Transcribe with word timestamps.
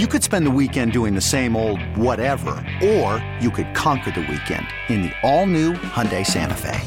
You 0.00 0.08
could 0.08 0.24
spend 0.24 0.44
the 0.44 0.50
weekend 0.50 0.90
doing 0.90 1.14
the 1.14 1.20
same 1.20 1.54
old 1.54 1.80
whatever, 1.96 2.56
or 2.82 3.24
you 3.40 3.48
could 3.48 3.72
conquer 3.76 4.10
the 4.10 4.22
weekend 4.22 4.66
in 4.88 5.02
the 5.02 5.12
all-new 5.22 5.74
Hyundai 5.74 6.26
Santa 6.26 6.56
Fe. 6.56 6.80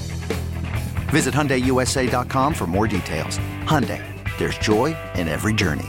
Visit 1.07 1.33
HyundaiUSA.com 1.33 2.53
for 2.53 2.67
more 2.67 2.85
details. 2.85 3.37
Hyundai, 3.63 4.03
there's 4.37 4.57
joy 4.57 4.93
in 5.15 5.29
every 5.29 5.53
journey. 5.53 5.87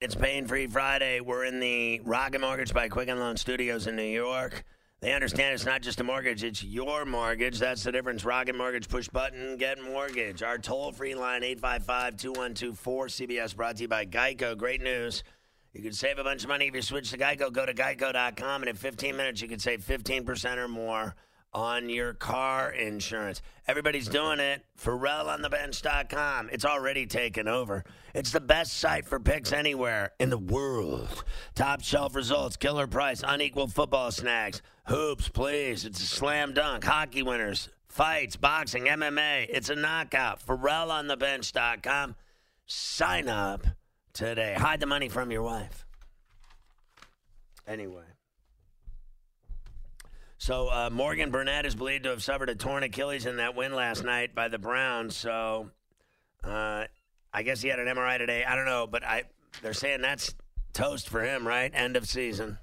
It's 0.00 0.14
Pain 0.14 0.46
Free 0.46 0.66
Friday. 0.66 1.20
We're 1.20 1.44
in 1.44 1.60
the 1.60 2.00
Rocket 2.06 2.40
Mortgage 2.40 2.72
by 2.72 2.88
Quicken 2.88 3.18
Loan 3.18 3.36
Studios 3.36 3.86
in 3.86 3.96
New 3.96 4.02
York. 4.02 4.64
They 5.02 5.12
understand 5.12 5.52
it's 5.52 5.66
not 5.66 5.82
just 5.82 6.00
a 6.00 6.04
mortgage, 6.04 6.42
it's 6.42 6.64
your 6.64 7.04
mortgage. 7.04 7.58
That's 7.58 7.82
the 7.82 7.92
difference. 7.92 8.24
Rocket 8.24 8.56
Mortgage, 8.56 8.88
push 8.88 9.08
button, 9.08 9.58
get 9.58 9.78
mortgage. 9.78 10.42
Our 10.42 10.56
toll 10.56 10.92
free 10.92 11.14
line, 11.14 11.44
855 11.44 12.16
212 12.16 12.82
4CBS, 12.82 13.54
brought 13.54 13.76
to 13.76 13.82
you 13.82 13.88
by 13.88 14.06
Geico. 14.06 14.56
Great 14.56 14.80
news. 14.80 15.22
You 15.76 15.82
can 15.82 15.92
save 15.92 16.18
a 16.18 16.24
bunch 16.24 16.42
of 16.42 16.48
money 16.48 16.68
if 16.68 16.74
you 16.74 16.80
switch 16.80 17.10
to 17.10 17.18
Geico. 17.18 17.52
Go 17.52 17.66
to 17.66 17.74
geico.com, 17.74 18.62
and 18.62 18.68
in 18.70 18.76
15 18.76 19.14
minutes, 19.14 19.42
you 19.42 19.48
can 19.48 19.58
save 19.58 19.84
15% 19.84 20.56
or 20.56 20.68
more 20.68 21.14
on 21.52 21.90
your 21.90 22.14
car 22.14 22.70
insurance. 22.70 23.42
Everybody's 23.68 24.08
doing 24.08 24.40
it. 24.40 24.64
FerrallOnTheBench.com. 24.82 26.48
It's 26.50 26.64
already 26.64 27.04
taken 27.04 27.46
over. 27.46 27.84
It's 28.14 28.30
the 28.30 28.40
best 28.40 28.72
site 28.78 29.04
for 29.04 29.20
picks 29.20 29.52
anywhere 29.52 30.12
in 30.18 30.30
the 30.30 30.38
world. 30.38 31.24
Top 31.54 31.82
shelf 31.82 32.14
results, 32.14 32.56
killer 32.56 32.86
price, 32.86 33.22
unequal 33.26 33.66
football 33.66 34.10
snacks, 34.10 34.62
hoops, 34.86 35.28
please. 35.28 35.84
It's 35.84 36.02
a 36.02 36.06
slam 36.06 36.54
dunk. 36.54 36.84
Hockey 36.84 37.22
winners, 37.22 37.68
fights, 37.86 38.36
boxing, 38.36 38.84
MMA. 38.84 39.48
It's 39.50 39.68
a 39.68 39.76
knockout. 39.76 40.40
FerrallOnTheBench.com. 40.46 42.16
Sign 42.64 43.28
up 43.28 43.66
today. 44.16 44.54
Hide 44.58 44.80
the 44.80 44.86
money 44.86 45.08
from 45.08 45.30
your 45.30 45.42
wife. 45.42 45.86
Anyway. 47.66 48.02
So 50.38 50.68
uh, 50.68 50.90
Morgan 50.90 51.30
Burnett 51.30 51.66
is 51.66 51.74
believed 51.74 52.04
to 52.04 52.10
have 52.10 52.22
suffered 52.22 52.48
a 52.48 52.54
torn 52.54 52.82
Achilles 52.82 53.26
in 53.26 53.36
that 53.36 53.54
win 53.54 53.74
last 53.74 54.04
night 54.04 54.34
by 54.34 54.48
the 54.48 54.58
Browns. 54.58 55.16
So 55.16 55.70
uh, 56.44 56.84
I 57.32 57.42
guess 57.42 57.60
he 57.60 57.68
had 57.68 57.78
an 57.78 57.86
MRI 57.86 58.18
today. 58.18 58.44
I 58.44 58.54
don't 58.54 58.66
know, 58.66 58.86
but 58.86 59.04
I 59.04 59.24
they're 59.62 59.72
saying 59.72 60.02
that's 60.02 60.34
toast 60.72 61.08
for 61.08 61.22
him, 61.22 61.46
right? 61.46 61.70
End 61.74 61.96
of 61.96 62.06
season. 62.06 62.58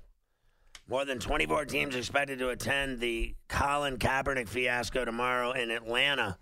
More 0.87 1.05
than 1.05 1.19
24 1.19 1.65
teams 1.65 1.95
expected 1.95 2.39
to 2.39 2.49
attend 2.49 2.99
the 2.99 3.35
Colin 3.47 3.97
Kaepernick 3.97 4.47
fiasco 4.47 5.05
tomorrow 5.05 5.51
in 5.51 5.71
Atlanta. 5.71 6.37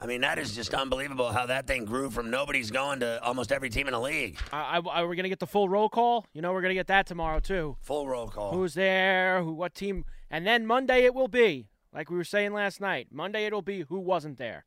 I 0.00 0.06
mean, 0.06 0.20
that 0.20 0.38
is 0.38 0.54
just 0.54 0.74
unbelievable 0.74 1.32
how 1.32 1.46
that 1.46 1.66
thing 1.66 1.84
grew 1.84 2.08
from 2.10 2.30
nobody's 2.30 2.70
going 2.70 3.00
to 3.00 3.20
almost 3.22 3.50
every 3.50 3.68
team 3.68 3.88
in 3.88 3.92
the 3.92 4.00
league. 4.00 4.38
I, 4.52 4.78
I, 4.78 5.02
we're 5.02 5.16
gonna 5.16 5.28
get 5.28 5.40
the 5.40 5.46
full 5.46 5.68
roll 5.68 5.88
call. 5.88 6.24
You 6.32 6.40
know, 6.40 6.52
we're 6.52 6.62
gonna 6.62 6.74
get 6.74 6.86
that 6.86 7.06
tomorrow 7.06 7.40
too. 7.40 7.76
Full 7.80 8.06
roll 8.06 8.28
call. 8.28 8.52
Who's 8.52 8.74
there? 8.74 9.42
Who? 9.42 9.52
What 9.52 9.74
team? 9.74 10.04
And 10.30 10.46
then 10.46 10.66
Monday 10.66 11.04
it 11.04 11.14
will 11.14 11.28
be 11.28 11.68
like 11.92 12.10
we 12.10 12.16
were 12.16 12.24
saying 12.24 12.52
last 12.52 12.80
night. 12.80 13.08
Monday 13.10 13.46
it'll 13.46 13.62
be 13.62 13.82
who 13.88 13.98
wasn't 13.98 14.38
there. 14.38 14.66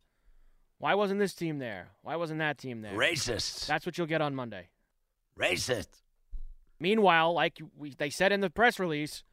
Why 0.80 0.96
wasn't 0.96 1.20
this 1.20 1.34
team 1.34 1.60
there? 1.60 1.92
Why 2.02 2.16
wasn't 2.16 2.40
that 2.40 2.58
team 2.58 2.82
there? 2.82 2.94
Racists. 2.94 3.68
That's 3.68 3.86
what 3.86 3.98
you'll 3.98 4.08
get 4.08 4.22
on 4.22 4.36
Monday. 4.36 4.70
Racist. 5.40 5.88
Meanwhile, 6.80 7.34
like 7.34 7.60
we, 7.78 7.94
they 7.96 8.10
said 8.10 8.32
in 8.32 8.42
the 8.42 8.50
press 8.50 8.80
release, 8.80 9.24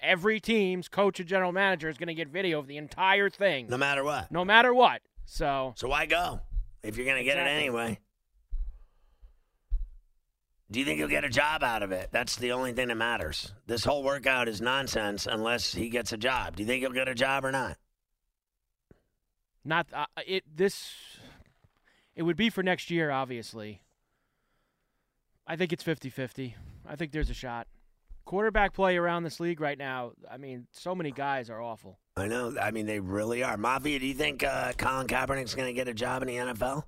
every 0.00 0.40
team's 0.40 0.88
coach 0.88 1.20
and 1.20 1.28
general 1.28 1.52
manager 1.52 1.88
is 1.88 1.98
going 1.98 2.08
to 2.08 2.14
get 2.14 2.28
video 2.28 2.58
of 2.58 2.66
the 2.66 2.76
entire 2.76 3.30
thing, 3.30 3.68
No 3.68 3.76
matter 3.76 4.04
what. 4.04 4.30
no 4.30 4.44
matter 4.44 4.72
what. 4.74 5.02
So 5.24 5.74
So 5.76 5.88
why 5.88 6.06
go 6.06 6.40
if 6.82 6.96
you're 6.96 7.06
going 7.06 7.18
to 7.18 7.24
get 7.24 7.38
it 7.38 7.46
anyway? 7.48 7.98
Do 10.70 10.78
you 10.78 10.84
think 10.84 10.98
he'll 10.98 11.08
get 11.08 11.24
a 11.24 11.30
job 11.30 11.62
out 11.62 11.82
of 11.82 11.92
it? 11.92 12.10
That's 12.12 12.36
the 12.36 12.52
only 12.52 12.72
thing 12.74 12.88
that 12.88 12.96
matters. 12.96 13.54
This 13.66 13.84
whole 13.84 14.02
workout 14.02 14.48
is 14.48 14.60
nonsense 14.60 15.26
unless 15.26 15.72
he 15.72 15.88
gets 15.88 16.12
a 16.12 16.18
job. 16.18 16.56
Do 16.56 16.62
you 16.62 16.66
think 16.66 16.82
he'll 16.82 16.92
get 16.92 17.08
a 17.08 17.14
job 17.14 17.44
or 17.44 17.52
not? 17.52 17.78
not 19.64 19.86
uh, 19.92 20.06
it. 20.26 20.44
This 20.54 20.92
it 22.14 22.22
would 22.22 22.36
be 22.36 22.50
for 22.50 22.62
next 22.62 22.90
year, 22.90 23.10
obviously. 23.10 23.82
I 25.46 25.56
think 25.56 25.72
it's 25.72 25.82
50-50. 25.84 26.54
I 26.86 26.96
think 26.96 27.12
there's 27.12 27.30
a 27.30 27.34
shot. 27.34 27.66
Quarterback 28.28 28.74
play 28.74 28.98
around 28.98 29.22
this 29.22 29.40
league 29.40 29.58
right 29.58 29.78
now. 29.78 30.12
I 30.30 30.36
mean, 30.36 30.66
so 30.70 30.94
many 30.94 31.10
guys 31.10 31.48
are 31.48 31.62
awful. 31.62 31.98
I 32.14 32.26
know. 32.26 32.54
I 32.60 32.72
mean, 32.72 32.84
they 32.84 33.00
really 33.00 33.42
are. 33.42 33.56
Mafia, 33.56 33.98
do 33.98 34.06
you 34.06 34.12
think 34.12 34.44
uh, 34.44 34.74
Colin 34.76 35.06
Kaepernick's 35.06 35.54
going 35.54 35.68
to 35.68 35.72
get 35.72 35.88
a 35.88 35.94
job 35.94 36.20
in 36.20 36.28
the 36.28 36.34
NFL? 36.34 36.82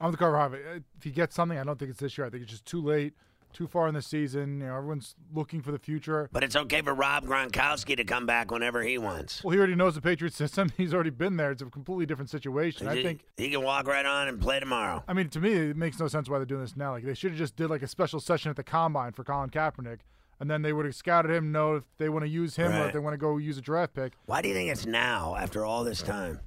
I'm 0.00 0.12
with 0.12 0.20
Carver 0.20 0.36
Harvey. 0.36 0.58
If 0.96 1.02
he 1.02 1.10
gets 1.10 1.34
something, 1.34 1.58
I 1.58 1.64
don't 1.64 1.76
think 1.76 1.90
it's 1.90 1.98
this 1.98 2.16
year. 2.16 2.24
I 2.24 2.30
think 2.30 2.44
it's 2.44 2.52
just 2.52 2.64
too 2.64 2.80
late, 2.80 3.14
too 3.52 3.66
far 3.66 3.88
in 3.88 3.94
the 3.94 4.02
season. 4.02 4.60
You 4.60 4.68
know, 4.68 4.76
everyone's 4.76 5.16
looking 5.34 5.60
for 5.60 5.72
the 5.72 5.78
future. 5.80 6.28
But 6.30 6.44
it's 6.44 6.54
okay 6.54 6.82
for 6.82 6.94
Rob 6.94 7.26
Gronkowski 7.26 7.96
to 7.96 8.04
come 8.04 8.24
back 8.24 8.52
whenever 8.52 8.80
he 8.84 8.98
wants. 8.98 9.42
Well, 9.42 9.50
he 9.50 9.58
already 9.58 9.74
knows 9.74 9.96
the 9.96 10.00
Patriot 10.00 10.34
system. 10.34 10.70
He's 10.76 10.94
already 10.94 11.10
been 11.10 11.36
there. 11.36 11.50
It's 11.50 11.62
a 11.62 11.66
completely 11.66 12.06
different 12.06 12.30
situation. 12.30 12.86
I 12.86 13.02
think. 13.02 13.24
he 13.36 13.50
can 13.50 13.64
walk 13.64 13.88
right 13.88 14.06
on 14.06 14.28
and 14.28 14.40
play 14.40 14.60
tomorrow. 14.60 15.02
I 15.08 15.14
mean, 15.14 15.30
to 15.30 15.40
me, 15.40 15.52
it 15.52 15.76
makes 15.76 15.98
no 15.98 16.06
sense 16.06 16.28
why 16.28 16.38
they're 16.38 16.46
doing 16.46 16.60
this 16.60 16.76
now. 16.76 16.92
Like 16.92 17.04
they 17.04 17.14
should 17.14 17.32
have 17.32 17.38
just 17.38 17.56
did 17.56 17.70
like 17.70 17.82
a 17.82 17.88
special 17.88 18.20
session 18.20 18.50
at 18.50 18.56
the 18.56 18.62
combine 18.62 19.10
for 19.10 19.24
Colin 19.24 19.50
Kaepernick, 19.50 19.98
and 20.42 20.50
then 20.50 20.62
they 20.62 20.72
would 20.72 20.84
have 20.84 20.94
scouted 20.96 21.30
him, 21.30 21.52
know 21.52 21.76
if 21.76 21.84
they 21.98 22.08
want 22.08 22.24
to 22.24 22.28
use 22.28 22.56
him 22.56 22.72
or 22.72 22.88
if 22.88 22.92
they 22.92 22.98
want 22.98 23.14
to 23.14 23.18
go 23.18 23.36
use 23.36 23.56
a 23.56 23.60
draft 23.60 23.94
pick. 23.94 24.14
Why 24.26 24.42
do 24.42 24.48
you 24.48 24.54
think 24.54 24.70
it's 24.72 24.84
now 24.86 25.36
after 25.36 25.64
all 25.64 25.84
this 25.84 26.02
time? 26.02 26.40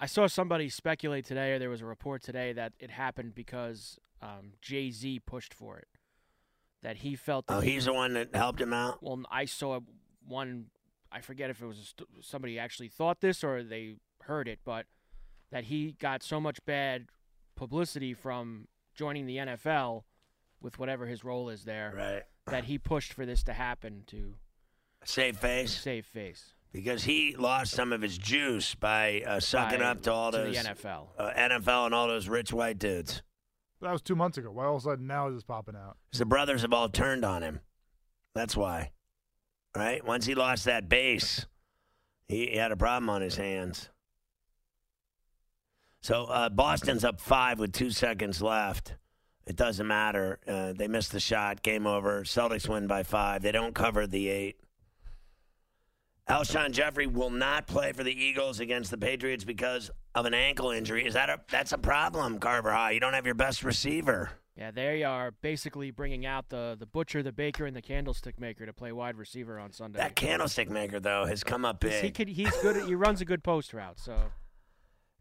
I 0.00 0.06
saw 0.06 0.26
somebody 0.28 0.70
speculate 0.70 1.26
today, 1.26 1.52
or 1.52 1.58
there 1.58 1.68
was 1.68 1.82
a 1.82 1.84
report 1.84 2.22
today 2.22 2.54
that 2.54 2.72
it 2.80 2.90
happened 2.90 3.34
because 3.34 3.98
um, 4.22 4.52
Jay 4.62 4.90
Z 4.90 5.20
pushed 5.26 5.52
for 5.52 5.76
it. 5.78 5.88
That 6.82 6.96
he 6.98 7.16
felt 7.16 7.48
that 7.48 7.54
Oh, 7.56 7.60
he- 7.60 7.72
he's 7.72 7.84
the 7.84 7.92
one 7.92 8.14
that 8.14 8.34
helped 8.34 8.60
him 8.62 8.72
out? 8.72 9.02
Well, 9.02 9.20
I 9.30 9.44
saw 9.44 9.80
one. 10.26 10.66
I 11.12 11.20
forget 11.20 11.50
if 11.50 11.60
it 11.60 11.66
was 11.66 11.78
a 11.78 11.84
st- 11.84 12.08
somebody 12.24 12.58
actually 12.58 12.88
thought 12.88 13.20
this 13.20 13.44
or 13.44 13.62
they 13.62 13.96
heard 14.22 14.48
it, 14.48 14.60
but 14.64 14.86
that 15.50 15.64
he 15.64 15.92
got 15.98 16.22
so 16.22 16.40
much 16.40 16.58
bad 16.64 17.06
publicity 17.56 18.14
from 18.14 18.68
joining 18.94 19.26
the 19.26 19.36
NFL 19.36 20.04
with 20.62 20.78
whatever 20.78 21.06
his 21.06 21.24
role 21.24 21.48
is 21.48 21.64
there 21.64 21.92
Right. 21.96 22.22
That 22.50 22.64
he 22.64 22.78
pushed 22.78 23.12
for 23.12 23.24
this 23.26 23.42
to 23.44 23.52
happen 23.52 24.04
to 24.08 24.34
Save 25.04 25.36
face? 25.38 25.72
save 25.80 26.06
face 26.06 26.54
because 26.72 27.04
he 27.04 27.34
lost 27.36 27.72
some 27.72 27.92
of 27.92 28.02
his 28.02 28.18
juice 28.18 28.74
by 28.74 29.22
uh, 29.26 29.40
sucking 29.40 29.78
By- 29.78 29.84
up 29.86 30.02
to 30.02 30.12
all 30.12 30.32
to 30.32 30.38
those 30.38 30.62
the 30.62 30.68
NFL. 30.70 31.08
uh, 31.18 31.30
NFL 31.36 31.86
and 31.86 31.94
all 31.94 32.08
those 32.08 32.28
rich 32.28 32.52
white 32.52 32.78
dudes. 32.78 33.22
That 33.80 33.92
was 33.92 34.02
two 34.02 34.16
months 34.16 34.36
ago. 34.38 34.50
Why 34.50 34.64
all 34.66 34.76
of 34.76 34.82
a 34.82 34.84
sudden 34.84 35.06
now 35.06 35.28
is 35.28 35.34
this 35.36 35.44
popping 35.44 35.76
out? 35.76 35.96
'Cause 36.12 36.18
the 36.18 36.26
brothers 36.26 36.62
have 36.62 36.72
all 36.72 36.88
turned 36.88 37.24
on 37.24 37.42
him. 37.42 37.60
That's 38.34 38.56
why. 38.56 38.90
Right? 39.76 40.04
Once 40.04 40.26
he 40.26 40.34
lost 40.34 40.64
that 40.64 40.88
base, 40.88 41.46
he, 42.26 42.48
he 42.48 42.56
had 42.56 42.72
a 42.72 42.76
problem 42.76 43.08
on 43.08 43.22
his 43.22 43.36
hands. 43.36 43.88
So 46.02 46.24
uh, 46.26 46.48
Boston's 46.48 47.04
up 47.04 47.20
five 47.20 47.58
with 47.58 47.72
two 47.72 47.90
seconds 47.90 48.40
left. 48.42 48.96
It 49.48 49.56
doesn't 49.56 49.86
matter. 49.86 50.38
Uh, 50.46 50.74
they 50.74 50.88
missed 50.88 51.10
the 51.10 51.20
shot. 51.20 51.62
Game 51.62 51.86
over. 51.86 52.22
Celtics 52.22 52.68
win 52.68 52.86
by 52.86 53.02
five. 53.02 53.40
They 53.40 53.50
don't 53.50 53.74
cover 53.74 54.06
the 54.06 54.28
eight. 54.28 54.60
Alshon 56.28 56.72
Jeffery 56.72 57.06
will 57.06 57.30
not 57.30 57.66
play 57.66 57.92
for 57.92 58.04
the 58.04 58.12
Eagles 58.12 58.60
against 58.60 58.90
the 58.90 58.98
Patriots 58.98 59.44
because 59.44 59.90
of 60.14 60.26
an 60.26 60.34
ankle 60.34 60.70
injury. 60.70 61.06
Is 61.06 61.14
that 61.14 61.30
a 61.30 61.40
that's 61.50 61.72
a 61.72 61.78
problem, 61.78 62.38
Carver 62.38 62.70
High? 62.70 62.90
You 62.90 63.00
don't 63.00 63.14
have 63.14 63.24
your 63.24 63.34
best 63.34 63.64
receiver. 63.64 64.32
Yeah, 64.54 64.70
they 64.70 65.02
are 65.04 65.30
basically 65.30 65.90
bringing 65.90 66.26
out 66.26 66.50
the 66.50 66.76
the 66.78 66.84
butcher, 66.84 67.22
the 67.22 67.32
baker, 67.32 67.64
and 67.64 67.74
the 67.74 67.80
candlestick 67.80 68.38
maker 68.38 68.66
to 68.66 68.74
play 68.74 68.92
wide 68.92 69.16
receiver 69.16 69.58
on 69.58 69.72
Sunday. 69.72 69.98
That 69.98 70.14
candlestick 70.14 70.68
maker 70.68 71.00
though 71.00 71.24
has 71.24 71.42
come 71.42 71.64
up 71.64 71.80
big. 71.80 72.04
he 72.04 72.10
could, 72.10 72.28
he's 72.28 72.54
good. 72.58 72.76
At, 72.76 72.86
he 72.86 72.94
runs 72.94 73.22
a 73.22 73.24
good 73.24 73.42
post 73.42 73.72
route. 73.72 73.98
So 73.98 74.14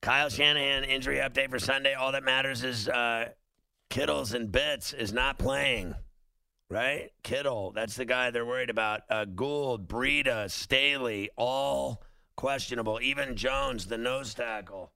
Kyle 0.02 0.28
Shanahan 0.28 0.84
injury 0.84 1.18
update 1.18 1.50
for 1.50 1.60
Sunday. 1.60 1.94
All 1.94 2.12
that 2.12 2.24
matters 2.24 2.66
is 2.66 2.90
uh, 2.90 3.30
Kittles 3.90 4.34
and 4.34 4.52
Bits 4.52 4.94
is 4.94 5.14
not 5.14 5.38
playing. 5.38 5.96
Right? 6.70 7.12
Kittle, 7.24 7.72
that's 7.72 7.96
the 7.96 8.04
guy 8.04 8.30
they're 8.30 8.46
worried 8.46 8.70
about. 8.70 9.02
Uh, 9.10 9.24
Gould, 9.24 9.88
Breida, 9.88 10.52
Staley, 10.52 11.30
all 11.38 12.04
questionable. 12.36 13.00
Even 13.02 13.38
Jones, 13.38 13.86
the 13.88 13.98
nose 13.98 14.34
tackle. 14.34 14.92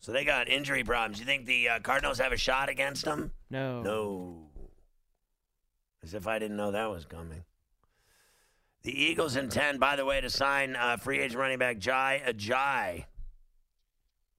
So 0.00 0.12
they 0.12 0.24
got 0.26 0.48
injury 0.50 0.84
problems. 0.84 1.18
You 1.18 1.24
think 1.24 1.46
the 1.46 1.68
uh, 1.70 1.80
Cardinals 1.80 2.18
have 2.18 2.32
a 2.32 2.36
shot 2.36 2.68
against 2.68 3.06
them? 3.06 3.32
no, 3.50 3.82
No. 3.82 4.40
As 6.02 6.12
if 6.12 6.26
I 6.26 6.38
didn't 6.38 6.58
know 6.58 6.72
that 6.72 6.90
was 6.90 7.06
coming. 7.06 7.44
The 8.82 8.92
Eagles 8.92 9.36
intend, 9.36 9.80
by 9.80 9.96
the 9.96 10.04
way, 10.04 10.20
to 10.20 10.28
sign 10.28 10.76
uh, 10.76 10.98
free 10.98 11.20
agent 11.20 11.40
running 11.40 11.56
back 11.58 11.78
Jai 11.78 12.20
Ajay. 12.26 13.06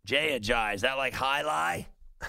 Jay 0.05 0.39
Ajay. 0.39 0.75
Is 0.75 0.81
that 0.81 0.97
like 0.97 1.15
High 1.15 1.41
Lie? 1.41 1.87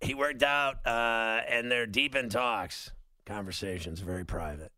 he 0.00 0.14
worked 0.14 0.42
out, 0.42 0.86
uh, 0.86 1.40
and 1.48 1.70
they're 1.70 1.86
deep 1.86 2.14
in 2.14 2.28
talks. 2.28 2.90
Conversations, 3.26 4.00
very 4.00 4.24
private. 4.24 4.72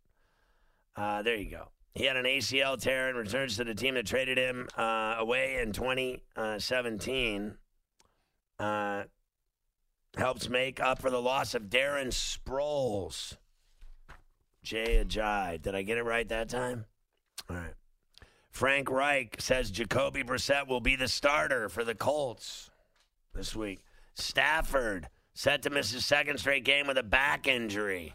Uh, 0.97 1.23
there 1.23 1.37
you 1.37 1.51
go. 1.51 1.69
He 1.95 2.05
had 2.05 2.17
an 2.17 2.25
ACL 2.25 2.81
tear 2.81 3.09
and 3.09 3.19
returns 3.19 3.57
to 3.57 3.65
the 3.65 3.75
team 3.75 3.95
that 3.95 4.07
traded 4.07 4.39
him 4.39 4.69
uh, 4.77 5.17
away 5.19 5.61
in 5.61 5.73
2017. 5.73 7.55
Uh, 8.59 9.03
helps 10.17 10.49
make 10.49 10.81
up 10.81 11.01
for 11.01 11.11
the 11.11 11.21
loss 11.21 11.55
of 11.55 11.65
Darren 11.65 12.09
Sproles. 12.09 13.37
Jay 14.63 15.03
Ajay. 15.05 15.61
Did 15.61 15.75
I 15.75 15.83
get 15.83 15.99
it 15.99 16.05
right 16.05 16.29
that 16.29 16.49
time? 16.49 16.85
All 17.49 17.57
right. 17.57 17.75
Frank 18.51 18.91
Reich 18.91 19.41
says 19.41 19.71
Jacoby 19.71 20.23
Brissett 20.23 20.69
will 20.69 20.81
be 20.81 20.97
the 20.97 21.09
starter 21.09 21.69
for 21.69 21.85
the 21.85 21.95
Colts 21.95 22.71
this 23.33 23.55
week. 23.55 23.81
Stafford 24.15 25.09
set 25.35 25.63
to 25.63 25.71
miss 25.71 25.93
his 25.93 26.05
second 26.05 26.39
straight 26.39 26.65
game 26.65 26.87
with 26.87 26.99
a 26.99 27.03
back 27.03 27.47
injury. 27.47 28.15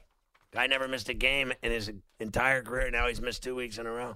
Guy 0.51 0.67
never 0.67 0.87
missed 0.87 1.09
a 1.09 1.13
game 1.13 1.51
in 1.63 1.71
his 1.71 1.91
entire 2.19 2.61
career. 2.61 2.89
Now 2.89 3.07
he's 3.07 3.21
missed 3.21 3.43
two 3.43 3.55
weeks 3.55 3.77
in 3.77 3.85
a 3.85 3.91
row. 3.91 4.15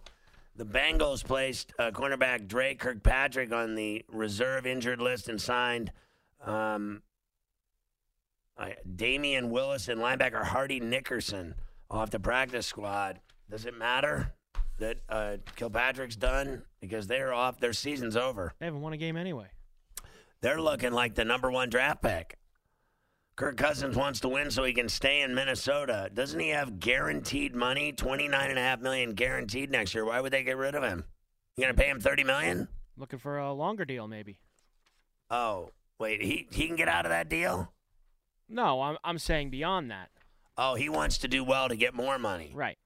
The 0.55 0.65
Bengals 0.65 1.23
placed 1.23 1.73
uh, 1.79 1.91
cornerback 1.91 2.47
Drake 2.47 2.79
Kirkpatrick 2.79 3.51
on 3.51 3.75
the 3.75 4.03
reserve 4.09 4.65
injured 4.65 5.01
list 5.01 5.29
and 5.29 5.39
signed 5.39 5.91
um, 6.45 7.01
uh, 8.57 8.69
Damion 8.95 9.49
Willis 9.49 9.87
and 9.87 10.01
linebacker 10.01 10.43
Hardy 10.43 10.79
Nickerson 10.79 11.55
off 11.89 12.09
the 12.09 12.19
practice 12.19 12.67
squad. 12.67 13.19
Does 13.49 13.65
it 13.65 13.77
matter 13.77 14.33
that 14.77 14.97
uh, 15.07 15.37
Kilpatrick's 15.55 16.15
done 16.15 16.63
because 16.81 17.07
they're 17.07 17.33
off? 17.33 17.59
Their 17.59 17.73
season's 17.73 18.17
over. 18.17 18.53
They 18.59 18.65
haven't 18.65 18.81
won 18.81 18.93
a 18.93 18.97
game 18.97 19.17
anyway. 19.17 19.47
They're 20.41 20.61
looking 20.61 20.93
like 20.93 21.15
the 21.15 21.25
number 21.25 21.51
one 21.51 21.69
draft 21.69 22.01
pick. 22.01 22.37
Kirk 23.35 23.57
Cousins 23.57 23.95
wants 23.95 24.19
to 24.21 24.29
win 24.29 24.51
so 24.51 24.63
he 24.63 24.73
can 24.73 24.89
stay 24.89 25.21
in 25.21 25.33
Minnesota. 25.33 26.09
Doesn't 26.13 26.39
he 26.39 26.49
have 26.49 26.79
guaranteed 26.79 27.55
money? 27.55 27.93
Twenty 27.93 28.27
nine 28.27 28.49
and 28.49 28.59
a 28.59 28.61
half 28.61 28.81
million 28.81 29.13
guaranteed 29.13 29.71
next 29.71 29.93
year. 29.93 30.03
Why 30.05 30.19
would 30.19 30.33
they 30.33 30.43
get 30.43 30.57
rid 30.57 30.75
of 30.75 30.83
him? 30.83 31.05
You 31.55 31.63
gonna 31.63 31.73
pay 31.73 31.89
him 31.89 32.01
thirty 32.01 32.23
million? 32.23 32.67
Looking 32.97 33.19
for 33.19 33.37
a 33.37 33.53
longer 33.53 33.85
deal, 33.85 34.07
maybe. 34.07 34.39
Oh, 35.29 35.71
wait, 35.99 36.21
he 36.21 36.47
he 36.51 36.67
can 36.67 36.75
get 36.75 36.89
out 36.89 37.05
of 37.05 37.11
that 37.11 37.29
deal? 37.29 37.71
No, 38.49 38.81
I'm 38.81 38.97
I'm 39.05 39.19
saying 39.19 39.51
beyond 39.51 39.89
that. 39.91 40.09
Oh, 40.57 40.75
he 40.75 40.89
wants 40.89 41.17
to 41.19 41.29
do 41.29 41.41
well 41.43 41.69
to 41.69 41.77
get 41.77 41.93
more 41.93 42.19
money. 42.19 42.51
Right. 42.53 42.77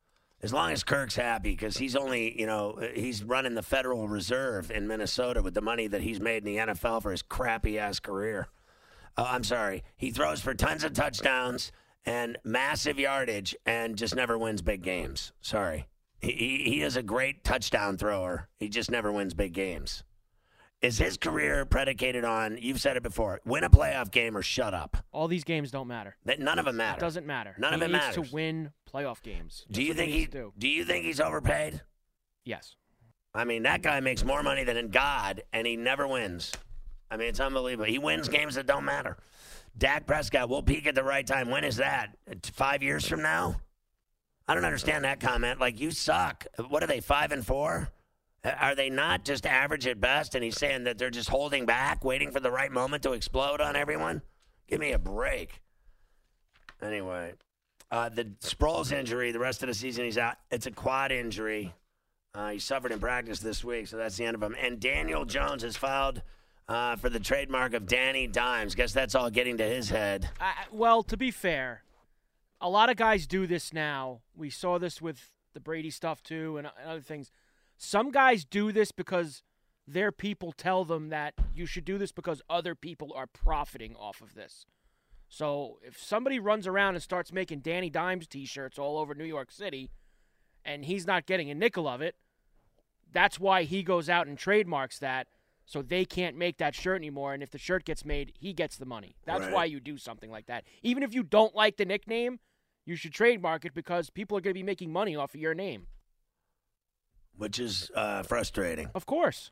As 0.43 0.51
long 0.51 0.71
as 0.71 0.83
Kirk's 0.83 1.15
happy, 1.15 1.51
because 1.51 1.77
he's 1.77 1.95
only, 1.95 2.37
you 2.37 2.45
know, 2.45 2.77
he's 2.93 3.23
running 3.23 3.55
the 3.55 3.63
Federal 3.63 4.09
Reserve 4.09 4.71
in 4.71 4.87
Minnesota 4.87 5.41
with 5.41 5.53
the 5.53 5.61
money 5.61 5.87
that 5.87 6.01
he's 6.01 6.19
made 6.19 6.45
in 6.45 6.53
the 6.53 6.73
NFL 6.73 7.01
for 7.01 7.11
his 7.11 7.21
crappy 7.21 7.79
ass 7.79 8.01
career. 8.01 8.49
Oh, 9.17 9.25
I'm 9.25 9.45
sorry. 9.45 9.83
He 9.95 10.11
throws 10.11 10.41
for 10.41 10.53
tons 10.53 10.83
of 10.83 10.91
touchdowns 10.91 11.71
and 12.05 12.37
massive 12.43 12.99
yardage 12.99 13.55
and 13.65 13.95
just 13.95 14.17
never 14.17 14.37
wins 14.37 14.61
big 14.61 14.81
games. 14.81 15.31
Sorry. 15.39 15.87
He, 16.19 16.33
he, 16.33 16.57
he 16.71 16.81
is 16.81 16.97
a 16.97 17.03
great 17.03 17.45
touchdown 17.45 17.97
thrower. 17.97 18.49
He 18.57 18.67
just 18.67 18.91
never 18.91 19.13
wins 19.13 19.33
big 19.33 19.53
games. 19.53 20.03
Is 20.83 20.97
his 20.97 21.15
career 21.15 21.63
predicated 21.65 22.25
on, 22.25 22.57
you've 22.61 22.81
said 22.81 22.97
it 22.97 23.03
before, 23.03 23.39
win 23.45 23.63
a 23.63 23.69
playoff 23.69 24.11
game 24.11 24.35
or 24.35 24.41
shut 24.41 24.73
up? 24.73 24.97
All 25.13 25.29
these 25.29 25.45
games 25.45 25.71
don't 25.71 25.87
matter. 25.87 26.17
That 26.25 26.41
None 26.41 26.59
of 26.59 26.65
them 26.65 26.75
matter. 26.75 26.97
It 26.97 26.99
doesn't 26.99 27.25
matter. 27.25 27.55
None 27.57 27.71
he 27.71 27.75
of 27.77 27.81
it 27.83 27.87
needs 27.87 28.05
matters. 28.05 28.29
to 28.29 28.35
win 28.35 28.71
playoff 28.93 29.21
games. 29.21 29.65
Do 29.71 29.79
That's 29.79 29.87
you 29.87 29.93
think 29.93 30.11
he 30.11 30.19
he 30.19 30.25
do? 30.25 30.51
do 30.57 30.67
you 30.67 30.83
think 30.83 31.05
he's 31.05 31.21
overpaid? 31.21 31.81
Yes. 32.43 32.75
I 33.33 33.45
mean, 33.45 33.63
that 33.63 33.81
guy 33.81 34.01
makes 34.01 34.25
more 34.25 34.43
money 34.43 34.65
than 34.65 34.89
God, 34.89 35.43
and 35.53 35.65
he 35.65 35.77
never 35.77 36.05
wins. 36.05 36.51
I 37.09 37.15
mean, 37.15 37.29
it's 37.29 37.39
unbelievable. 37.39 37.85
He 37.85 37.97
wins 37.97 38.27
games 38.27 38.55
that 38.55 38.67
don't 38.67 38.83
matter. 38.83 39.15
Dak 39.77 40.05
Prescott 40.05 40.49
will 40.49 40.61
peak 40.63 40.85
at 40.85 40.95
the 40.95 41.03
right 41.03 41.25
time. 41.25 41.49
When 41.49 41.63
is 41.63 41.77
that? 41.77 42.09
Five 42.43 42.83
years 42.83 43.07
from 43.07 43.21
now? 43.21 43.55
I 44.49 44.53
don't 44.53 44.65
understand 44.65 45.05
that 45.05 45.21
comment. 45.21 45.61
Like, 45.61 45.79
you 45.79 45.91
suck. 45.91 46.45
What 46.67 46.83
are 46.83 46.87
they, 46.87 46.99
five 46.99 47.31
and 47.31 47.45
four? 47.45 47.89
Are 48.43 48.75
they 48.75 48.89
not 48.89 49.23
just 49.23 49.45
average 49.45 49.87
at 49.87 50.01
best? 50.01 50.35
And 50.35 50.43
he's 50.43 50.57
saying 50.57 50.83
that 50.83 50.97
they're 50.97 51.09
just 51.09 51.29
holding 51.29 51.65
back, 51.65 52.03
waiting 52.03 52.31
for 52.31 52.39
the 52.39 52.51
right 52.51 52.71
moment 52.71 53.03
to 53.03 53.13
explode 53.13 53.61
on 53.61 53.75
everyone? 53.75 54.21
Give 54.67 54.79
me 54.79 54.91
a 54.91 54.99
break. 54.99 55.61
Anyway, 56.81 57.33
uh, 57.91 58.09
the 58.09 58.25
Sproles 58.41 58.91
injury, 58.91 59.31
the 59.31 59.39
rest 59.39 59.63
of 59.63 59.67
the 59.67 59.73
season 59.73 60.03
he's 60.03 60.17
out. 60.17 60.35
It's 60.51 60.65
a 60.65 60.71
quad 60.71 61.11
injury. 61.11 61.73
Uh, 62.35 62.49
he 62.49 62.59
suffered 62.59 62.91
in 62.91 62.99
practice 62.99 63.39
this 63.39 63.63
week, 63.63 63.87
so 63.87 63.95
that's 63.95 64.17
the 64.17 64.25
end 64.25 64.35
of 64.35 64.43
him. 64.43 64.55
And 64.59 64.79
Daniel 64.79 65.23
Jones 65.23 65.63
has 65.63 65.77
filed 65.77 66.21
uh, 66.67 66.95
for 66.95 67.09
the 67.09 67.19
trademark 67.19 67.73
of 67.73 67.85
Danny 67.85 68.27
Dimes. 68.27 68.75
Guess 68.75 68.91
that's 68.91 69.15
all 69.15 69.29
getting 69.29 69.57
to 69.57 69.63
his 69.63 69.89
head. 69.89 70.29
Well, 70.71 71.03
to 71.03 71.15
be 71.15 71.31
fair, 71.31 71.83
a 72.59 72.69
lot 72.69 72.89
of 72.89 72.97
guys 72.97 73.27
do 73.27 73.45
this 73.45 73.71
now. 73.71 74.21
We 74.35 74.49
saw 74.49 74.79
this 74.79 75.01
with 75.01 75.29
the 75.53 75.59
Brady 75.59 75.91
stuff 75.91 76.23
too, 76.23 76.57
and, 76.57 76.67
and 76.67 76.89
other 76.89 77.01
things. 77.01 77.31
Some 77.83 78.11
guys 78.11 78.45
do 78.45 78.71
this 78.71 78.93
because 78.93 79.43
their 79.85 80.13
people 80.13 80.53
tell 80.53 80.85
them 80.85 81.09
that 81.09 81.33
you 81.53 81.65
should 81.65 81.83
do 81.83 81.97
this 81.97 82.13
because 82.13 82.41
other 82.49 82.75
people 82.75 83.11
are 83.13 83.27
profiting 83.27 83.93
off 83.97 84.21
of 84.21 84.35
this. 84.35 84.65
So 85.27 85.79
if 85.81 86.01
somebody 86.01 86.39
runs 86.39 86.65
around 86.65 86.95
and 86.95 87.03
starts 87.03 87.33
making 87.33 87.59
Danny 87.59 87.89
Dimes 87.89 88.25
T-shirts 88.25 88.79
all 88.79 88.97
over 88.97 89.13
New 89.13 89.25
York 89.25 89.51
City, 89.51 89.89
and 90.63 90.85
he's 90.85 91.05
not 91.05 91.25
getting 91.25 91.49
a 91.49 91.55
nickel 91.55 91.85
of 91.85 92.01
it, 92.01 92.15
that's 93.11 93.37
why 93.37 93.63
he 93.63 93.83
goes 93.83 94.07
out 94.07 94.27
and 94.27 94.37
trademarks 94.37 94.97
that. 94.99 95.27
So 95.65 95.81
they 95.81 96.05
can't 96.05 96.37
make 96.37 96.57
that 96.59 96.75
shirt 96.75 96.95
anymore, 97.01 97.33
and 97.33 97.43
if 97.43 97.51
the 97.51 97.57
shirt 97.57 97.83
gets 97.83 98.05
made, 98.05 98.31
he 98.39 98.53
gets 98.53 98.77
the 98.77 98.85
money. 98.85 99.17
That's 99.25 99.43
Right. 99.45 99.53
why 99.53 99.65
you 99.65 99.81
do 99.81 99.97
something 99.97 100.31
like 100.31 100.45
that. 100.45 100.63
Even 100.83 101.03
if 101.03 101.13
you 101.13 101.21
don't 101.23 101.53
like 101.53 101.75
the 101.75 101.85
nickname, 101.85 102.39
you 102.85 102.95
should 102.95 103.13
trademark 103.13 103.65
it 103.65 103.73
because 103.73 104.09
people 104.09 104.37
are 104.37 104.41
going 104.41 104.53
to 104.53 104.59
be 104.59 104.63
making 104.63 104.93
money 104.93 105.17
off 105.17 105.35
of 105.35 105.41
your 105.41 105.53
name. 105.53 105.87
Which 107.37 107.59
is 107.59 107.91
uh, 107.95 108.23
frustrating. 108.23 108.89
Of 108.95 109.05
course. 109.05 109.51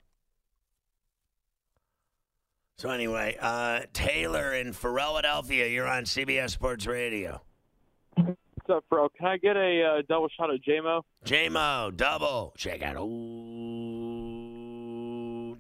So 2.78 2.90
anyway, 2.90 3.38
uh, 3.40 3.82
Taylor 3.94 4.56
in 4.56 4.74
Philadelphia, 4.74 5.68
you're 5.68 5.88
on 5.88 6.06
CBS 6.06 6.50
Sports 6.52 6.88
Radio. 6.88 7.42
What's 8.16 8.38
up, 8.70 8.84
bro? 8.90 9.08
Can 9.10 9.28
I 9.28 9.38
get 9.38 9.56
a 9.56 9.84
uh, 9.84 10.02
double 10.10 10.30
shot 10.30 10.50
of 10.50 10.60
JMO? 10.62 11.04
JMO, 11.26 11.96
double. 11.96 12.54
Check 12.58 12.82
out. 12.82 12.96
Ooh, 12.98 14.28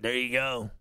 there 0.01 0.15
you 0.15 0.31
go. 0.31 0.71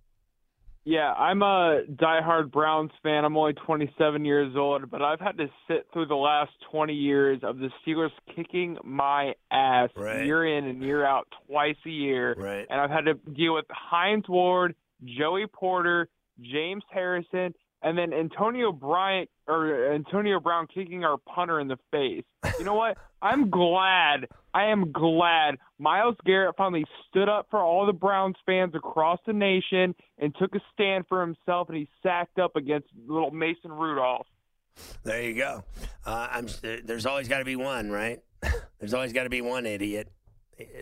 Yeah, 0.91 1.13
I'm 1.13 1.41
a 1.43 1.83
diehard 1.89 2.51
Browns 2.51 2.91
fan. 3.05 3.25
I'm 3.25 3.37
only 3.37 3.53
27 3.53 4.25
years 4.25 4.57
old, 4.57 4.91
but 4.91 5.03
I've 5.03 5.21
had 5.21 5.39
to 5.39 5.47
sit 5.69 5.87
through 5.93 6.07
the 6.07 6.17
last 6.17 6.51
20 6.73 6.93
years 6.93 7.39
of 7.45 7.59
the 7.59 7.71
Steelers 7.87 8.11
kicking 8.35 8.77
my 8.83 9.35
ass 9.53 9.91
Right. 9.95 10.25
year 10.27 10.45
in 10.45 10.65
and 10.65 10.83
year 10.83 11.05
out 11.07 11.29
twice 11.47 11.77
a 11.87 11.91
year. 11.91 12.35
Right. 12.37 12.67
And 12.69 12.81
I've 12.81 12.91
had 12.91 13.05
to 13.05 13.15
deal 13.15 13.55
with 13.55 13.67
Hines 13.71 14.29
Ward, 14.29 14.75
Joey 15.05 15.47
Porter, 15.47 16.09
James 16.41 16.83
Harrison, 16.91 17.55
and 17.83 17.97
then 17.97 18.13
Antonio 18.13 18.73
Bryant 18.73 19.31
or 19.47 19.93
Antonio 19.93 20.41
Brown 20.41 20.67
kicking 20.67 21.05
our 21.05 21.19
punter 21.19 21.61
in 21.61 21.69
the 21.69 21.79
face. 21.93 22.25
You 22.59 22.65
know 22.65 22.75
what? 22.75 22.99
I'm 23.23 23.49
glad. 23.49 24.27
I 24.53 24.67
am 24.67 24.91
glad 24.93 25.57
Myles 25.79 26.17
Garrett 26.25 26.57
finally 26.57 26.85
stood 27.09 27.29
up 27.29 27.47
for 27.51 27.61
all 27.61 27.87
the 27.87 27.93
Browns 27.93 28.37
fans 28.45 28.75
across 28.75 29.19
the 29.27 29.33
nation 29.33 29.95
and 30.19 30.35
took 30.39 30.55
a 30.55 30.61
stand 30.73 31.05
for 31.09 31.21
himself, 31.21 31.69
and 31.69 31.79
he 31.79 31.89
sacked 32.03 32.39
up 32.39 32.57
against 32.57 32.89
little 33.07 33.31
Mason 33.31 33.71
Rudolph. 33.71 34.27
There 35.05 35.23
you 35.23 35.35
go. 35.35 35.65
Uh, 36.07 36.29
I'm. 36.31 36.49
There's 36.85 37.07
always 37.07 37.29
got 37.29 37.39
to 37.39 37.45
be 37.45 37.57
one, 37.57 37.91
right? 37.91 38.21
There's 38.79 38.95
always 38.95 39.13
got 39.13 39.25
to 39.25 39.31
be 39.31 39.41
one 39.41 39.67
idiot. 39.67 40.09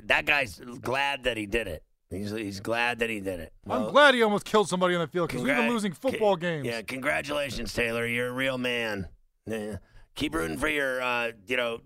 That 0.04 0.26
guy's 0.26 0.58
glad 0.80 1.24
that 1.24 1.36
he 1.36 1.46
did 1.46 1.68
it. 1.68 1.82
He's 2.10 2.30
he's 2.30 2.60
glad 2.60 3.00
that 3.00 3.10
he 3.10 3.20
did 3.20 3.40
it. 3.40 3.52
I'm 3.68 3.90
glad 3.90 4.14
he 4.14 4.22
almost 4.22 4.44
killed 4.46 4.68
somebody 4.68 4.94
on 4.94 5.00
the 5.02 5.08
field 5.08 5.28
because 5.28 5.42
we've 5.42 5.54
been 5.54 5.68
losing 5.68 5.92
football 5.92 6.36
ca- 6.36 6.40
games. 6.40 6.66
Yeah, 6.66 6.80
congratulations, 6.82 7.72
Taylor. 7.74 8.06
You're 8.06 8.28
a 8.28 8.32
real 8.32 8.56
man. 8.56 9.08
Yeah. 9.46 9.76
Keep 10.14 10.34
rooting 10.34 10.56
for 10.56 10.68
your, 10.68 11.00
uh, 11.00 11.32
you 11.46 11.56
know, 11.56 11.80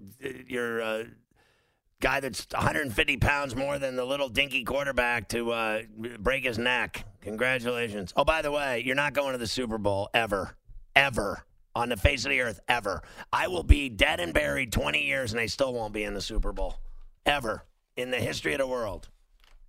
your 0.47 0.81
uh, 0.81 1.05
guy 2.03 2.19
that's 2.19 2.47
150 2.53 3.17
pounds 3.19 3.55
more 3.55 3.79
than 3.79 3.95
the 3.95 4.05
little 4.05 4.29
dinky 4.29 4.65
quarterback 4.65 5.29
to 5.29 5.53
uh, 5.53 5.83
break 6.19 6.45
his 6.45 6.59
neck. 6.59 7.07
Congratulations. 7.23 8.13
Oh, 8.17 8.25
by 8.25 8.43
the 8.43 8.51
way, 8.51 8.83
you're 8.85 8.97
not 8.97 9.15
going 9.15 9.33
to 9.33 9.39
the 9.39 9.47
Super 9.47 9.79
Bowl 9.79 10.11
ever, 10.13 10.57
ever 10.97 11.45
on 11.77 11.89
the 11.89 11.97
face 11.97 12.25
of 12.25 12.31
the 12.31 12.41
earth 12.41 12.61
ever. 12.69 13.03
I 13.33 13.47
will 13.47 13.63
be 13.63 13.89
dead 13.89 14.19
and 14.19 14.35
buried 14.35 14.73
20 14.73 15.03
years, 15.03 15.33
and 15.33 15.41
I 15.41 15.47
still 15.47 15.73
won't 15.73 15.95
be 15.95 16.03
in 16.03 16.13
the 16.13 16.21
Super 16.21 16.53
Bowl 16.53 16.75
ever 17.25 17.65
in 17.97 18.11
the 18.11 18.19
history 18.19 18.53
of 18.53 18.59
the 18.59 18.67
world. 18.67 19.09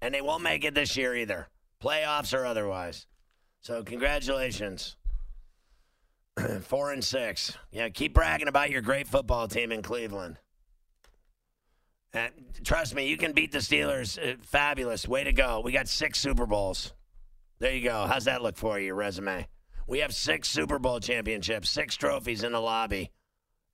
And 0.01 0.13
they 0.13 0.21
won't 0.21 0.43
make 0.43 0.65
it 0.65 0.73
this 0.73 0.97
year 0.97 1.15
either, 1.15 1.47
playoffs 1.81 2.37
or 2.37 2.45
otherwise. 2.45 3.05
So 3.61 3.83
congratulations. 3.83 4.97
Four 6.61 6.91
and 6.91 7.03
six. 7.03 7.55
Yeah, 7.71 7.89
keep 7.89 8.15
bragging 8.15 8.47
about 8.47 8.71
your 8.71 8.81
great 8.81 9.07
football 9.07 9.47
team 9.47 9.71
in 9.71 9.83
Cleveland. 9.83 10.39
And 12.13 12.31
trust 12.63 12.93
me, 12.93 13.07
you 13.07 13.17
can 13.17 13.31
beat 13.33 13.51
the 13.51 13.57
Steelers. 13.57 14.17
Uh, 14.17 14.35
fabulous. 14.41 15.07
Way 15.07 15.23
to 15.23 15.33
go. 15.33 15.61
We 15.63 15.71
got 15.71 15.87
six 15.87 16.19
Super 16.19 16.45
Bowls. 16.45 16.93
There 17.59 17.73
you 17.73 17.83
go. 17.83 18.05
How's 18.05 18.25
that 18.25 18.43
look 18.43 18.57
for 18.57 18.79
you, 18.79 18.87
your 18.87 18.95
resume? 18.95 19.47
We 19.87 19.99
have 19.99 20.13
six 20.13 20.47
Super 20.47 20.79
Bowl 20.79 20.99
championships, 20.99 21.69
six 21.69 21.95
trophies 21.95 22.43
in 22.43 22.51
the 22.51 22.59
lobby. 22.59 23.11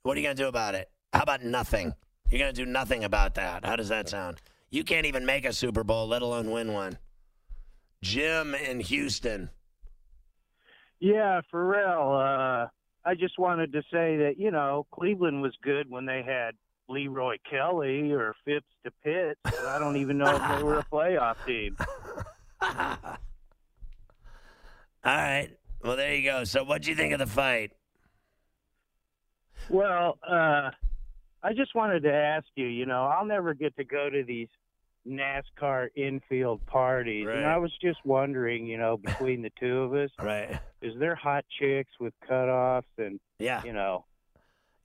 What 0.04 0.16
are 0.16 0.22
you 0.22 0.28
going 0.28 0.38
to 0.38 0.44
do 0.44 0.48
about 0.48 0.76
it? 0.76 0.90
How 1.12 1.24
about 1.24 1.44
nothing? 1.44 1.94
You're 2.32 2.40
going 2.40 2.54
to 2.54 2.66
do 2.66 2.70
nothing 2.70 3.04
about 3.04 3.36
that. 3.36 3.66
How 3.66 3.76
does 3.76 3.90
that 3.90 4.08
sound? 4.08 4.42
You 4.70 4.84
can't 4.84 5.06
even 5.06 5.26
make 5.26 5.46
a 5.46 5.54
Super 5.54 5.84
Bowl, 5.84 6.08
let 6.08 6.22
alone 6.22 6.52
win 6.52 6.74
one. 6.74 6.98
Jim 8.02 8.56
in 8.56 8.80
Houston. 8.80 9.50
Yeah, 11.00 11.42
for 11.52 11.68
real. 11.68 12.14
Uh, 12.14 12.68
I 13.06 13.16
just 13.18 13.38
wanted 13.40 13.74
to 13.74 13.82
say 13.92 14.18
that 14.18 14.36
you 14.38 14.52
know 14.52 14.86
Cleveland 14.94 15.42
was 15.42 15.54
good 15.64 15.90
when 15.90 16.06
they 16.06 16.24
had 16.26 16.56
Leroy 16.90 17.38
Kelly 17.50 18.12
or 18.12 18.36
Phipps 18.46 18.66
to 18.84 18.92
Pitts, 19.04 19.40
but 19.44 19.66
I 19.66 19.80
don't 19.80 19.98
even 19.98 20.18
know 20.18 20.36
if 20.36 20.58
they 20.58 20.64
were 20.64 20.80
a 20.80 20.84
playoff 20.92 21.36
team. 21.46 21.78
All 22.62 23.18
right. 25.06 25.50
Well, 25.84 25.96
there 25.96 26.14
you 26.16 26.24
go. 26.24 26.44
So, 26.44 26.64
what 26.64 26.82
do 26.82 26.90
you 26.90 26.96
think 26.96 27.14
of 27.14 27.20
the 27.20 27.28
fight? 27.28 27.72
Well, 29.70 30.18
uh, 30.28 30.72
I 31.44 31.54
just 31.56 31.76
wanted 31.76 32.04
to 32.04 32.14
ask 32.14 32.46
you. 32.56 32.66
You 32.66 32.86
know, 32.86 33.06
I'll 33.06 33.26
never 33.26 33.54
get 33.54 33.76
to 33.78 33.84
go 33.86 34.10
to 34.10 34.24
these 34.24 34.50
NASCAR 35.08 35.88
infield 35.96 36.66
parties, 36.66 37.26
Right. 37.28 37.38
and 37.38 37.46
I 37.46 37.58
was 37.58 37.72
just 37.82 38.00
wondering, 38.04 38.66
you 38.68 38.78
know, 38.78 38.98
between 38.98 39.42
the 39.42 39.52
two 39.60 39.80
of 39.84 39.94
us, 39.94 40.10
Right. 40.22 40.60
is 40.82 40.94
there 41.00 41.16
hot 41.16 41.46
chicks 41.60 41.92
with 42.00 42.14
cutoffs 42.30 42.84
and 42.98 43.20
Yeah. 43.40 43.64
you 43.64 43.72
know? 43.74 44.06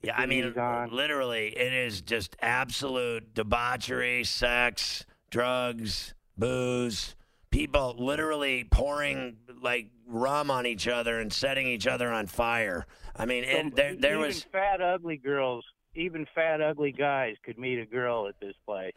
Yeah, 0.05 0.15
I 0.15 0.25
mean, 0.27 0.57
on. 0.57 0.91
literally, 0.91 1.47
it 1.47 1.73
is 1.73 2.01
just 2.01 2.35
absolute 2.41 3.33
debauchery, 3.33 4.23
sex, 4.23 5.05
drugs, 5.31 6.13
booze, 6.37 7.15
people 7.49 7.95
literally 7.97 8.65
pouring 8.65 9.37
like 9.61 9.89
rum 10.07 10.51
on 10.51 10.65
each 10.67 10.87
other 10.87 11.19
and 11.19 11.33
setting 11.33 11.67
each 11.67 11.87
other 11.87 12.11
on 12.11 12.27
fire. 12.27 12.85
I 13.15 13.25
mean, 13.25 13.45
Some- 13.45 13.67
it, 13.67 13.75
there, 13.75 13.95
there 13.95 14.15
even 14.15 14.27
was 14.27 14.43
fat, 14.43 14.81
ugly 14.81 15.17
girls, 15.17 15.65
even 15.95 16.27
fat, 16.35 16.61
ugly 16.61 16.91
guys 16.91 17.35
could 17.43 17.57
meet 17.57 17.79
a 17.79 17.85
girl 17.85 18.27
at 18.27 18.39
this 18.39 18.55
place. 18.65 18.93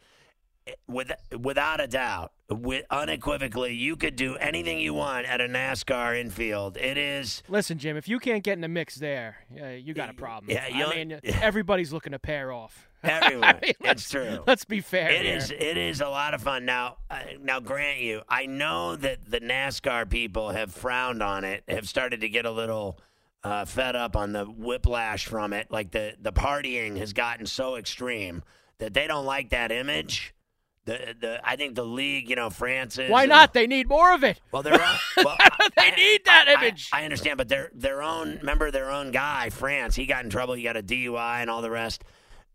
With, 0.87 1.11
without 1.37 1.81
a 1.81 1.87
doubt, 1.87 2.31
with, 2.49 2.85
unequivocally, 2.89 3.73
you 3.73 3.95
could 3.95 4.15
do 4.15 4.35
anything 4.37 4.79
you 4.79 4.93
want 4.93 5.25
at 5.27 5.41
a 5.41 5.47
NASCAR 5.47 6.19
infield. 6.19 6.77
It 6.77 6.97
is. 6.97 7.43
Listen, 7.47 7.77
Jim, 7.77 7.95
if 7.97 8.07
you 8.07 8.19
can't 8.19 8.43
get 8.43 8.53
in 8.53 8.61
the 8.61 8.67
mix 8.67 8.95
there, 8.95 9.37
yeah, 9.53 9.71
you 9.71 9.93
got 9.93 10.09
a 10.09 10.13
problem. 10.13 10.51
Yeah, 10.51 10.65
I 10.87 10.95
mean, 10.95 11.19
everybody's 11.23 11.93
looking 11.93 12.11
to 12.11 12.19
pair 12.19 12.51
off. 12.51 12.89
Everyone. 13.03 13.43
I 13.43 13.59
mean, 13.61 13.73
It's 13.81 14.09
true. 14.09 14.43
Let's 14.45 14.65
be 14.65 14.81
fair. 14.81 15.09
It 15.09 15.25
here. 15.25 15.37
is. 15.37 15.51
It 15.51 15.77
is 15.77 16.01
a 16.01 16.09
lot 16.09 16.33
of 16.33 16.41
fun. 16.41 16.65
Now, 16.65 16.97
uh, 17.09 17.19
now, 17.41 17.59
grant 17.59 17.99
you, 17.99 18.21
I 18.27 18.45
know 18.45 18.95
that 18.95 19.29
the 19.29 19.39
NASCAR 19.39 20.09
people 20.09 20.49
have 20.49 20.73
frowned 20.73 21.23
on 21.23 21.43
it, 21.43 21.63
have 21.67 21.87
started 21.87 22.21
to 22.21 22.29
get 22.29 22.45
a 22.45 22.51
little 22.51 22.99
uh, 23.43 23.65
fed 23.65 23.95
up 23.95 24.15
on 24.15 24.33
the 24.33 24.45
whiplash 24.45 25.25
from 25.25 25.53
it. 25.53 25.71
Like 25.71 25.91
the 25.91 26.15
the 26.21 26.33
partying 26.33 26.97
has 26.97 27.13
gotten 27.13 27.45
so 27.45 27.75
extreme 27.75 28.43
that 28.79 28.93
they 28.93 29.07
don't 29.07 29.25
like 29.25 29.49
that 29.49 29.71
image. 29.71 30.33
The 30.85 31.15
the 31.19 31.41
I 31.47 31.55
think 31.55 31.75
the 31.75 31.85
league, 31.85 32.29
you 32.29 32.35
know, 32.35 32.49
Francis. 32.49 33.09
Why 33.09 33.23
and- 33.23 33.29
not? 33.29 33.53
They 33.53 33.67
need 33.67 33.87
more 33.87 34.13
of 34.13 34.23
it. 34.23 34.39
Well, 34.51 34.63
they're 34.63 34.73
well, 35.17 35.37
They 35.77 35.91
I- 35.91 35.95
need 35.95 36.25
that 36.25 36.45
I- 36.47 36.51
I- 36.51 36.63
image. 36.65 36.89
I, 36.93 37.03
understand, 37.03 37.37
but 37.37 37.47
their 37.49 37.69
their 37.73 38.01
own 38.01 38.37
remember 38.37 38.71
their 38.71 38.89
own 38.91 39.11
guy, 39.11 39.49
France. 39.49 39.95
He 39.95 40.05
got 40.05 40.23
in 40.23 40.29
trouble. 40.29 40.53
He 40.55 40.63
got 40.63 40.77
a 40.77 40.83
DUI 40.83 41.41
and 41.41 41.49
all 41.49 41.61
the 41.61 41.69
rest. 41.71 42.03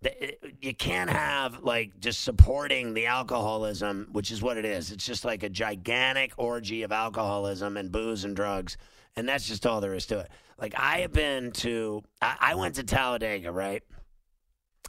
The- 0.03 0.37
You 0.61 0.75
can't 0.75 1.11
have 1.11 1.61
like 1.63 2.01
just 2.01 2.25
supporting 2.25 2.95
the 2.95 3.07
alcoholism, 3.07 4.09
which 4.13 4.31
is 4.33 4.43
what 4.43 4.57
it 4.57 4.65
is. 4.65 4.91
It's 4.91 5.07
just 5.07 5.25
like 5.25 5.43
a 5.43 5.49
gigantic 5.49 6.33
orgy 6.37 6.83
of 6.83 6.93
alcoholism 6.93 7.77
and 7.77 7.93
booze 7.93 8.25
and 8.25 8.35
drugs, 8.35 8.77
and 9.17 9.29
that's 9.29 9.47
just 9.47 9.67
all 9.67 9.81
there 9.81 9.95
is 9.95 10.07
to 10.07 10.21
it. 10.21 10.31
Like 10.59 10.75
I 10.77 10.99
have 11.01 11.13
been 11.13 11.53
to, 11.53 12.03
I, 12.23 12.37
I 12.41 12.55
went 12.55 12.77
to 12.77 12.85
Talladega, 12.85 13.51
right? 13.53 13.83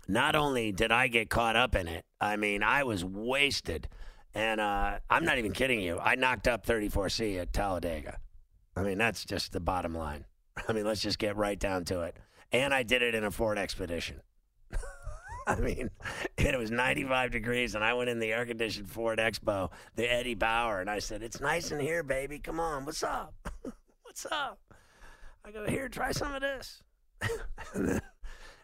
Not 0.07 0.35
only 0.35 0.71
did 0.71 0.91
I 0.91 1.07
get 1.07 1.29
caught 1.29 1.55
up 1.55 1.75
in 1.75 1.87
it, 1.87 2.05
I 2.21 2.35
mean, 2.35 2.63
I 2.63 2.83
was 2.83 3.03
wasted. 3.03 3.87
And 4.33 4.59
uh, 4.59 4.99
I'm 5.09 5.23
not 5.23 5.37
even 5.37 5.53
kidding 5.53 5.79
you. 5.79 5.97
I 5.97 6.15
knocked 6.15 6.47
up 6.47 6.65
34C 6.65 7.39
at 7.39 7.53
Talladega. 7.53 8.17
I 8.75 8.83
mean, 8.83 8.97
that's 8.97 9.23
just 9.23 9.53
the 9.53 9.61
bottom 9.61 9.95
line. 9.95 10.25
I 10.67 10.73
mean, 10.73 10.85
let's 10.85 11.01
just 11.01 11.19
get 11.19 11.37
right 11.37 11.57
down 11.57 11.85
to 11.85 12.01
it. 12.01 12.17
And 12.51 12.73
I 12.73 12.83
did 12.83 13.01
it 13.01 13.15
in 13.15 13.23
a 13.23 13.31
Ford 13.31 13.57
Expedition. 13.57 14.21
I 15.47 15.55
mean, 15.55 15.89
it 16.37 16.57
was 16.57 16.71
95 16.71 17.31
degrees, 17.31 17.75
and 17.75 17.83
I 17.83 17.93
went 17.93 18.09
in 18.09 18.19
the 18.19 18.33
air 18.33 18.45
conditioned 18.45 18.89
Ford 18.89 19.19
Expo, 19.19 19.71
the 19.95 20.11
Eddie 20.11 20.35
Bauer, 20.35 20.81
and 20.81 20.89
I 20.89 20.99
said, 20.99 21.23
It's 21.23 21.39
nice 21.39 21.71
in 21.71 21.79
here, 21.79 22.03
baby. 22.03 22.39
Come 22.39 22.59
on. 22.59 22.85
What's 22.85 23.03
up? 23.03 23.33
What's 24.03 24.25
up? 24.25 24.59
I 25.43 25.51
go, 25.51 25.65
Here, 25.65 25.87
try 25.87 26.11
some 26.11 26.33
of 26.33 26.41
this. 26.41 26.81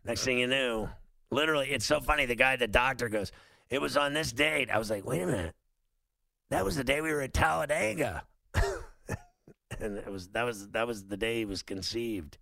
Next 0.04 0.24
thing 0.24 0.40
you 0.40 0.48
knew, 0.48 0.90
literally, 1.32 1.70
it's 1.72 1.86
so 1.86 2.00
funny. 2.00 2.26
The 2.26 2.36
guy, 2.36 2.56
the 2.56 2.68
doctor 2.68 3.10
goes, 3.10 3.32
It 3.70 3.82
was 3.82 3.98
on 3.98 4.14
this 4.14 4.32
date. 4.32 4.70
I 4.70 4.78
was 4.78 4.90
like, 4.90 5.06
Wait 5.06 5.22
a 5.22 5.26
minute. 5.26 5.56
That 6.50 6.66
was 6.66 6.76
the 6.76 6.84
day 6.84 7.00
we 7.00 7.14
were 7.14 7.22
at 7.22 7.34
Talladega. 7.34 8.24
and 9.80 9.98
it 9.98 10.12
was 10.12 10.28
that 10.30 10.44
was 10.44 10.68
that 10.70 10.86
was 10.86 11.06
the 11.06 11.18
day 11.18 11.40
he 11.40 11.46
was 11.46 11.64
conceived. 11.64 12.38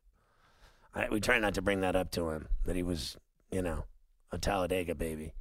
I, 0.93 1.08
we 1.10 1.19
try 1.19 1.38
not 1.38 1.53
to 1.53 1.62
bring 1.62 1.81
that 1.81 1.96
up 1.96 2.12
to 2.12 2.29
him 2.29 2.48
that 2.65 2.75
he 2.75 2.81
was, 2.81 3.15
you 3.51 3.62
know, 3.62 3.86
a 4.31 4.39
Talladega 4.39 4.96
baby, 4.96 5.34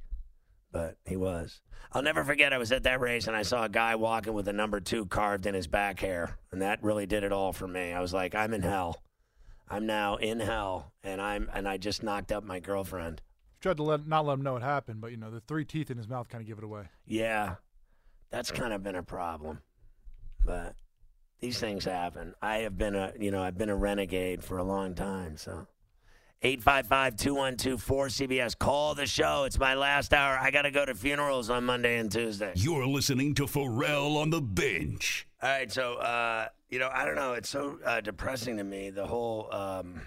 but 0.71 0.97
he 1.05 1.15
was. 1.15 1.61
I'll 1.91 2.03
never 2.03 2.23
forget. 2.23 2.53
I 2.53 2.59
was 2.59 2.71
at 2.71 2.83
that 2.83 2.99
race 2.99 3.25
and 3.25 3.35
I 3.35 3.41
saw 3.41 3.63
a 3.63 3.69
guy 3.69 3.95
walking 3.95 4.33
with 4.33 4.47
a 4.47 4.53
number 4.53 4.79
two 4.79 5.07
carved 5.07 5.47
in 5.47 5.55
his 5.55 5.65
back 5.67 5.99
hair, 5.99 6.37
and 6.51 6.61
that 6.61 6.83
really 6.83 7.07
did 7.07 7.23
it 7.23 7.31
all 7.31 7.51
for 7.51 7.67
me. 7.67 7.91
I 7.93 8.01
was 8.01 8.13
like, 8.13 8.35
I'm 8.35 8.53
in 8.53 8.61
hell. 8.61 9.01
I'm 9.67 9.85
now 9.85 10.15
in 10.17 10.39
hell, 10.39 10.93
and 11.03 11.21
I'm 11.21 11.49
and 11.53 11.67
I 11.67 11.77
just 11.77 12.03
knocked 12.03 12.31
up 12.31 12.43
my 12.43 12.59
girlfriend. 12.59 13.21
Tried 13.61 13.77
to 13.77 13.83
let 13.83 14.07
not 14.07 14.25
let 14.25 14.33
him 14.33 14.41
know 14.41 14.55
it 14.55 14.63
happened, 14.63 15.01
but 15.01 15.11
you 15.11 15.17
know 15.17 15.29
the 15.29 15.41
three 15.41 15.65
teeth 15.65 15.91
in 15.91 15.97
his 15.97 16.07
mouth 16.07 16.29
kind 16.29 16.41
of 16.41 16.47
give 16.47 16.57
it 16.57 16.63
away. 16.63 16.85
Yeah, 17.05 17.55
that's 18.29 18.51
kind 18.51 18.71
of 18.73 18.81
been 18.83 18.95
a 18.95 19.03
problem, 19.03 19.59
but 20.45 20.75
these 21.39 21.59
things 21.59 21.83
happen. 21.83 22.33
I 22.41 22.59
have 22.59 22.77
been 22.77 22.95
a 22.95 23.11
you 23.19 23.31
know 23.31 23.43
I've 23.43 23.57
been 23.57 23.67
a 23.69 23.75
renegade 23.75 24.41
for 24.43 24.57
a 24.57 24.63
long 24.63 24.95
time, 24.95 25.35
so. 25.37 25.67
855-212-4CBS. 26.41 28.57
Call 28.57 28.95
the 28.95 29.05
show. 29.05 29.43
It's 29.43 29.59
my 29.59 29.73
last 29.73 30.13
hour. 30.13 30.39
I 30.39 30.51
got 30.51 30.61
to 30.61 30.71
go 30.71 30.85
to 30.85 30.95
funerals 30.95 31.49
on 31.49 31.65
Monday 31.65 31.97
and 31.97 32.09
Tuesday. 32.09 32.53
You're 32.55 32.87
listening 32.87 33.35
to 33.35 33.45
Ferrall 33.45 34.17
on 34.17 34.29
the 34.29 34.39
bench. 34.39 35.27
All 35.41 35.49
right, 35.49 35.69
so 35.69 35.95
uh, 35.95 36.47
you 36.69 36.79
know, 36.79 36.89
I 36.93 37.05
don't 37.05 37.15
know. 37.15 37.33
It's 37.33 37.49
so 37.49 37.77
uh, 37.85 37.99
depressing 37.99 38.55
to 38.57 38.63
me 38.63 38.89
the 38.89 39.05
whole, 39.05 39.53
um, 39.53 39.99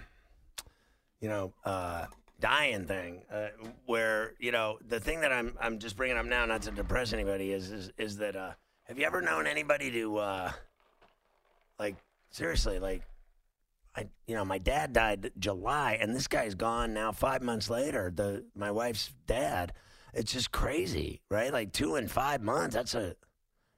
you 1.19 1.29
know, 1.29 1.53
uh, 1.65 2.05
dying 2.43 2.85
thing. 2.85 3.21
Uh, 3.33 3.47
where 3.85 4.33
you 4.37 4.51
know 4.51 4.77
the 4.87 4.99
thing 4.99 5.21
that 5.21 5.31
I'm 5.31 5.57
I'm 5.59 5.79
just 5.79 5.95
bringing 5.95 6.17
up 6.17 6.25
now, 6.25 6.45
not 6.45 6.61
to 6.63 6.71
depress 6.71 7.13
anybody, 7.13 7.51
is 7.51 7.71
is, 7.71 7.91
is 7.97 8.17
that 8.17 8.35
uh, 8.35 8.51
have 8.83 8.99
you 8.99 9.05
ever 9.05 9.21
known 9.21 9.47
anybody 9.47 9.89
to 9.91 10.17
uh, 10.17 10.51
like 11.79 11.95
seriously 12.29 12.77
like. 12.77 13.01
I, 13.95 14.07
you 14.25 14.33
know, 14.33 14.43
my 14.43 14.57
dad 14.57 14.91
died 14.91 15.29
July, 15.37 15.99
and 16.01 16.15
this 16.15 16.27
guy's 16.27 16.55
gone 16.55 16.95
now. 16.95 17.11
Five 17.11 17.43
months 17.43 17.69
later, 17.69 18.11
the 18.11 18.43
my 18.55 18.71
wife's 18.71 19.13
dad. 19.27 19.71
It's 20.15 20.33
just 20.33 20.51
crazy, 20.51 21.21
right? 21.29 21.53
Like 21.53 21.73
two 21.73 21.93
and 21.93 22.09
five 22.09 22.41
months. 22.41 22.73
That's 22.73 22.95
a 22.95 23.15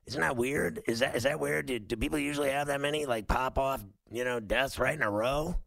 isn't 0.06 0.22
that 0.22 0.38
weird? 0.38 0.82
Is 0.88 1.00
that 1.00 1.18
is 1.18 1.24
that 1.24 1.38
weird? 1.38 1.66
Do, 1.66 1.80
do 1.80 1.98
people 1.98 2.18
usually 2.18 2.50
have 2.50 2.68
that 2.68 2.80
many 2.80 3.06
like 3.06 3.28
pop 3.28 3.60
off, 3.60 3.84
you 4.10 4.24
know, 4.24 4.40
deaths 4.40 4.80
right 4.80 4.96
in 4.96 5.02
a 5.02 5.12
row? 5.12 5.58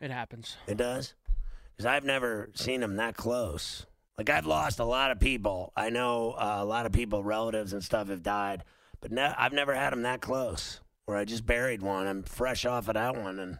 It 0.00 0.10
happens. 0.10 0.56
It 0.66 0.76
does. 0.76 1.14
Because 1.76 1.86
I've 1.86 2.04
never 2.04 2.50
seen 2.54 2.80
them 2.80 2.96
that 2.96 3.16
close. 3.16 3.86
Like 4.16 4.30
I've 4.30 4.46
lost 4.46 4.78
a 4.78 4.84
lot 4.84 5.10
of 5.10 5.18
people. 5.18 5.72
I 5.76 5.90
know 5.90 6.32
uh, 6.32 6.58
a 6.60 6.64
lot 6.64 6.86
of 6.86 6.92
people, 6.92 7.24
relatives 7.24 7.72
and 7.72 7.82
stuff, 7.82 8.08
have 8.08 8.22
died, 8.22 8.62
but 9.00 9.16
I've 9.18 9.52
never 9.52 9.74
had 9.74 9.92
them 9.92 10.02
that 10.02 10.20
close. 10.20 10.80
Where 11.06 11.18
I 11.18 11.24
just 11.24 11.44
buried 11.44 11.82
one. 11.82 12.06
I'm 12.06 12.22
fresh 12.22 12.64
off 12.64 12.88
of 12.88 12.94
that 12.94 13.14
one, 13.14 13.38
and 13.38 13.58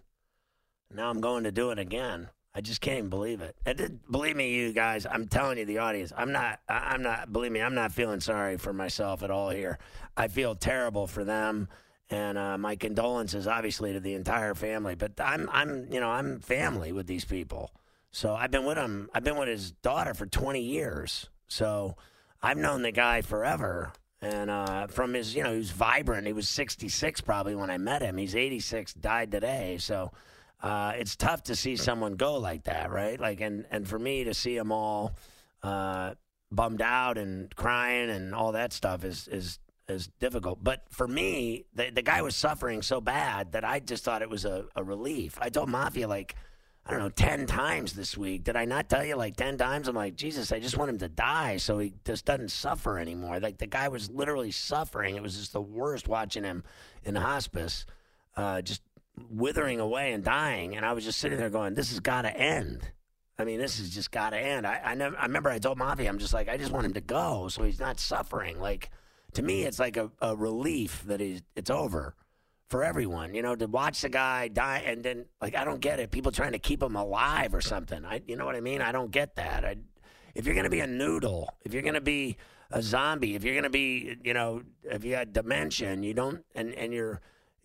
now 0.90 1.10
I'm 1.10 1.20
going 1.20 1.44
to 1.44 1.52
do 1.52 1.70
it 1.70 1.78
again. 1.78 2.30
I 2.54 2.60
just 2.60 2.80
can't 2.80 3.10
believe 3.10 3.40
it. 3.40 3.56
And 3.66 4.00
believe 4.10 4.36
me, 4.36 4.54
you 4.54 4.72
guys, 4.72 5.06
I'm 5.10 5.26
telling 5.26 5.58
you, 5.58 5.64
the 5.64 5.78
audience, 5.78 6.12
I'm 6.16 6.30
not, 6.30 6.60
I'm 6.68 7.02
not, 7.02 7.32
believe 7.32 7.50
me, 7.50 7.60
I'm 7.60 7.74
not 7.74 7.92
feeling 7.92 8.20
sorry 8.20 8.56
for 8.56 8.72
myself 8.72 9.24
at 9.24 9.30
all 9.30 9.50
here. 9.50 9.78
I 10.16 10.28
feel 10.28 10.54
terrible 10.54 11.08
for 11.08 11.24
them. 11.24 11.68
And 12.10 12.38
uh, 12.38 12.56
my 12.56 12.76
condolences, 12.76 13.48
obviously, 13.48 13.92
to 13.92 14.00
the 14.00 14.14
entire 14.14 14.54
family. 14.54 14.94
But 14.94 15.20
I'm, 15.20 15.50
I'm, 15.52 15.92
you 15.92 15.98
know, 15.98 16.10
I'm 16.10 16.38
family 16.38 16.92
with 16.92 17.08
these 17.08 17.24
people. 17.24 17.72
So 18.14 18.32
I've 18.32 18.52
been 18.52 18.64
with 18.64 18.78
him. 18.78 19.10
I've 19.12 19.24
been 19.24 19.36
with 19.36 19.48
his 19.48 19.72
daughter 19.72 20.14
for 20.14 20.24
20 20.24 20.60
years. 20.60 21.28
So 21.48 21.96
I've 22.40 22.56
known 22.56 22.82
the 22.82 22.92
guy 22.92 23.22
forever. 23.22 23.92
And 24.22 24.50
uh, 24.50 24.86
from 24.86 25.14
his, 25.14 25.34
you 25.34 25.42
know, 25.42 25.50
he 25.50 25.58
was 25.58 25.72
vibrant. 25.72 26.24
He 26.24 26.32
was 26.32 26.48
66 26.48 27.20
probably 27.22 27.56
when 27.56 27.70
I 27.70 27.78
met 27.78 28.02
him. 28.02 28.16
He's 28.16 28.36
86, 28.36 28.94
died 28.94 29.32
today. 29.32 29.78
So 29.80 30.12
uh, 30.62 30.92
it's 30.96 31.16
tough 31.16 31.42
to 31.44 31.56
see 31.56 31.74
someone 31.74 32.14
go 32.14 32.38
like 32.38 32.64
that, 32.64 32.92
right? 32.92 33.18
Like, 33.18 33.40
and 33.40 33.66
and 33.72 33.86
for 33.86 33.98
me 33.98 34.22
to 34.24 34.32
see 34.32 34.56
them 34.56 34.70
all 34.70 35.16
uh, 35.64 36.14
bummed 36.52 36.82
out 36.82 37.18
and 37.18 37.54
crying 37.56 38.10
and 38.10 38.32
all 38.32 38.52
that 38.52 38.72
stuff 38.72 39.04
is 39.04 39.26
is 39.26 39.58
is 39.88 40.06
difficult. 40.20 40.62
But 40.62 40.84
for 40.88 41.08
me, 41.08 41.64
the 41.74 41.90
the 41.90 42.02
guy 42.02 42.22
was 42.22 42.36
suffering 42.36 42.80
so 42.80 43.00
bad 43.00 43.52
that 43.52 43.64
I 43.64 43.80
just 43.80 44.04
thought 44.04 44.22
it 44.22 44.30
was 44.30 44.44
a, 44.44 44.66
a 44.76 44.84
relief. 44.84 45.36
I 45.40 45.48
told 45.48 45.68
Mafia 45.68 46.06
like. 46.06 46.36
I 46.86 46.90
don't 46.90 47.00
know, 47.00 47.08
10 47.08 47.46
times 47.46 47.94
this 47.94 48.16
week. 48.16 48.44
Did 48.44 48.56
I 48.56 48.66
not 48.66 48.90
tell 48.90 49.04
you 49.04 49.16
like 49.16 49.36
10 49.36 49.56
times? 49.56 49.88
I'm 49.88 49.96
like, 49.96 50.16
Jesus, 50.16 50.52
I 50.52 50.60
just 50.60 50.76
want 50.76 50.90
him 50.90 50.98
to 50.98 51.08
die 51.08 51.56
so 51.56 51.78
he 51.78 51.94
just 52.04 52.26
doesn't 52.26 52.50
suffer 52.50 52.98
anymore. 52.98 53.40
Like 53.40 53.56
the 53.56 53.66
guy 53.66 53.88
was 53.88 54.10
literally 54.10 54.50
suffering. 54.50 55.16
It 55.16 55.22
was 55.22 55.36
just 55.36 55.54
the 55.54 55.62
worst 55.62 56.08
watching 56.08 56.44
him 56.44 56.62
in 57.02 57.14
hospice. 57.14 57.86
Uh, 58.36 58.60
just 58.60 58.82
withering 59.30 59.80
away 59.80 60.12
and 60.12 60.24
dying, 60.24 60.76
and 60.76 60.84
I 60.84 60.92
was 60.92 61.04
just 61.04 61.20
sitting 61.20 61.38
there 61.38 61.50
going, 61.50 61.74
"This 61.74 61.90
has 61.90 62.00
got 62.00 62.22
to 62.22 62.36
end." 62.36 62.90
I 63.38 63.44
mean, 63.44 63.60
this 63.60 63.78
has 63.78 63.90
just 63.90 64.10
got 64.10 64.30
to 64.30 64.38
end. 64.38 64.66
I 64.66 64.80
I, 64.84 64.94
never, 64.94 65.16
I 65.16 65.22
remember 65.26 65.50
I 65.50 65.58
told 65.58 65.78
Mafia, 65.78 66.08
I'm 66.08 66.18
just 66.18 66.34
like, 66.34 66.48
I 66.48 66.56
just 66.56 66.72
want 66.72 66.86
him 66.86 66.94
to 66.94 67.00
go 67.00 67.48
so 67.48 67.62
he's 67.62 67.80
not 67.80 68.00
suffering. 68.00 68.60
Like 68.60 68.90
to 69.34 69.42
me, 69.42 69.62
it's 69.62 69.78
like 69.78 69.96
a, 69.96 70.10
a 70.20 70.34
relief 70.34 71.04
that 71.06 71.20
he's 71.20 71.42
it's 71.54 71.70
over 71.70 72.16
for 72.74 72.82
everyone. 72.82 73.36
You 73.36 73.42
know, 73.42 73.54
to 73.54 73.68
watch 73.68 74.00
the 74.00 74.08
guy 74.08 74.48
die 74.48 74.82
and 74.84 75.00
then 75.00 75.26
like 75.40 75.54
I 75.54 75.62
don't 75.62 75.78
get 75.78 76.00
it. 76.00 76.10
People 76.10 76.32
trying 76.32 76.50
to 76.52 76.58
keep 76.58 76.82
him 76.82 76.96
alive 76.96 77.54
or 77.54 77.60
something. 77.60 78.04
I 78.04 78.20
you 78.26 78.34
know 78.34 78.44
what 78.44 78.56
I 78.56 78.60
mean? 78.60 78.82
I 78.82 78.90
don't 78.90 79.12
get 79.12 79.36
that. 79.36 79.64
I, 79.64 79.76
if 80.34 80.44
you're 80.44 80.56
gonna 80.56 80.70
be 80.70 80.80
a 80.80 80.86
noodle, 80.88 81.48
if 81.64 81.72
you're 81.72 81.84
gonna 81.84 82.00
be 82.00 82.36
a 82.72 82.82
zombie, 82.82 83.36
if 83.36 83.44
you're 83.44 83.54
gonna 83.54 83.70
be 83.70 84.16
you 84.24 84.34
know 84.34 84.62
if 84.82 85.04
you 85.04 85.12
got 85.12 85.32
dementia 85.32 85.90
and 85.90 86.04
you 86.04 86.14
don't 86.14 86.44
and 86.56 86.74
and 86.74 86.92
you're 86.92 87.20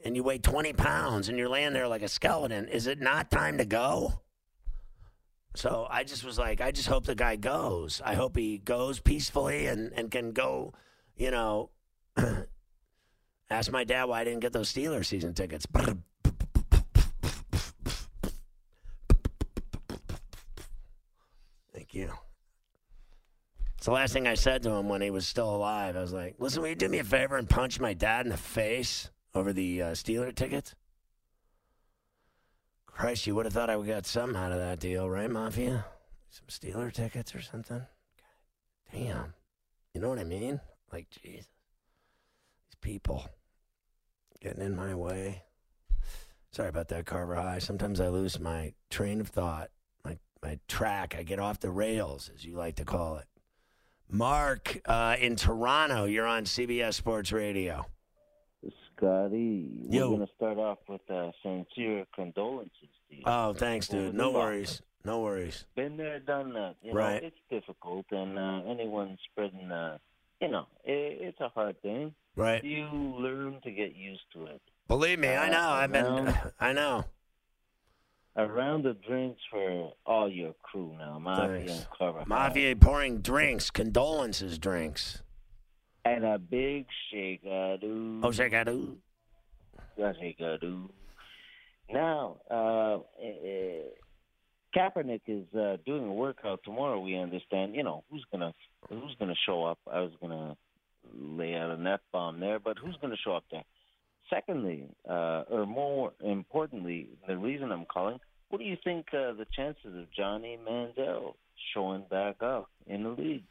and 0.05 0.15
you 0.15 0.21
weigh 0.21 0.37
20 0.37 0.73
pounds 0.73 1.27
and 1.27 1.39
you're 1.39 1.49
laying 1.49 1.73
there 1.73 1.87
like 1.87 2.03
a 2.03 2.07
skeleton, 2.07 2.67
is 2.67 2.85
it 2.85 2.99
not 2.99 3.31
time 3.31 3.57
to 3.57 3.65
go? 3.65 4.21
So 5.55 5.87
I 5.89 6.03
just 6.03 6.23
was 6.23 6.37
like, 6.37 6.61
I 6.61 6.69
just 6.69 6.87
hope 6.87 7.07
the 7.07 7.15
guy 7.15 7.35
goes. 7.35 7.99
I 8.05 8.13
hope 8.13 8.37
he 8.37 8.59
goes 8.59 8.99
peacefully 8.99 9.65
and, 9.65 9.91
and 9.93 10.11
can 10.11 10.33
go, 10.33 10.75
you 11.15 11.31
know. 11.31 11.71
ask 13.49 13.71
my 13.71 13.83
dad 13.83 14.05
why 14.05 14.21
I 14.21 14.23
didn't 14.23 14.41
get 14.41 14.53
those 14.53 14.71
Steelers 14.71 15.05
season 15.05 15.33
tickets. 15.33 15.65
Thank 21.73 21.93
you. 21.93 22.13
It's 23.77 23.85
the 23.85 23.91
last 23.91 24.11
thing 24.11 24.27
I 24.27 24.33
said 24.33 24.61
to 24.63 24.71
him 24.71 24.89
when 24.89 25.01
he 25.01 25.09
was 25.09 25.25
still 25.25 25.55
alive. 25.55 25.95
I 25.95 26.01
was 26.01 26.11
like, 26.11 26.35
listen, 26.37 26.61
will 26.61 26.69
you 26.69 26.75
do 26.75 26.89
me 26.89 26.99
a 26.99 27.03
favor 27.03 27.37
and 27.37 27.49
punch 27.49 27.79
my 27.79 27.93
dad 27.93 28.25
in 28.25 28.29
the 28.29 28.37
face 28.37 29.09
over 29.33 29.53
the 29.53 29.81
uh, 29.81 29.91
Steeler 29.91 30.35
tickets? 30.35 30.75
Christ, 32.85 33.25
you 33.25 33.35
would 33.35 33.45
have 33.45 33.53
thought 33.53 33.69
I 33.69 33.77
would 33.77 33.87
get 33.87 34.05
something 34.05 34.35
out 34.35 34.51
of 34.51 34.57
that 34.57 34.81
deal, 34.81 35.09
right, 35.09 35.31
Mafia? 35.31 35.85
Some 36.29 36.47
Steeler 36.49 36.91
tickets 36.91 37.33
or 37.33 37.41
something? 37.41 37.77
God 37.77 38.91
damn. 38.91 39.33
You 39.93 40.01
know 40.01 40.09
what 40.09 40.19
I 40.19 40.25
mean? 40.25 40.59
Like, 40.91 41.09
Jesus. 41.09 41.47
These 42.67 42.75
people 42.81 43.29
getting 44.41 44.63
in 44.63 44.75
my 44.75 44.93
way. 44.95 45.43
Sorry 46.51 46.69
about 46.69 46.87
that, 46.89 47.05
Carver 47.05 47.35
High. 47.35 47.59
Sometimes 47.59 47.99
I 48.01 48.07
lose 48.07 48.39
my 48.39 48.73
train 48.89 49.21
of 49.21 49.27
thought, 49.27 49.69
my, 50.03 50.17
my 50.41 50.59
track. 50.67 51.15
I 51.17 51.23
get 51.23 51.39
off 51.39 51.59
the 51.59 51.69
rails, 51.69 52.31
as 52.33 52.43
you 52.45 52.55
like 52.55 52.75
to 52.77 52.85
call 52.85 53.17
it. 53.17 53.25
Mark 54.09 54.79
uh, 54.85 55.15
in 55.19 55.35
Toronto, 55.35 56.05
you're 56.05 56.25
on 56.25 56.45
CBS 56.45 56.95
Sports 56.95 57.31
Radio. 57.31 57.85
Scotty, 58.97 59.85
we're 59.85 59.99
Yo. 59.99 60.09
going 60.15 60.27
to 60.27 60.33
start 60.35 60.57
off 60.57 60.79
with 60.87 61.01
uh, 61.09 61.31
sincere 61.43 62.05
condolences 62.15 62.89
to 63.09 63.15
you. 63.15 63.21
Oh, 63.25 63.53
thanks, 63.53 63.87
dude. 63.87 64.13
No 64.15 64.31
worries. 64.31 64.81
No 65.05 65.21
worries. 65.21 65.65
Been 65.75 65.95
there, 65.95 66.19
done 66.19 66.51
that. 66.53 66.75
You 66.83 66.93
Right. 66.93 67.21
know, 67.21 67.27
it's 67.27 67.37
difficult, 67.49 68.05
and 68.11 68.37
uh, 68.37 68.61
anyone 68.69 69.17
spreading, 69.31 69.71
uh, 69.71 69.97
you 70.41 70.49
know, 70.49 70.65
it, 70.83 71.19
it's 71.21 71.39
a 71.39 71.47
hard 71.49 71.81
thing. 71.81 72.13
Right. 72.35 72.63
You 72.63 72.87
learn 72.91 73.59
to 73.63 73.71
get 73.71 73.95
used 73.95 74.21
to 74.33 74.45
it. 74.45 74.61
Believe 74.87 75.19
me, 75.19 75.27
I 75.29 75.47
Uh, 75.47 75.51
know. 75.51 75.69
I've 75.69 75.91
been. 75.91 76.33
I 76.59 76.73
know. 76.73 77.05
A 78.35 78.47
round 78.47 78.85
of 78.85 79.01
drinks 79.03 79.41
for 79.51 79.93
all 80.05 80.29
your 80.29 80.53
crew 80.63 80.95
now, 80.97 81.19
Mafia 81.19 81.65
Thanks. 81.67 81.87
and. 81.99 82.13
High. 82.15 82.23
Mafia 82.25 82.75
pouring 82.75 83.21
drinks, 83.21 83.69
condolences 83.69 84.57
drinks. 84.57 85.21
And 86.05 86.23
a 86.23 86.39
big 86.39 86.85
shake, 87.11 87.43
dude. 87.77 88.23
Oh, 88.23 88.31
shake 88.31 88.53
I 88.53 88.63
do. 88.63 88.97
shake, 89.97 90.39
uh, 90.41 90.57
dude. 90.57 90.89
Now, 91.91 92.37
uh, 92.49 92.53
uh, 92.95 93.81
Kaepernick 94.75 95.21
is 95.27 95.53
uh, 95.55 95.77
doing 95.85 96.05
a 96.05 96.13
workout 96.13 96.61
tomorrow. 96.63 96.99
We 96.99 97.17
understand. 97.17 97.75
You 97.75 97.83
know 97.83 98.03
who's 98.09 98.23
gonna 98.31 98.53
who's 98.87 99.15
gonna 99.19 99.35
show 99.45 99.65
up. 99.65 99.79
I 99.91 99.99
was 99.99 100.11
gonna 100.21 100.55
lay 101.13 101.55
out 101.55 101.71
an 101.71 101.87
f 101.87 101.99
bomb 102.11 102.39
there, 102.39 102.59
but 102.59 102.77
who's 102.77 102.97
gonna 103.01 103.17
show 103.23 103.33
up 103.33 103.45
there? 103.51 103.63
Secondly, 104.29 104.85
uh, 105.09 105.43
or 105.49 105.65
more 105.65 106.13
importantly, 106.23 107.09
the 107.27 107.37
reason 107.37 107.71
I'm 107.71 107.85
calling. 107.85 108.19
What 108.49 108.59
do 108.59 108.65
you 108.65 108.77
think 108.83 109.07
uh, 109.13 109.33
the 109.33 109.45
chances 109.55 109.95
of 109.95 110.11
Johnny 110.11 110.57
Manziel 110.67 111.33
showing 111.73 112.03
back 112.09 112.41
up 112.41 112.69
in 112.87 113.03
the 113.03 113.09
league? 113.09 113.43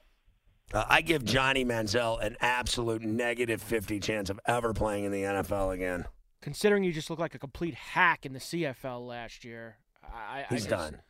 Uh, 0.73 0.85
I 0.89 1.01
give 1.01 1.25
Johnny 1.25 1.65
Manziel 1.65 2.23
an 2.23 2.37
absolute 2.41 3.03
negative 3.03 3.63
50 3.63 4.01
chance 4.01 4.29
of 4.29 4.39
ever 4.45 4.75
playing 4.75 5.05
in 5.05 5.13
the 5.13 5.23
NFL 5.23 5.73
again. 5.73 6.05
Considering 6.43 6.85
you 6.85 6.93
just 6.93 7.11
look 7.11 7.19
like 7.19 7.35
a 7.35 7.39
complete 7.39 7.75
hack 7.75 8.27
in 8.27 8.33
the 8.33 8.39
CFL 8.39 9.07
last 9.07 9.45
year, 9.45 9.79
I, 10.05 10.41
I 10.41 10.47
He's 10.51 10.67
just, 10.67 10.71
done. 10.71 11.01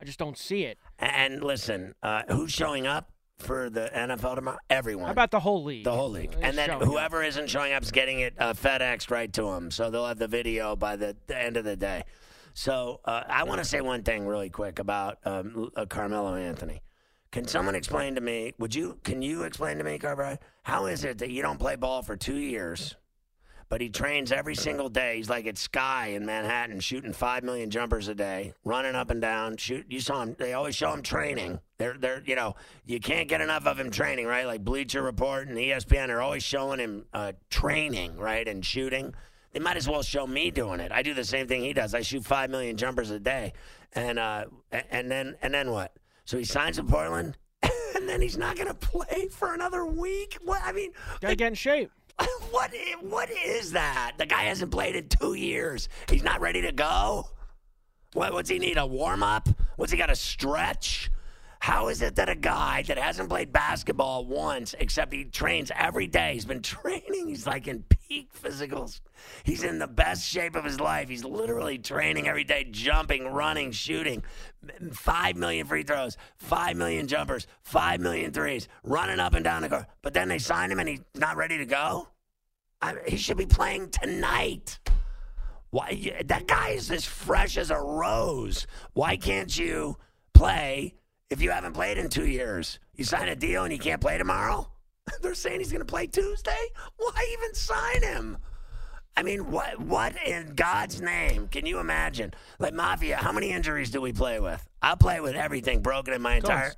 I 0.00 0.04
just 0.04 0.18
don't 0.18 0.38
see 0.38 0.64
it. 0.64 0.78
And 0.98 1.42
listen, 1.42 1.94
uh, 2.02 2.22
who's 2.28 2.52
showing 2.52 2.86
up 2.86 3.10
for 3.38 3.70
the 3.70 3.90
NFL 3.94 4.36
tomorrow? 4.36 4.58
Everyone. 4.68 5.06
How 5.06 5.12
about 5.12 5.30
the 5.30 5.40
whole 5.40 5.62
league? 5.64 5.84
the 5.84 5.92
whole 5.92 6.10
league. 6.10 6.34
And 6.40 6.56
then 6.56 6.68
showing 6.68 6.82
up. 6.82 6.88
whoever 6.88 7.22
isn't 7.22 7.48
showing 7.48 7.72
up 7.72 7.82
is 7.82 7.90
getting 7.90 8.20
it 8.20 8.34
uh, 8.38 8.52
FedExed 8.52 9.10
right 9.10 9.32
to 9.34 9.42
them. 9.42 9.70
So 9.70 9.90
they'll 9.90 10.06
have 10.06 10.18
the 10.18 10.28
video 10.28 10.76
by 10.76 10.96
the, 10.96 11.16
the 11.26 11.40
end 11.40 11.56
of 11.56 11.64
the 11.64 11.76
day. 11.76 12.04
So 12.54 13.00
uh, 13.04 13.22
I 13.28 13.44
want 13.44 13.60
to 13.60 13.64
say 13.64 13.80
one 13.80 14.02
thing 14.02 14.26
really 14.26 14.50
quick 14.50 14.78
about 14.78 15.18
um, 15.24 15.70
uh, 15.76 15.86
Carmelo 15.86 16.34
Anthony. 16.34 16.82
Can 17.30 17.46
someone 17.46 17.74
explain 17.74 18.14
to 18.14 18.20
me? 18.20 18.54
Would 18.58 18.74
you? 18.74 18.98
Can 19.04 19.20
you 19.20 19.42
explain 19.42 19.78
to 19.78 19.84
me, 19.84 19.98
Carver? 19.98 20.38
How 20.62 20.86
is 20.86 21.04
it 21.04 21.18
that 21.18 21.30
you 21.30 21.42
don't 21.42 21.58
play 21.58 21.76
ball 21.76 22.02
for 22.02 22.16
two 22.16 22.36
years, 22.36 22.96
but 23.68 23.80
he 23.80 23.88
trains 23.88 24.32
every 24.32 24.54
single 24.54 24.88
day? 24.88 25.16
He's 25.16 25.28
like 25.28 25.46
at 25.46 25.58
Sky 25.58 26.08
in 26.08 26.24
Manhattan, 26.24 26.80
shooting 26.80 27.12
five 27.12 27.42
million 27.42 27.70
jumpers 27.70 28.08
a 28.08 28.14
day, 28.14 28.54
running 28.64 28.94
up 28.94 29.10
and 29.10 29.20
down. 29.20 29.56
Shoot, 29.56 29.86
you 29.88 30.00
saw 30.00 30.22
him. 30.22 30.36
They 30.38 30.54
always 30.54 30.74
show 30.74 30.92
him 30.92 31.02
training. 31.02 31.60
They're, 31.78 31.96
they're, 31.98 32.22
you 32.24 32.34
know, 32.34 32.56
you 32.86 33.00
can't 33.00 33.28
get 33.28 33.40
enough 33.40 33.66
of 33.66 33.78
him 33.78 33.90
training, 33.90 34.26
right? 34.26 34.46
Like 34.46 34.64
Bleacher 34.64 35.02
Report 35.02 35.48
and 35.48 35.56
ESPN 35.56 36.08
are 36.08 36.20
always 36.20 36.42
showing 36.42 36.80
him 36.80 37.04
uh, 37.12 37.32
training, 37.50 38.16
right, 38.16 38.46
and 38.46 38.64
shooting. 38.64 39.14
They 39.52 39.60
might 39.60 39.76
as 39.76 39.88
well 39.88 40.02
show 40.02 40.26
me 40.26 40.50
doing 40.50 40.80
it. 40.80 40.92
I 40.92 41.02
do 41.02 41.14
the 41.14 41.24
same 41.24 41.46
thing 41.46 41.62
he 41.62 41.72
does. 41.72 41.94
I 41.94 42.02
shoot 42.02 42.24
five 42.24 42.50
million 42.50 42.76
jumpers 42.76 43.10
a 43.10 43.18
day, 43.18 43.54
and 43.94 44.18
uh, 44.18 44.44
and 44.70 45.10
then 45.10 45.36
and 45.40 45.54
then 45.54 45.70
what? 45.70 45.92
So 46.24 46.36
he 46.36 46.44
signs 46.44 46.80
with 46.80 46.90
Portland, 46.90 47.38
and 47.62 48.08
then 48.08 48.20
he's 48.20 48.36
not 48.36 48.56
going 48.56 48.68
to 48.68 48.74
play 48.74 49.28
for 49.30 49.54
another 49.54 49.86
week. 49.86 50.38
What 50.44 50.60
I 50.64 50.72
mean, 50.72 50.92
Gotta 51.20 51.36
get 51.36 51.48
in 51.48 51.54
shape. 51.54 51.90
what 52.50 52.70
i- 52.74 52.96
what 53.00 53.30
is 53.30 53.72
that? 53.72 54.12
The 54.18 54.26
guy 54.26 54.42
hasn't 54.44 54.70
played 54.70 54.96
in 54.96 55.08
two 55.08 55.34
years. 55.34 55.88
He's 56.10 56.22
not 56.22 56.40
ready 56.40 56.62
to 56.62 56.72
go. 56.72 57.28
What 58.14 58.32
what's 58.32 58.48
he 58.48 58.58
need? 58.58 58.78
A 58.78 58.86
warm 58.86 59.22
up? 59.22 59.48
What's 59.76 59.92
he 59.92 59.98
got 59.98 60.06
to 60.06 60.16
stretch? 60.16 61.10
How 61.60 61.88
is 61.88 62.02
it 62.02 62.16
that 62.16 62.28
a 62.28 62.34
guy 62.34 62.82
that 62.82 62.98
hasn't 62.98 63.28
played 63.28 63.52
basketball 63.52 64.24
once, 64.24 64.74
except 64.78 65.12
he 65.12 65.24
trains 65.24 65.72
every 65.74 66.06
day, 66.06 66.34
he's 66.34 66.44
been 66.44 66.62
training, 66.62 67.28
he's 67.28 67.46
like 67.46 67.66
in 67.66 67.84
peak 68.08 68.30
physicals. 68.32 69.00
He's 69.42 69.64
in 69.64 69.78
the 69.78 69.86
best 69.86 70.24
shape 70.24 70.54
of 70.54 70.64
his 70.64 70.80
life. 70.80 71.08
He's 71.08 71.24
literally 71.24 71.78
training 71.78 72.28
every 72.28 72.44
day, 72.44 72.66
jumping, 72.70 73.26
running, 73.26 73.72
shooting. 73.72 74.22
Five 74.92 75.36
million 75.36 75.66
free 75.66 75.82
throws, 75.82 76.16
five 76.36 76.76
million 76.76 77.06
jumpers, 77.06 77.46
five 77.62 78.00
million 78.00 78.32
threes, 78.32 78.68
running 78.84 79.20
up 79.20 79.34
and 79.34 79.44
down 79.44 79.62
the 79.62 79.68
court. 79.68 79.86
But 80.02 80.14
then 80.14 80.28
they 80.28 80.38
sign 80.38 80.70
him 80.70 80.78
and 80.78 80.88
he's 80.88 81.02
not 81.14 81.36
ready 81.36 81.58
to 81.58 81.66
go? 81.66 82.08
I, 82.80 82.94
he 83.06 83.16
should 83.16 83.36
be 83.36 83.46
playing 83.46 83.90
tonight. 83.90 84.78
Why 85.70 86.14
that 86.24 86.46
guy 86.46 86.70
is 86.70 86.90
as 86.90 87.04
fresh 87.04 87.58
as 87.58 87.70
a 87.70 87.78
rose. 87.78 88.66
Why 88.94 89.16
can't 89.16 89.56
you 89.56 89.98
play 90.32 90.94
if 91.30 91.42
you 91.42 91.50
haven't 91.50 91.72
played 91.72 91.98
in 91.98 92.08
two 92.08 92.26
years? 92.26 92.78
You 92.94 93.04
sign 93.04 93.28
a 93.28 93.36
deal 93.36 93.64
and 93.64 93.72
you 93.72 93.78
can't 93.78 94.00
play 94.00 94.18
tomorrow. 94.18 94.70
They're 95.22 95.34
saying 95.34 95.60
he's 95.60 95.72
going 95.72 95.80
to 95.80 95.86
play 95.86 96.06
Tuesday. 96.06 96.56
Why 96.96 97.36
even 97.38 97.54
sign 97.54 98.02
him? 98.02 98.38
I 99.16 99.24
mean, 99.24 99.50
what 99.50 99.80
what 99.80 100.14
in 100.24 100.54
God's 100.54 101.00
name 101.00 101.48
can 101.48 101.66
you 101.66 101.80
imagine? 101.80 102.32
Like 102.60 102.72
Mafia, 102.72 103.16
how 103.16 103.32
many 103.32 103.50
injuries 103.50 103.90
do 103.90 104.00
we 104.00 104.12
play 104.12 104.38
with? 104.38 104.66
I 104.80 104.94
play 104.94 105.20
with 105.20 105.34
everything 105.34 105.80
broken 105.80 106.14
in 106.14 106.22
my 106.22 106.36
entire. 106.36 106.72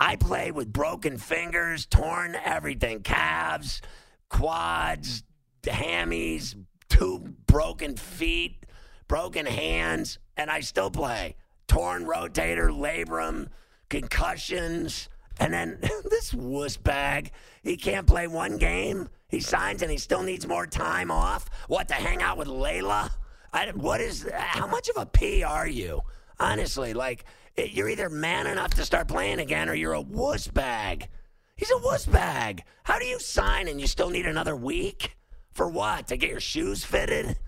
I 0.00 0.16
play 0.16 0.50
with 0.50 0.72
broken 0.72 1.16
fingers, 1.16 1.86
torn 1.86 2.36
everything, 2.44 3.02
calves, 3.02 3.82
quads, 4.28 5.22
hammies, 5.62 6.56
two 6.88 7.34
broken 7.46 7.96
feet, 7.96 8.66
broken 9.06 9.46
hands, 9.46 10.18
and 10.36 10.50
I 10.50 10.60
still 10.60 10.90
play. 10.90 11.36
Torn 11.68 12.04
rotator, 12.04 12.68
labrum, 12.68 13.48
concussions, 13.88 15.08
and 15.38 15.52
then 15.52 15.78
this 16.10 16.34
wuss 16.34 16.76
bag. 16.76 17.32
He 17.62 17.76
can't 17.76 18.06
play 18.06 18.26
one 18.26 18.58
game. 18.58 19.08
He 19.28 19.40
signs 19.40 19.82
and 19.82 19.90
he 19.90 19.98
still 19.98 20.22
needs 20.22 20.46
more 20.46 20.66
time 20.66 21.10
off. 21.10 21.50
What 21.68 21.88
to 21.88 21.94
hang 21.94 22.22
out 22.22 22.38
with 22.38 22.48
Layla? 22.48 23.10
I, 23.52 23.70
what 23.74 24.00
is? 24.00 24.28
How 24.34 24.66
much 24.66 24.88
of 24.88 24.96
a 24.96 25.06
P 25.06 25.42
are 25.42 25.66
you? 25.66 26.02
Honestly, 26.38 26.94
like 26.94 27.24
you're 27.56 27.88
either 27.88 28.10
man 28.10 28.46
enough 28.46 28.74
to 28.74 28.84
start 28.84 29.08
playing 29.08 29.40
again, 29.40 29.68
or 29.68 29.74
you're 29.74 29.94
a 29.94 30.00
wuss 30.00 30.46
bag. 30.46 31.08
He's 31.56 31.70
a 31.70 31.78
wuss 31.78 32.04
bag. 32.04 32.64
How 32.84 32.98
do 32.98 33.06
you 33.06 33.18
sign 33.18 33.66
and 33.66 33.80
you 33.80 33.86
still 33.86 34.10
need 34.10 34.26
another 34.26 34.54
week? 34.54 35.16
For 35.52 35.68
what? 35.68 36.08
To 36.08 36.18
get 36.18 36.28
your 36.28 36.40
shoes 36.40 36.84
fitted? 36.84 37.38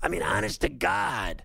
I 0.00 0.08
mean, 0.08 0.22
honest 0.22 0.60
to 0.60 0.68
God. 0.68 1.42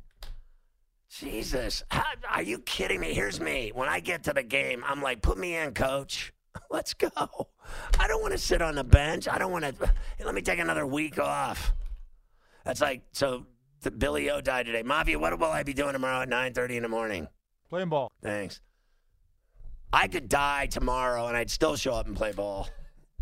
Jesus. 1.12 1.84
How, 1.90 2.06
are 2.30 2.42
you 2.42 2.60
kidding 2.60 3.02
me? 3.02 3.14
Here's 3.14 3.42
me. 3.42 3.72
When 3.74 3.90
I 3.90 4.00
get 4.00 4.24
to 4.24 4.34
the 4.34 4.44
game, 4.44 4.84
I'm 4.88 5.02
like, 5.02 5.22
put 5.22 5.38
me 5.38 5.58
in, 5.58 5.74
coach. 5.74 6.32
Let's 6.70 6.94
go. 6.94 7.10
I 8.00 8.08
don't 8.08 8.22
want 8.22 8.32
to 8.32 8.38
sit 8.38 8.62
on 8.62 8.76
the 8.76 8.84
bench. 8.84 9.28
I 9.28 9.38
don't 9.38 9.52
want 9.52 9.66
to. 9.66 9.88
Hey, 10.18 10.24
let 10.26 10.34
me 10.34 10.42
take 10.42 10.60
another 10.60 10.86
week 10.86 11.20
off. 11.20 11.74
That's 12.64 12.82
like, 12.82 13.04
so 13.12 13.46
the 13.82 13.92
Billy 13.92 14.30
O 14.30 14.42
died 14.42 14.68
today. 14.68 14.84
Mafia, 14.84 15.20
what 15.20 15.38
will 15.38 15.48
I 15.48 15.64
be 15.64 15.74
doing 15.74 15.94
tomorrow 15.94 16.22
at 16.22 16.30
9.30 16.30 16.78
in 16.78 16.84
the 16.84 16.90
morning? 16.90 17.28
Playing 17.70 17.90
ball. 17.90 18.12
Thanks. 18.22 18.62
I 19.94 20.08
could 20.08 20.30
die 20.30 20.68
tomorrow 20.68 21.28
and 21.28 21.36
I'd 21.36 21.52
still 21.52 21.76
show 21.76 21.94
up 21.94 22.08
and 22.08 22.16
play 22.16 22.32
ball. 22.32 22.70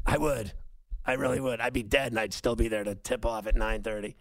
I 0.05 0.17
would. 0.17 0.53
I 1.05 1.13
really 1.13 1.39
would. 1.39 1.59
I'd 1.59 1.73
be 1.73 1.83
dead 1.83 2.11
and 2.11 2.19
I'd 2.19 2.33
still 2.33 2.55
be 2.55 2.67
there 2.67 2.83
to 2.83 2.93
tip 2.93 3.25
off 3.25 3.47
at 3.47 3.55
9:30. 3.55 4.15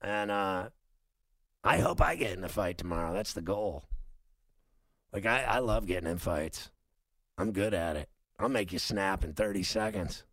And 0.00 0.30
uh 0.30 0.68
I 1.64 1.78
hope 1.78 2.00
I 2.00 2.16
get 2.16 2.36
in 2.36 2.44
a 2.44 2.48
fight 2.48 2.78
tomorrow. 2.78 3.12
That's 3.12 3.32
the 3.32 3.42
goal. 3.42 3.84
Like 5.12 5.26
I, 5.26 5.42
I 5.42 5.58
love 5.58 5.86
getting 5.86 6.10
in 6.10 6.18
fights. 6.18 6.70
I'm 7.38 7.52
good 7.52 7.74
at 7.74 7.96
it. 7.96 8.08
I'll 8.38 8.48
make 8.48 8.72
you 8.72 8.78
snap 8.78 9.24
in 9.24 9.34
30 9.34 9.62
seconds. 9.62 10.24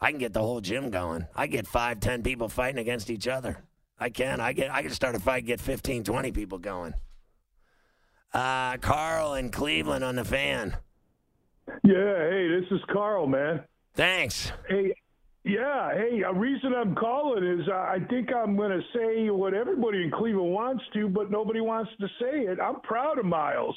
I 0.00 0.10
can 0.10 0.18
get 0.18 0.32
the 0.32 0.42
whole 0.42 0.60
gym 0.60 0.90
going. 0.90 1.26
I 1.34 1.46
get 1.46 1.66
five, 1.66 2.00
ten 2.00 2.22
people 2.22 2.48
fighting 2.48 2.78
against 2.78 3.10
each 3.10 3.26
other. 3.26 3.64
I 3.98 4.10
can. 4.10 4.40
I 4.40 4.52
get. 4.52 4.70
I 4.70 4.82
can 4.82 4.90
start 4.90 5.14
a 5.14 5.18
fight, 5.18 5.46
get 5.46 5.60
15, 5.60 6.04
20 6.04 6.32
people 6.32 6.58
going. 6.58 6.94
Uh, 8.32 8.76
Carl 8.78 9.34
in 9.34 9.50
Cleveland 9.50 10.04
on 10.04 10.16
the 10.16 10.24
fan. 10.24 10.76
Yeah, 11.82 12.28
hey, 12.30 12.48
this 12.48 12.70
is 12.70 12.80
Carl, 12.92 13.26
man. 13.26 13.62
Thanks. 13.94 14.52
Hey, 14.68 14.94
yeah, 15.46 15.94
hey, 15.94 16.22
a 16.22 16.32
reason 16.32 16.74
I'm 16.74 16.94
calling 16.96 17.44
is 17.44 17.68
uh, 17.68 17.72
I 17.72 17.98
think 18.10 18.32
I'm 18.34 18.56
going 18.56 18.72
to 18.72 18.82
say 18.92 19.30
what 19.30 19.54
everybody 19.54 20.02
in 20.02 20.10
Cleveland 20.10 20.52
wants 20.52 20.82
to, 20.94 21.08
but 21.08 21.30
nobody 21.30 21.60
wants 21.60 21.92
to 22.00 22.08
say 22.20 22.40
it. 22.40 22.58
I'm 22.60 22.80
proud 22.80 23.18
of 23.18 23.24
Myles. 23.24 23.76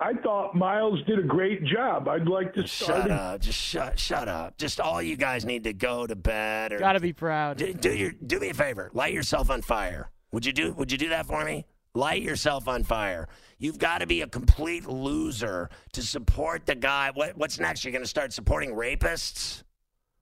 I 0.00 0.12
thought 0.14 0.54
Myles 0.54 1.00
did 1.06 1.18
a 1.18 1.22
great 1.22 1.64
job. 1.64 2.08
I'd 2.08 2.28
like 2.28 2.52
to 2.54 2.66
start. 2.66 3.02
Shut 3.02 3.10
up. 3.10 3.40
Just 3.40 3.58
shut. 3.58 3.98
Shut 3.98 4.28
up. 4.28 4.58
Just 4.58 4.80
all 4.80 5.00
you 5.00 5.16
guys 5.16 5.44
need 5.44 5.64
to 5.64 5.72
go 5.72 6.06
to 6.06 6.16
bed 6.16 6.72
or 6.72 6.78
Got 6.78 6.94
to 6.94 7.00
be 7.00 7.12
proud. 7.12 7.56
do, 7.56 7.72
do 7.72 7.94
your 7.94 8.10
do 8.10 8.38
me 8.40 8.50
a 8.50 8.54
favor. 8.54 8.90
Light 8.92 9.14
yourself 9.14 9.48
on 9.48 9.62
fire. 9.62 10.10
Would 10.32 10.44
you 10.44 10.52
do 10.52 10.72
Would 10.74 10.92
you 10.92 10.98
do 10.98 11.08
that 11.10 11.24
for 11.26 11.44
me? 11.44 11.66
Light 11.94 12.20
yourself 12.20 12.68
on 12.68 12.82
fire. 12.82 13.26
You've 13.58 13.78
got 13.78 14.00
to 14.02 14.06
be 14.06 14.20
a 14.20 14.26
complete 14.26 14.86
loser 14.86 15.70
to 15.92 16.02
support 16.02 16.66
the 16.66 16.74
guy. 16.74 17.10
What, 17.14 17.38
what's 17.38 17.58
next? 17.58 17.84
You're 17.84 17.92
going 17.92 18.04
to 18.04 18.08
start 18.08 18.34
supporting 18.34 18.72
rapists? 18.74 19.62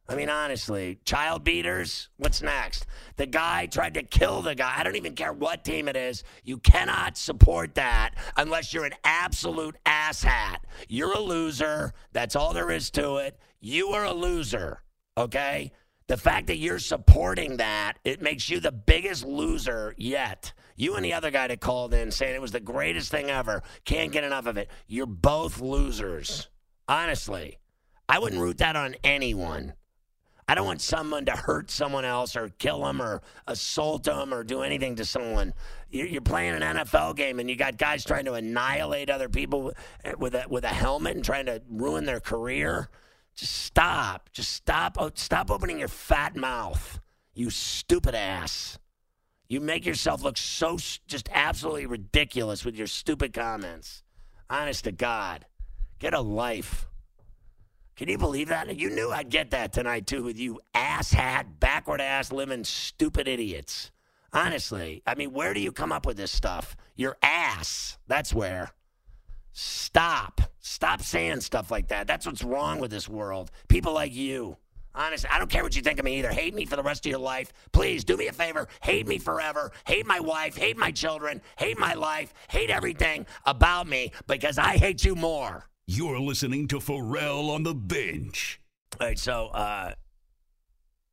I 0.06 0.16
mean, 0.16 0.28
honestly, 0.28 0.98
child 1.06 1.44
beaters? 1.44 2.10
What's 2.18 2.42
next? 2.42 2.84
The 3.16 3.24
guy 3.24 3.66
tried 3.66 3.94
to 3.94 4.02
kill 4.02 4.42
the 4.42 4.54
guy. 4.54 4.74
I 4.76 4.82
don't 4.82 4.96
even 4.96 5.14
care 5.14 5.32
what 5.32 5.64
team 5.64 5.88
it 5.88 5.96
is. 5.96 6.24
You 6.42 6.58
cannot 6.58 7.16
support 7.16 7.74
that 7.76 8.10
unless 8.36 8.74
you're 8.74 8.84
an 8.84 8.94
absolute 9.02 9.76
asshat. 9.86 10.58
You're 10.88 11.14
a 11.14 11.20
loser. 11.20 11.94
That's 12.12 12.36
all 12.36 12.52
there 12.52 12.70
is 12.70 12.90
to 12.92 13.16
it. 13.16 13.38
You 13.60 13.88
are 13.90 14.04
a 14.04 14.12
loser, 14.12 14.82
okay? 15.16 15.72
The 16.06 16.18
fact 16.18 16.48
that 16.48 16.58
you're 16.58 16.80
supporting 16.80 17.56
that, 17.56 17.94
it 18.04 18.20
makes 18.20 18.50
you 18.50 18.60
the 18.60 18.72
biggest 18.72 19.24
loser 19.24 19.94
yet. 19.96 20.52
You 20.76 20.96
and 20.96 21.04
the 21.04 21.14
other 21.14 21.30
guy 21.30 21.46
that 21.46 21.60
called 21.60 21.94
in 21.94 22.10
saying 22.10 22.34
it 22.34 22.42
was 22.42 22.52
the 22.52 22.60
greatest 22.60 23.10
thing 23.10 23.30
ever, 23.30 23.62
can't 23.86 24.12
get 24.12 24.22
enough 24.22 24.44
of 24.44 24.58
it. 24.58 24.68
You're 24.86 25.06
both 25.06 25.62
losers. 25.62 26.48
Honestly, 26.86 27.58
I 28.06 28.18
wouldn't 28.18 28.42
root 28.42 28.58
that 28.58 28.76
on 28.76 28.96
anyone. 29.02 29.72
I 30.46 30.54
don't 30.54 30.66
want 30.66 30.82
someone 30.82 31.24
to 31.24 31.32
hurt 31.32 31.70
someone 31.70 32.04
else 32.04 32.36
or 32.36 32.50
kill 32.58 32.84
them 32.84 33.00
or 33.00 33.22
assault 33.46 34.04
them 34.04 34.32
or 34.34 34.44
do 34.44 34.62
anything 34.62 34.96
to 34.96 35.04
someone. 35.04 35.54
You're 35.90 36.20
playing 36.20 36.54
an 36.54 36.76
NFL 36.76 37.16
game 37.16 37.40
and 37.40 37.48
you 37.48 37.56
got 37.56 37.78
guys 37.78 38.04
trying 38.04 38.26
to 38.26 38.34
annihilate 38.34 39.08
other 39.08 39.28
people 39.28 39.72
with 40.18 40.34
a, 40.34 40.44
with 40.48 40.64
a 40.64 40.68
helmet 40.68 41.16
and 41.16 41.24
trying 41.24 41.46
to 41.46 41.62
ruin 41.70 42.04
their 42.04 42.20
career. 42.20 42.90
Just 43.34 43.52
stop. 43.52 44.28
Just 44.32 44.52
stop. 44.52 44.98
Stop 45.16 45.50
opening 45.50 45.78
your 45.78 45.88
fat 45.88 46.36
mouth. 46.36 47.00
You 47.32 47.48
stupid 47.48 48.14
ass. 48.14 48.78
You 49.48 49.60
make 49.60 49.86
yourself 49.86 50.22
look 50.22 50.36
so 50.36 50.76
just 51.06 51.28
absolutely 51.32 51.86
ridiculous 51.86 52.64
with 52.64 52.76
your 52.76 52.86
stupid 52.86 53.32
comments. 53.32 54.02
Honest 54.50 54.84
to 54.84 54.92
God. 54.92 55.46
Get 55.98 56.12
a 56.12 56.20
life. 56.20 56.86
Can 57.96 58.08
you 58.08 58.18
believe 58.18 58.48
that? 58.48 58.76
You 58.76 58.90
knew 58.90 59.10
I'd 59.10 59.30
get 59.30 59.50
that 59.52 59.72
tonight 59.72 60.06
too 60.06 60.24
with 60.24 60.38
you 60.38 60.60
asshat, 60.74 61.60
backward 61.60 62.00
ass 62.00 62.32
living 62.32 62.64
stupid 62.64 63.28
idiots. 63.28 63.92
Honestly, 64.32 65.02
I 65.06 65.14
mean, 65.14 65.32
where 65.32 65.54
do 65.54 65.60
you 65.60 65.70
come 65.70 65.92
up 65.92 66.04
with 66.04 66.16
this 66.16 66.32
stuff? 66.32 66.76
Your 66.96 67.16
ass. 67.22 67.98
That's 68.08 68.34
where. 68.34 68.72
Stop. 69.52 70.40
Stop 70.58 71.02
saying 71.02 71.40
stuff 71.40 71.70
like 71.70 71.88
that. 71.88 72.08
That's 72.08 72.26
what's 72.26 72.42
wrong 72.42 72.80
with 72.80 72.90
this 72.90 73.08
world. 73.08 73.52
People 73.68 73.92
like 73.92 74.12
you. 74.12 74.56
Honestly, 74.96 75.30
I 75.32 75.38
don't 75.38 75.50
care 75.50 75.62
what 75.62 75.76
you 75.76 75.82
think 75.82 76.00
of 76.00 76.04
me 76.04 76.18
either. 76.18 76.30
Hate 76.30 76.54
me 76.54 76.66
for 76.66 76.74
the 76.74 76.82
rest 76.82 77.06
of 77.06 77.10
your 77.10 77.20
life. 77.20 77.52
Please 77.72 78.04
do 78.04 78.16
me 78.16 78.26
a 78.26 78.32
favor. 78.32 78.66
Hate 78.82 79.06
me 79.06 79.18
forever. 79.18 79.70
Hate 79.86 80.06
my 80.06 80.18
wife. 80.18 80.56
Hate 80.56 80.76
my 80.76 80.90
children. 80.90 81.40
Hate 81.56 81.78
my 81.78 81.94
life. 81.94 82.34
Hate 82.48 82.70
everything 82.70 83.26
about 83.44 83.86
me 83.86 84.10
because 84.26 84.58
I 84.58 84.76
hate 84.76 85.04
you 85.04 85.14
more. 85.14 85.68
You're 85.86 86.18
listening 86.18 86.66
to 86.68 86.80
Ferrall 86.80 87.50
on 87.50 87.62
the 87.62 87.74
bench. 87.74 88.58
All 88.98 89.06
right, 89.06 89.18
so 89.18 89.48
uh, 89.48 89.92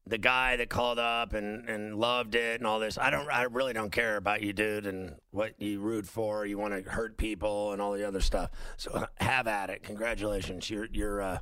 the 0.07 0.17
guy 0.17 0.55
that 0.55 0.69
called 0.69 0.97
up 0.97 1.33
and, 1.33 1.67
and 1.67 1.97
loved 1.97 2.35
it 2.35 2.61
and 2.61 2.67
all 2.67 2.79
this, 2.79 2.97
I 2.97 3.09
don't, 3.09 3.29
I 3.29 3.43
really 3.43 3.73
don't 3.73 3.91
care 3.91 4.15
about 4.15 4.41
you, 4.41 4.53
dude, 4.53 4.85
and 4.85 5.15
what 5.31 5.61
you 5.61 5.81
root 5.81 6.07
for. 6.07 6.45
You 6.45 6.57
want 6.57 6.85
to 6.85 6.89
hurt 6.89 7.17
people 7.17 7.73
and 7.73 7.81
all 7.81 7.91
the 7.91 8.07
other 8.07 8.21
stuff. 8.21 8.51
So 8.77 9.05
have 9.17 9.47
at 9.47 9.69
it. 9.69 9.83
Congratulations. 9.83 10.69
You're, 10.69 10.87
you're, 10.93 11.21
uh, 11.21 11.39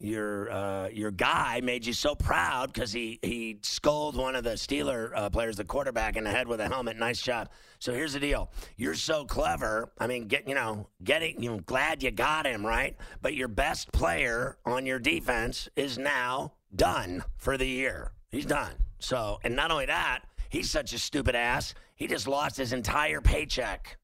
your 0.00 0.50
uh, 0.50 0.88
your 0.88 1.10
guy 1.10 1.60
made 1.62 1.84
you 1.84 1.92
so 1.92 2.14
proud 2.14 2.72
because 2.72 2.92
he 2.92 3.18
he 3.22 3.58
scolded 3.62 4.20
one 4.20 4.36
of 4.36 4.44
the 4.44 4.50
Steeler 4.50 5.10
uh, 5.14 5.30
players, 5.30 5.56
the 5.56 5.64
quarterback, 5.64 6.16
in 6.16 6.24
the 6.24 6.30
head 6.30 6.46
with 6.46 6.60
a 6.60 6.68
helmet. 6.68 6.96
Nice 6.96 7.20
job. 7.20 7.50
So 7.80 7.92
here's 7.92 8.12
the 8.12 8.20
deal: 8.20 8.50
you're 8.76 8.94
so 8.94 9.24
clever. 9.24 9.92
I 9.98 10.06
mean, 10.06 10.28
get 10.28 10.48
you 10.48 10.54
know, 10.54 10.88
getting 11.02 11.42
you 11.42 11.50
know, 11.50 11.58
glad 11.58 12.02
you 12.02 12.10
got 12.10 12.46
him 12.46 12.64
right. 12.64 12.96
But 13.22 13.34
your 13.34 13.48
best 13.48 13.90
player 13.92 14.58
on 14.64 14.86
your 14.86 14.98
defense 14.98 15.68
is 15.74 15.98
now 15.98 16.52
done 16.74 17.24
for 17.36 17.56
the 17.56 17.66
year. 17.66 18.12
He's 18.30 18.46
done. 18.46 18.74
So, 19.00 19.38
and 19.42 19.56
not 19.56 19.70
only 19.70 19.86
that, 19.86 20.20
he's 20.48 20.70
such 20.70 20.92
a 20.92 20.98
stupid 20.98 21.34
ass. 21.34 21.74
He 21.96 22.06
just 22.06 22.28
lost 22.28 22.56
his 22.56 22.72
entire 22.72 23.20
paycheck. 23.20 23.98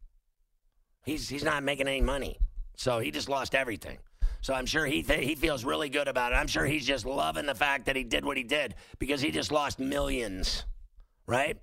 He's 1.04 1.28
he's 1.28 1.44
not 1.44 1.62
making 1.62 1.86
any 1.86 2.00
money, 2.00 2.38
so 2.74 2.98
he 2.98 3.12
just 3.12 3.28
lost 3.28 3.54
everything. 3.54 3.98
So 4.44 4.52
I'm 4.52 4.66
sure 4.66 4.84
he 4.84 5.02
th- 5.02 5.26
he 5.26 5.36
feels 5.36 5.64
really 5.64 5.88
good 5.88 6.06
about 6.06 6.32
it. 6.32 6.34
I'm 6.34 6.48
sure 6.48 6.66
he's 6.66 6.86
just 6.86 7.06
loving 7.06 7.46
the 7.46 7.54
fact 7.54 7.86
that 7.86 7.96
he 7.96 8.04
did 8.04 8.26
what 8.26 8.36
he 8.36 8.42
did 8.42 8.74
because 8.98 9.22
he 9.22 9.30
just 9.30 9.50
lost 9.50 9.78
millions, 9.80 10.66
right? 11.26 11.56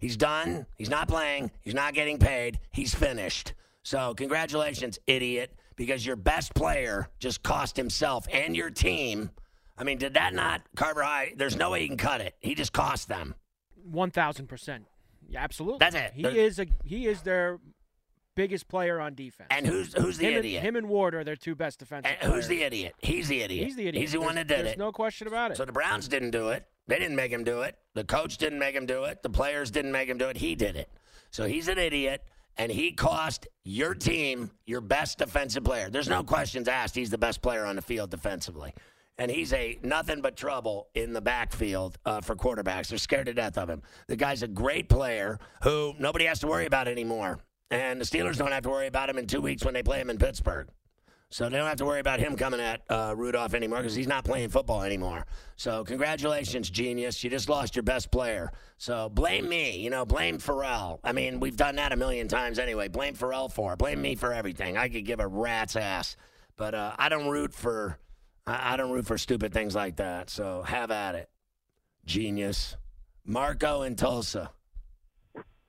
He's 0.00 0.16
done. 0.16 0.66
He's 0.76 0.90
not 0.90 1.06
playing. 1.06 1.52
He's 1.60 1.72
not 1.72 1.94
getting 1.94 2.18
paid. 2.18 2.58
He's 2.72 2.92
finished. 2.92 3.54
So 3.84 4.12
congratulations, 4.14 4.98
idiot, 5.06 5.54
because 5.76 6.04
your 6.04 6.16
best 6.16 6.52
player 6.52 7.08
just 7.20 7.44
cost 7.44 7.76
himself 7.76 8.26
and 8.32 8.56
your 8.56 8.70
team. 8.70 9.30
I 9.78 9.84
mean, 9.84 9.98
did 9.98 10.14
that 10.14 10.34
not 10.34 10.62
Carver 10.74 11.04
High? 11.04 11.34
There's 11.36 11.54
no 11.54 11.70
way 11.70 11.82
you 11.82 11.86
can 11.88 11.96
cut 11.96 12.20
it. 12.20 12.34
He 12.40 12.56
just 12.56 12.72
cost 12.72 13.06
them. 13.06 13.36
One 13.84 14.10
thousand 14.10 14.48
percent. 14.48 14.86
Yeah, 15.28 15.44
absolutely. 15.44 15.78
That's 15.78 15.94
it. 15.94 16.12
He 16.16 16.22
There- 16.22 16.32
is 16.34 16.58
a 16.58 16.66
he 16.82 17.06
is 17.06 17.22
their 17.22 17.60
biggest 18.34 18.68
player 18.68 19.00
on 19.00 19.14
defense. 19.14 19.48
And 19.50 19.66
who's 19.66 19.94
who's 19.94 20.18
the 20.18 20.26
him 20.26 20.38
idiot? 20.38 20.60
And, 20.60 20.68
him 20.68 20.76
and 20.76 20.88
Ward 20.88 21.14
are 21.14 21.24
their 21.24 21.36
two 21.36 21.54
best 21.54 21.78
defensive 21.78 22.10
And 22.10 22.32
who's 22.32 22.46
players. 22.46 22.48
the 22.48 22.62
idiot? 22.62 22.94
He's 22.98 23.28
the 23.28 23.42
idiot. 23.42 23.66
He's 23.66 23.76
the 23.76 23.88
idiot. 23.88 24.00
He's 24.00 24.12
the 24.12 24.20
one 24.20 24.34
that 24.36 24.46
did 24.46 24.60
it. 24.60 24.62
there's 24.64 24.72
it. 24.74 24.78
no 24.78 24.92
question 24.92 25.26
about 25.28 25.50
it. 25.50 25.56
So 25.56 25.64
the 25.64 25.72
Browns 25.72 26.08
didn't 26.08 26.30
do 26.30 26.48
it. 26.50 26.66
They 26.86 26.98
didn't 26.98 27.16
make 27.16 27.30
him 27.32 27.44
do 27.44 27.62
it. 27.62 27.76
The 27.94 28.04
coach 28.04 28.36
didn't 28.38 28.58
make 28.58 28.74
him 28.74 28.86
do 28.86 29.04
it. 29.04 29.22
The 29.22 29.30
players 29.30 29.70
didn't 29.70 29.92
make 29.92 30.08
him 30.08 30.18
do 30.18 30.28
it. 30.28 30.36
He 30.36 30.54
did 30.54 30.76
it. 30.76 30.90
So 31.30 31.44
he's 31.44 31.68
an 31.68 31.78
idiot, 31.78 32.24
and 32.56 32.72
he 32.72 32.90
cost 32.92 33.46
your 33.64 33.94
team 33.94 34.50
your 34.66 34.80
best 34.80 35.18
defensive 35.18 35.62
player. 35.62 35.88
There's 35.90 36.08
no 36.08 36.24
questions 36.24 36.66
asked. 36.66 36.96
He's 36.96 37.10
the 37.10 37.18
best 37.18 37.42
player 37.42 37.64
on 37.64 37.76
the 37.76 37.82
field 37.82 38.10
defensively. 38.10 38.74
And 39.18 39.30
he's 39.30 39.52
a 39.52 39.78
nothing 39.82 40.22
but 40.22 40.34
trouble 40.34 40.88
in 40.94 41.12
the 41.12 41.20
backfield 41.20 41.98
uh, 42.06 42.22
for 42.22 42.34
quarterbacks. 42.34 42.88
They're 42.88 42.98
scared 42.98 43.26
to 43.26 43.34
death 43.34 43.58
of 43.58 43.68
him. 43.68 43.82
The 44.08 44.16
guy's 44.16 44.42
a 44.42 44.48
great 44.48 44.88
player 44.88 45.38
who 45.62 45.94
nobody 45.98 46.24
has 46.24 46.40
to 46.40 46.46
worry 46.46 46.64
about 46.66 46.88
anymore. 46.88 47.38
And 47.70 48.00
the 48.00 48.04
Steelers 48.04 48.36
don't 48.36 48.52
have 48.52 48.64
to 48.64 48.70
worry 48.70 48.86
about 48.86 49.08
him 49.08 49.18
in 49.18 49.26
two 49.26 49.40
weeks 49.40 49.64
when 49.64 49.74
they 49.74 49.82
play 49.82 50.00
him 50.00 50.10
in 50.10 50.18
Pittsburgh. 50.18 50.68
So 51.32 51.48
they 51.48 51.58
don't 51.58 51.68
have 51.68 51.78
to 51.78 51.84
worry 51.84 52.00
about 52.00 52.18
him 52.18 52.34
coming 52.34 52.58
at 52.58 52.82
uh, 52.88 53.14
Rudolph 53.16 53.54
anymore 53.54 53.78
because 53.78 53.94
he's 53.94 54.08
not 54.08 54.24
playing 54.24 54.48
football 54.48 54.82
anymore. 54.82 55.24
So 55.54 55.84
congratulations, 55.84 56.68
genius. 56.68 57.22
You 57.22 57.30
just 57.30 57.48
lost 57.48 57.76
your 57.76 57.84
best 57.84 58.10
player. 58.10 58.50
So 58.78 59.08
blame 59.08 59.48
me. 59.48 59.78
You 59.78 59.90
know, 59.90 60.04
blame 60.04 60.38
Ferrall. 60.38 60.98
I 61.04 61.12
mean, 61.12 61.38
we've 61.38 61.56
done 61.56 61.76
that 61.76 61.92
a 61.92 61.96
million 61.96 62.26
times 62.26 62.58
anyway. 62.58 62.88
Blame 62.88 63.14
Ferrall 63.14 63.48
for 63.48 63.74
it. 63.74 63.78
Blame 63.78 64.02
me 64.02 64.16
for 64.16 64.32
everything. 64.32 64.76
I 64.76 64.88
could 64.88 65.04
give 65.04 65.20
a 65.20 65.28
rat's 65.28 65.76
ass. 65.76 66.16
But 66.56 66.74
uh, 66.74 66.96
I 66.98 67.08
don't 67.08 67.28
root 67.28 67.54
for 67.54 67.96
I, 68.44 68.74
I 68.74 68.76
don't 68.76 68.90
root 68.90 69.06
for 69.06 69.16
stupid 69.16 69.52
things 69.52 69.76
like 69.76 69.96
that. 69.96 70.30
So 70.30 70.62
have 70.62 70.90
at 70.90 71.14
it. 71.14 71.30
Genius. 72.04 72.76
Marco 73.24 73.82
in 73.82 73.94
Tulsa. 73.94 74.50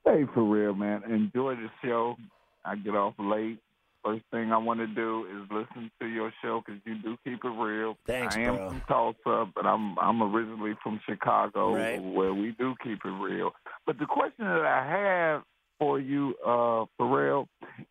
Hey, 0.06 0.24
for 0.34 0.44
real, 0.44 0.74
man. 0.74 1.04
Enjoy 1.04 1.56
the 1.56 1.70
show. 1.84 2.16
I 2.66 2.76
get 2.76 2.96
off 2.96 3.14
late. 3.20 3.60
First 4.04 4.24
thing 4.32 4.52
I 4.52 4.58
want 4.58 4.80
to 4.80 4.88
do 4.88 5.28
is 5.32 5.48
listen 5.52 5.92
to 6.00 6.08
your 6.08 6.34
show 6.42 6.64
because 6.66 6.82
you 6.86 6.96
do 7.04 7.18
keep 7.24 7.46
it 7.46 7.48
real. 7.50 7.98
Thanks, 8.08 8.36
I 8.36 8.42
am 8.42 8.56
bro. 8.56 8.70
from 8.70 8.82
Tulsa, 8.88 9.52
but 9.54 9.66
I'm 9.68 9.96
I'm 10.00 10.24
originally 10.24 10.74
from 10.82 11.00
Chicago, 11.08 11.76
Right. 11.76 12.02
where 12.02 12.34
we 12.34 12.56
do 12.58 12.74
keep 12.84 13.06
it 13.06 13.10
real. 13.10 13.52
But 13.86 14.00
the 14.00 14.08
question 14.08 14.46
that 14.46 14.66
I 14.66 14.88
have 14.90 15.44
for 15.78 16.00
you, 16.00 16.34
uh, 16.44 16.86
Ferrall, 16.98 17.48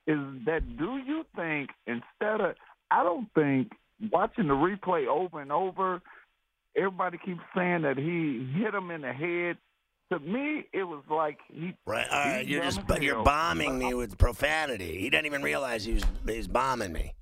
is 0.08 0.18
that 0.46 0.62
do 0.76 0.98
you 1.06 1.24
think 1.36 1.70
instead 1.86 2.40
of 2.40 2.56
I 2.90 3.04
don't 3.04 3.28
think 3.34 3.70
watching 4.10 4.48
the 4.48 4.54
replay 4.54 5.06
over 5.06 5.40
and 5.40 5.52
over, 5.52 6.02
everybody 6.76 7.18
keeps 7.24 7.40
saying 7.56 7.82
that 7.82 7.96
he 7.98 8.50
hit 8.60 8.74
him 8.74 8.90
in 8.90 9.02
the 9.02 9.12
head. 9.12 9.58
To 10.12 10.18
me, 10.18 10.66
it 10.72 10.82
was 10.82 11.02
like 11.08 11.38
he 11.52 11.74
Right. 11.86 12.06
All 12.10 12.18
right. 12.18 12.40
he's 12.40 12.48
You're 12.50 12.64
just 12.64 12.84
but 12.86 13.00
you're 13.02 13.22
bombing 13.22 13.78
me 13.78 13.94
with 13.94 14.18
profanity. 14.18 14.98
He 14.98 15.08
didn't 15.08 15.26
even 15.26 15.42
realize 15.42 15.84
he 15.84 15.94
was 15.94 16.04
he's 16.26 16.48
bombing 16.48 16.92
me. 16.92 17.14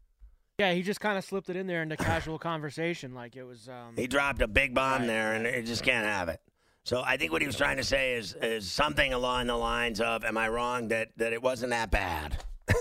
Yeah, 0.58 0.72
he 0.72 0.82
just 0.82 0.98
kind 1.00 1.16
of 1.18 1.24
slipped 1.24 1.50
it 1.50 1.56
in 1.56 1.66
there 1.66 1.82
into 1.82 1.96
casual 1.96 2.38
conversation, 2.50 3.14
like 3.14 3.36
it 3.36 3.44
was. 3.44 3.68
Um, 3.68 3.94
He 3.96 4.06
dropped 4.06 4.40
a 4.42 4.48
big 4.48 4.74
bomb 4.74 5.06
there, 5.06 5.34
and 5.34 5.46
it 5.46 5.66
just 5.66 5.82
can't 5.84 6.06
have 6.06 6.28
it. 6.28 6.40
So 6.84 7.02
I 7.04 7.18
think 7.18 7.30
what 7.32 7.42
he 7.42 7.46
was 7.46 7.56
trying 7.56 7.76
to 7.76 7.84
say 7.84 8.14
is 8.14 8.34
is 8.40 8.70
something 8.70 9.12
along 9.12 9.48
the 9.48 9.56
lines 9.56 10.00
of, 10.00 10.24
"Am 10.24 10.38
I 10.38 10.48
wrong 10.48 10.88
that 10.88 11.10
that 11.18 11.34
it 11.34 11.42
wasn't 11.42 11.70
that 11.70 11.90
bad?" 11.90 12.42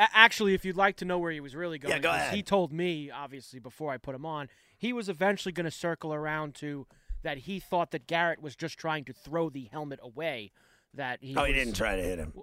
Actually, 0.00 0.54
if 0.54 0.64
you'd 0.64 0.76
like 0.76 0.96
to 0.96 1.04
know 1.04 1.18
where 1.18 1.30
he 1.30 1.38
was 1.38 1.54
really 1.54 1.78
going, 1.78 1.92
Yeah, 1.94 2.00
go 2.00 2.10
'cause 2.10 2.18
ahead. 2.22 2.34
he 2.34 2.42
told 2.42 2.72
me, 2.72 3.08
obviously, 3.10 3.60
before 3.60 3.92
I 3.92 3.98
put 3.98 4.16
him 4.16 4.26
on, 4.26 4.48
he 4.76 4.92
was 4.92 5.08
eventually 5.08 5.52
going 5.52 5.64
to 5.64 5.70
circle 5.70 6.12
around 6.12 6.56
to 6.56 6.88
that 7.22 7.38
he 7.38 7.60
thought 7.60 7.90
that 7.92 8.06
Garrett 8.06 8.42
was 8.42 8.56
just 8.56 8.78
trying 8.78 9.04
to 9.04 9.12
throw 9.12 9.48
the 9.50 9.68
helmet 9.72 10.00
away. 10.02 10.50
That 10.94 11.20
he 11.22 11.34
oh, 11.36 11.44
he 11.44 11.54
didn't 11.54 11.74
try 11.74 11.96
to 11.96 12.02
hit 12.02 12.18
him. 12.18 12.34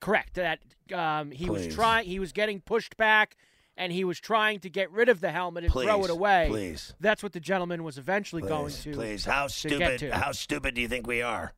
Correct. 0.00 0.34
That 0.34 0.58
um, 0.92 1.30
he 1.30 1.48
was 1.48 1.68
trying. 1.68 2.06
He 2.06 2.18
was 2.18 2.32
getting 2.32 2.60
pushed 2.60 2.96
back, 2.96 3.36
and 3.76 3.92
he 3.92 4.02
was 4.02 4.18
trying 4.18 4.58
to 4.60 4.70
get 4.70 4.90
rid 4.90 5.08
of 5.08 5.20
the 5.20 5.30
helmet 5.30 5.64
and 5.64 5.72
throw 5.72 6.04
it 6.04 6.10
away. 6.10 6.46
please. 6.50 6.94
That's 6.98 7.22
what 7.22 7.32
the 7.32 7.40
gentleman 7.40 7.84
was 7.84 7.96
eventually 7.96 8.42
going 8.42 8.72
to. 8.72 8.92
please. 8.92 9.24
How 9.24 9.46
stupid? 9.46 10.00
to. 10.00 10.10
How 10.16 10.32
stupid 10.32 10.74
do 10.74 10.80
you 10.80 10.88
think 10.88 11.06
we 11.06 11.22
are? 11.22 11.52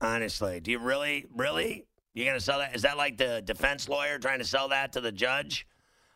Honestly, 0.00 0.60
do 0.60 0.70
you 0.70 0.78
really, 0.78 1.26
really? 1.34 1.84
You're 2.14 2.26
gonna 2.26 2.40
sell 2.40 2.60
that? 2.60 2.74
Is 2.74 2.82
that 2.82 2.96
like 2.96 3.18
the 3.18 3.42
defense 3.44 3.88
lawyer 3.88 4.18
trying 4.18 4.38
to 4.38 4.44
sell 4.46 4.68
that 4.68 4.94
to 4.94 5.02
the 5.02 5.12
judge? 5.12 5.66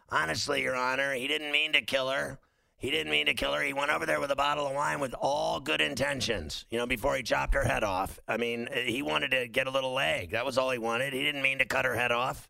Honestly, 0.09 0.63
Your 0.63 0.75
Honor, 0.75 1.13
he 1.13 1.29
didn't 1.29 1.53
mean 1.53 1.73
to 1.75 1.83
kill 1.83 2.09
her. 2.09 2.39
He 2.81 2.91
didn't 2.91 3.11
mean 3.13 3.27
to 3.27 3.35
kill 3.35 3.53
her. 3.53 3.63
He 3.63 3.75
went 3.75 3.91
over 3.91 4.07
there 4.07 4.21
with 4.21 4.31
a 4.31 4.37
bottle 4.37 4.67
of 4.67 4.75
wine 4.75 5.01
with 5.01 5.15
all 5.21 5.61
good 5.61 5.83
intentions. 5.83 6.65
You 6.71 6.79
know, 6.79 6.87
before 6.87 7.15
he 7.15 7.23
chopped 7.23 7.53
her 7.53 7.63
head 7.63 7.85
off. 7.85 8.19
I 8.27 8.39
mean, 8.39 8.71
he 8.73 9.03
wanted 9.03 9.33
to 9.33 9.49
get 9.49 9.67
a 9.67 9.71
little 9.71 9.93
leg. 9.93 10.31
That 10.31 10.47
was 10.47 10.57
all 10.57 10.71
he 10.71 10.79
wanted. 10.79 11.13
He 11.13 11.23
didn't 11.23 11.43
mean 11.43 11.59
to 11.59 11.67
cut 11.67 11.85
her 11.85 11.95
head 11.95 12.11
off. 12.11 12.49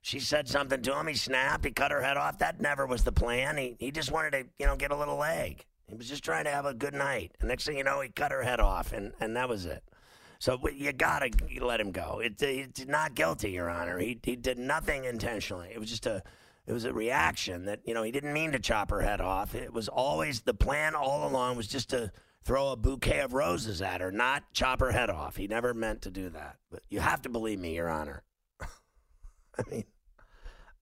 She 0.00 0.20
said 0.20 0.48
something 0.48 0.80
to 0.80 0.98
him. 0.98 1.06
He 1.06 1.14
snapped. 1.14 1.66
He 1.66 1.70
cut 1.70 1.90
her 1.90 2.00
head 2.00 2.16
off. 2.16 2.38
That 2.38 2.62
never 2.62 2.86
was 2.86 3.04
the 3.04 3.12
plan. 3.12 3.58
He 3.58 3.76
he 3.78 3.90
just 3.90 4.10
wanted 4.10 4.30
to, 4.30 4.44
you 4.58 4.64
know, 4.64 4.74
get 4.74 4.90
a 4.90 4.96
little 4.96 5.18
leg. 5.18 5.66
He 5.86 5.94
was 5.94 6.08
just 6.08 6.24
trying 6.24 6.44
to 6.44 6.50
have 6.50 6.64
a 6.64 6.72
good 6.72 6.94
night. 6.94 7.32
And 7.40 7.48
next 7.48 7.66
thing 7.66 7.76
you 7.76 7.84
know, 7.84 8.00
he 8.00 8.08
cut 8.08 8.32
her 8.32 8.42
head 8.42 8.60
off, 8.60 8.94
and 8.94 9.12
and 9.20 9.36
that 9.36 9.50
was 9.50 9.66
it. 9.66 9.84
So 10.38 10.58
you 10.74 10.92
gotta 10.92 11.30
let 11.60 11.78
him 11.78 11.90
go. 11.90 12.20
It, 12.24 12.40
it's 12.40 12.86
not 12.86 13.14
guilty, 13.14 13.50
Your 13.50 13.68
Honor. 13.68 13.98
He 13.98 14.18
he 14.22 14.34
did 14.34 14.58
nothing 14.58 15.04
intentionally. 15.04 15.68
It 15.74 15.78
was 15.78 15.90
just 15.90 16.06
a 16.06 16.22
it 16.68 16.72
was 16.72 16.84
a 16.84 16.92
reaction 16.92 17.64
that 17.64 17.80
you 17.84 17.94
know 17.94 18.02
he 18.02 18.12
didn't 18.12 18.34
mean 18.34 18.52
to 18.52 18.58
chop 18.58 18.90
her 18.90 19.00
head 19.00 19.22
off. 19.22 19.54
It 19.54 19.72
was 19.72 19.88
always 19.88 20.42
the 20.42 20.52
plan 20.52 20.94
all 20.94 21.26
along 21.26 21.56
was 21.56 21.66
just 21.66 21.88
to 21.90 22.12
throw 22.44 22.72
a 22.72 22.76
bouquet 22.76 23.20
of 23.20 23.32
roses 23.32 23.80
at 23.80 24.02
her, 24.02 24.12
not 24.12 24.52
chop 24.52 24.80
her 24.80 24.92
head 24.92 25.08
off. 25.08 25.36
He 25.36 25.48
never 25.48 25.72
meant 25.72 26.02
to 26.02 26.10
do 26.10 26.28
that. 26.28 26.56
But 26.70 26.82
you 26.90 27.00
have 27.00 27.22
to 27.22 27.30
believe 27.30 27.58
me, 27.58 27.74
Your 27.74 27.88
Honor. 27.88 28.22
I 28.60 29.62
mean, 29.70 29.84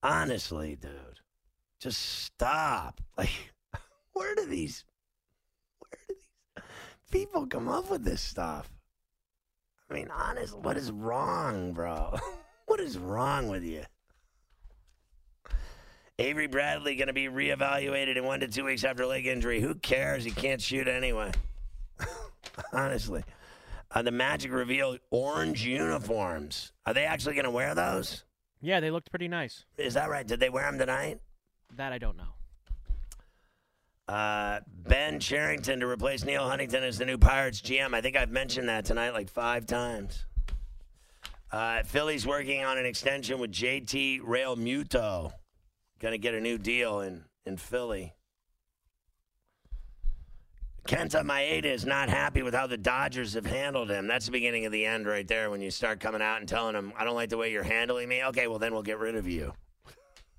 honestly, 0.03 0.77
dude, 0.77 1.20
just 1.81 2.03
stop. 2.25 3.01
Like, 3.16 3.31
where 4.12 4.35
do 4.35 4.44
these, 4.44 4.85
where 5.79 5.90
do 6.09 6.14
these 6.14 6.64
people 7.11 7.46
come 7.46 7.68
up 7.68 7.90
with 7.90 8.05
this 8.05 8.20
stuff? 8.20 8.70
I 9.90 9.94
mean, 9.94 10.09
honest, 10.11 10.59
what 10.59 10.77
is 10.77 10.90
wrong, 10.90 11.72
bro? 11.72 12.14
what 12.66 12.81
is 12.81 12.99
wrong 12.99 13.49
with 13.49 13.62
you? 13.64 13.85
Avery 16.18 16.46
Bradley 16.46 16.96
going 16.96 17.09
to 17.09 17.12
be 17.12 17.26
reevaluated 17.26 18.16
in 18.16 18.24
one 18.24 18.40
to 18.40 18.48
two 18.48 18.64
weeks 18.64 18.85
after 18.85 19.05
leg 19.05 19.26
injury. 19.26 19.61
Who 19.61 19.74
cares? 19.74 20.24
He 20.24 20.31
can't 20.31 20.61
shoot 20.62 20.88
anyway. 20.88 21.33
Honestly. 22.72 23.22
Uh, 23.90 24.02
the 24.02 24.11
Magic 24.11 24.50
revealed 24.50 24.98
orange 25.11 25.64
uniforms. 25.64 26.72
Are 26.87 26.94
they 26.94 27.05
actually 27.05 27.35
going 27.35 27.44
to 27.44 27.50
wear 27.50 27.74
those? 27.74 28.24
Yeah, 28.62 28.81
they 28.81 28.90
looked 28.90 29.11
pretty 29.11 29.29
nice. 29.29 29.64
Is 29.76 29.94
that 29.94 30.09
right? 30.09 30.26
Did 30.26 30.40
they 30.40 30.48
wear 30.48 30.64
them 30.64 30.79
tonight? 30.79 31.20
That 31.76 31.92
I 31.92 31.98
don't 31.98 32.16
know. 32.16 32.24
Uh, 34.09 34.61
ben 34.68 35.20
Cherington 35.20 35.81
to 35.81 35.87
replace 35.87 36.24
Neil 36.24 36.48
Huntington 36.48 36.83
as 36.83 36.96
the 36.96 37.05
new 37.05 37.18
Pirates 37.18 37.61
GM. 37.61 37.92
I 37.92 38.00
think 38.00 38.16
I've 38.16 38.31
mentioned 38.31 38.68
that 38.68 38.85
tonight 38.87 39.11
like 39.11 39.29
five 39.29 39.66
times. 39.66 40.24
Uh, 41.52 41.83
Philly's 41.83 42.26
working 42.26 42.64
on 42.64 42.79
an 42.79 42.87
extension 42.87 43.38
with 43.38 43.52
JT 43.52 44.20
Realmuto. 44.22 45.33
Going 46.00 46.12
to 46.12 46.18
get 46.18 46.35
a 46.35 46.40
new 46.40 46.59
deal 46.59 47.00
in, 47.00 47.24
in 47.44 47.56
Philly. 47.56 48.14
Kenta 50.87 51.22
Maeda 51.22 51.64
is 51.64 51.85
not 51.85 52.09
happy 52.09 52.42
with 52.42 52.54
how 52.54 52.66
the 52.68 52.76
Dodgers 52.76 53.35
have 53.35 53.46
handled 53.46 53.90
him. 53.90 54.06
That's 54.06 54.26
the 54.26 54.32
beginning 54.32 54.66
of 54.66 54.72
the 54.72 54.87
end 54.87 55.06
right 55.06 55.26
there 55.26 55.50
when 55.50 55.61
you 55.61 55.70
start 55.70 55.98
coming 55.98 56.22
out 56.22 56.38
and 56.38 56.48
telling 56.48 56.76
him, 56.76 56.92
I 56.96 57.04
don't 57.04 57.16
like 57.16 57.30
the 57.30 57.37
way 57.37 57.50
you're 57.50 57.64
handling 57.64 58.09
me. 58.09 58.22
Okay, 58.24 58.46
well, 58.46 58.61
then 58.61 58.72
we'll 58.72 58.85
get 58.85 58.98
rid 58.98 59.16
of 59.16 59.26
you. 59.26 59.52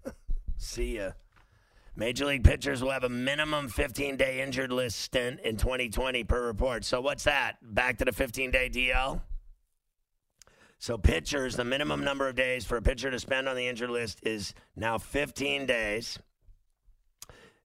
See 0.57 0.97
ya. 0.97 1.11
Major 1.97 2.25
League 2.25 2.43
pitchers 2.43 2.81
will 2.81 2.91
have 2.91 3.03
a 3.03 3.09
minimum 3.09 3.67
15 3.67 4.15
day 4.15 4.41
injured 4.41 4.71
list 4.71 4.99
stint 4.99 5.39
in 5.41 5.57
2020 5.57 6.23
per 6.23 6.45
report. 6.45 6.85
So, 6.85 7.01
what's 7.01 7.23
that? 7.23 7.57
Back 7.61 7.97
to 7.97 8.05
the 8.05 8.11
15 8.13 8.51
day 8.51 8.69
DL? 8.69 9.19
So, 10.79 10.97
pitchers, 10.97 11.55
the 11.55 11.63
minimum 11.63 12.03
number 12.03 12.27
of 12.27 12.35
days 12.35 12.63
for 12.63 12.77
a 12.77 12.81
pitcher 12.81 13.09
to 13.09 13.19
spend 13.19 13.49
on 13.49 13.55
the 13.55 13.67
injured 13.67 13.89
list 13.89 14.19
is 14.23 14.53
now 14.75 14.97
15 14.97 15.65
days. 15.65 16.19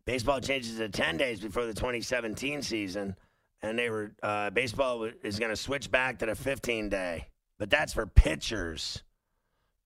Baseball 0.04 0.40
changes 0.40 0.78
to 0.78 0.88
10 0.88 1.18
days 1.18 1.40
before 1.40 1.66
the 1.66 1.74
2017 1.74 2.62
season, 2.62 3.14
and 3.60 3.78
they 3.78 3.90
were 3.90 4.12
uh, 4.22 4.50
baseball 4.50 5.08
is 5.22 5.38
going 5.38 5.50
to 5.50 5.56
switch 5.56 5.90
back 5.90 6.18
to 6.18 6.26
the 6.26 6.34
15 6.34 6.88
day, 6.88 7.28
but 7.58 7.70
that's 7.70 7.92
for 7.92 8.06
pitchers. 8.06 9.02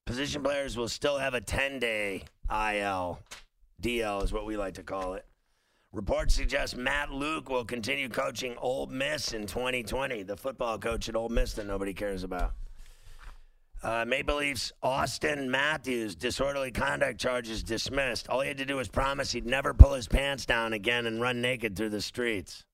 Position 0.07 0.43
players 0.43 0.77
will 0.77 0.89
still 0.89 1.19
have 1.19 1.35
a 1.35 1.41
10 1.41 1.81
day 1.81 2.25
IL. 2.49 3.19
DL 3.83 4.23
is 4.23 4.33
what 4.33 4.47
we 4.47 4.57
like 4.57 4.75
to 4.75 4.83
call 4.83 5.15
it. 5.15 5.27
Reports 5.93 6.35
suggest 6.35 6.77
Matt 6.77 7.11
Luke 7.11 7.51
will 7.51 7.65
continue 7.65 8.09
coaching 8.09 8.55
Ole 8.59 8.87
Miss 8.87 9.33
in 9.33 9.47
2020, 9.47 10.23
the 10.23 10.37
football 10.37 10.79
coach 10.79 11.09
at 11.09 11.17
Ole 11.17 11.29
Miss 11.29 11.55
that 11.55 11.67
nobody 11.67 11.93
cares 11.93 12.23
about. 12.23 12.53
Uh, 13.83 14.05
Maple 14.07 14.37
Leafs 14.37 14.73
Auston 14.83 15.49
Matthews 15.49 16.15
disorderly 16.15 16.71
conduct 16.71 17.21
charges 17.21 17.63
dismissed. 17.63 18.29
All 18.29 18.41
he 18.41 18.49
had 18.49 18.59
to 18.59 18.65
do 18.65 18.77
was 18.77 18.89
promise 18.89 19.33
he'd 19.33 19.47
never 19.47 19.75
pull 19.75 19.93
his 19.93 20.09
pants 20.09 20.47
down 20.47 20.73
again 20.73 21.07
and 21.07 21.21
run 21.21 21.41
naked 21.41 21.77
through 21.77 21.91
the 21.91 22.01
streets. 22.01 22.65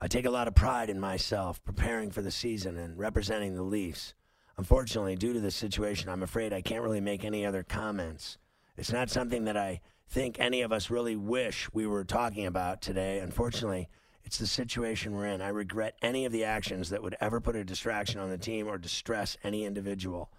I 0.00 0.08
take 0.08 0.24
a 0.24 0.30
lot 0.30 0.48
of 0.48 0.54
pride 0.54 0.88
in 0.88 0.98
myself 0.98 1.62
preparing 1.62 2.10
for 2.10 2.22
the 2.22 2.30
season 2.30 2.78
and 2.78 2.98
representing 2.98 3.54
the 3.54 3.62
Leafs. 3.62 4.14
Unfortunately, 4.56 5.14
due 5.14 5.34
to 5.34 5.40
the 5.40 5.50
situation, 5.50 6.08
I'm 6.08 6.22
afraid 6.22 6.52
I 6.52 6.62
can't 6.62 6.82
really 6.82 7.00
make 7.00 7.24
any 7.24 7.44
other 7.44 7.62
comments. 7.62 8.38
It's 8.78 8.92
not 8.92 9.10
something 9.10 9.44
that 9.44 9.58
I 9.58 9.80
think 10.08 10.40
any 10.40 10.62
of 10.62 10.72
us 10.72 10.90
really 10.90 11.16
wish 11.16 11.68
we 11.72 11.86
were 11.86 12.04
talking 12.04 12.46
about 12.46 12.80
today. 12.80 13.18
Unfortunately, 13.18 13.88
it's 14.30 14.38
the 14.38 14.46
situation 14.46 15.12
we're 15.16 15.26
in. 15.26 15.42
I 15.42 15.48
regret 15.48 15.96
any 16.02 16.24
of 16.24 16.30
the 16.30 16.44
actions 16.44 16.90
that 16.90 17.02
would 17.02 17.16
ever 17.20 17.40
put 17.40 17.56
a 17.56 17.64
distraction 17.64 18.20
on 18.20 18.30
the 18.30 18.38
team 18.38 18.68
or 18.68 18.78
distress 18.78 19.36
any 19.42 19.64
individual. 19.64 20.30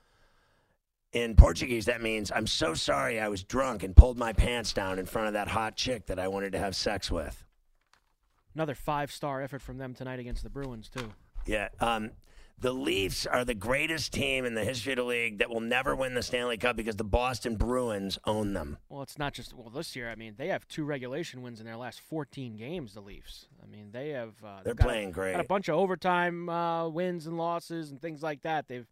In 1.12 1.36
Portuguese, 1.36 1.88
that 1.88 2.02
means 2.02 2.32
I'm 2.34 2.48
so 2.48 2.74
sorry 2.74 3.20
I 3.20 3.28
was 3.28 3.44
drunk 3.44 3.84
and 3.84 3.94
pulled 3.94 4.18
my 4.18 4.32
pants 4.32 4.72
down 4.72 4.98
in 4.98 5.06
front 5.06 5.28
of 5.28 5.34
that 5.34 5.50
hot 5.50 5.76
chick 5.76 6.06
that 6.06 6.20
I 6.20 6.30
wanted 6.30 6.54
to 6.54 6.58
have 6.58 6.74
sex 6.74 7.12
with. 7.12 7.44
Another 8.56 8.76
five 8.76 9.12
star 9.12 9.42
effort 9.42 9.62
from 9.62 9.78
them 9.78 9.94
tonight 9.94 10.22
against 10.22 10.44
the 10.44 10.50
Bruins, 10.50 10.88
too. 10.88 11.12
Yeah. 11.46 11.68
Um, 11.82 12.12
the 12.62 12.72
Leafs 12.72 13.26
are 13.26 13.44
the 13.44 13.56
greatest 13.56 14.14
team 14.14 14.46
in 14.46 14.54
the 14.54 14.64
history 14.64 14.94
of 14.94 14.98
the 14.98 15.04
league 15.04 15.40
that 15.40 15.50
will 15.50 15.60
never 15.60 15.96
win 15.96 16.14
the 16.14 16.22
Stanley 16.22 16.58
Cup 16.58 16.76
because 16.76 16.96
the 16.96 17.04
Boston 17.04 17.56
Bruins 17.56 18.20
own 18.26 18.54
them. 18.54 18.78
Well, 18.88 19.02
it's 19.02 19.18
not 19.18 19.34
just 19.34 19.54
well 19.54 19.72
this 19.72 19.96
year. 19.96 20.10
I 20.12 20.16
mean, 20.16 20.36
they 20.38 20.48
have 20.50 20.68
two 20.68 20.84
regulation 20.86 21.42
wins 21.42 21.60
in 21.60 21.66
their 21.66 21.76
last 21.76 22.00
14 22.02 22.56
games. 22.56 22.94
The 22.94 23.02
Leafs. 23.02 23.48
I 23.64 23.66
mean, 23.66 23.90
they 23.92 24.10
have. 24.10 24.36
Uh, 24.46 24.62
They're 24.64 24.76
got 24.76 24.86
a- 24.86 24.88
playing 24.90 25.12
great. 25.12 25.32
Got 25.32 25.42
a 25.42 25.48
bunch 25.48 25.70
of 25.70 25.76
overtime 25.76 26.50
uh, 26.50 26.88
wins 26.88 27.26
and 27.26 27.36
losses 27.36 27.90
and 27.90 28.00
things 28.00 28.22
like 28.22 28.44
that. 28.44 28.68
They've 28.68 28.88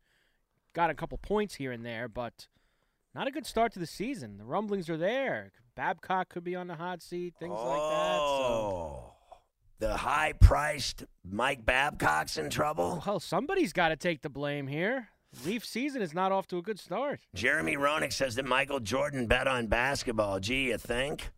got 0.73 0.89
a 0.89 0.95
couple 0.95 1.19
points 1.19 1.55
here 1.55 1.71
and 1.71 1.85
there, 1.85 2.07
but 2.07 2.47
not 3.13 3.27
a 3.27 3.31
good 3.31 3.45
start 3.45 3.71
to 3.73 3.79
the 3.79 3.87
season. 3.87 4.37
The 4.39 4.45
rumblings 4.45 4.89
are 4.89 4.97
there. 4.97 5.51
Babcock 5.75 6.29
could 6.29 6.43
be 6.43 6.55
on 6.55 6.67
the 6.67 6.75
hot 6.75 7.03
seat. 7.03 7.35
Things 7.39 7.53
like 7.53 7.91
that. 7.91 8.17
So. 8.17 9.08
Oh. 9.81 9.87
the 9.87 9.97
high-priced 9.97 11.05
Mike 11.23 11.65
Babcock's 11.65 12.37
in 12.37 12.49
trouble. 12.49 13.03
Well, 13.05 13.19
somebody's 13.19 13.73
got 13.73 13.89
to 13.89 13.95
take 13.95 14.21
the 14.21 14.29
blame 14.29 14.67
here. 14.67 15.09
Leaf 15.45 15.63
season 15.65 16.01
is 16.01 16.13
not 16.13 16.31
off 16.31 16.47
to 16.47 16.57
a 16.57 16.61
good 16.61 16.79
start. 16.79 17.19
Jeremy 17.35 17.75
Roenick 17.75 18.13
says 18.13 18.35
that 18.35 18.45
Michael 18.45 18.79
Jordan 18.79 19.27
bet 19.27 19.47
on 19.47 19.67
basketball. 19.67 20.39
Gee, 20.39 20.69
you 20.69 20.77
think? 20.77 21.29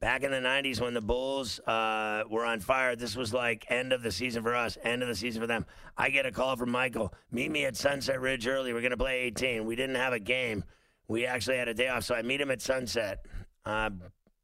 Back 0.00 0.22
in 0.22 0.30
the 0.30 0.36
90s 0.38 0.80
when 0.80 0.94
the 0.94 1.00
Bulls 1.00 1.58
uh, 1.60 2.22
were 2.30 2.44
on 2.44 2.60
fire, 2.60 2.94
this 2.94 3.16
was 3.16 3.32
like 3.32 3.66
end 3.68 3.92
of 3.92 4.02
the 4.02 4.12
season 4.12 4.42
for 4.42 4.54
us, 4.54 4.78
end 4.84 5.02
of 5.02 5.08
the 5.08 5.14
season 5.14 5.40
for 5.40 5.46
them. 5.46 5.66
I 5.96 6.10
get 6.10 6.24
a 6.26 6.30
call 6.30 6.56
from 6.56 6.70
Michael. 6.70 7.12
Meet 7.32 7.50
me 7.50 7.64
at 7.64 7.76
Sunset 7.76 8.20
Ridge 8.20 8.46
early. 8.46 8.72
We're 8.72 8.80
going 8.80 8.90
to 8.92 8.96
play 8.96 9.20
18. 9.20 9.64
We 9.64 9.74
didn't 9.74 9.96
have 9.96 10.12
a 10.12 10.20
game. 10.20 10.62
We 11.08 11.26
actually 11.26 11.56
had 11.56 11.68
a 11.68 11.74
day 11.74 11.88
off, 11.88 12.04
so 12.04 12.14
I 12.14 12.22
meet 12.22 12.40
him 12.40 12.50
at 12.50 12.60
Sunset. 12.60 13.24
Uh, 13.64 13.90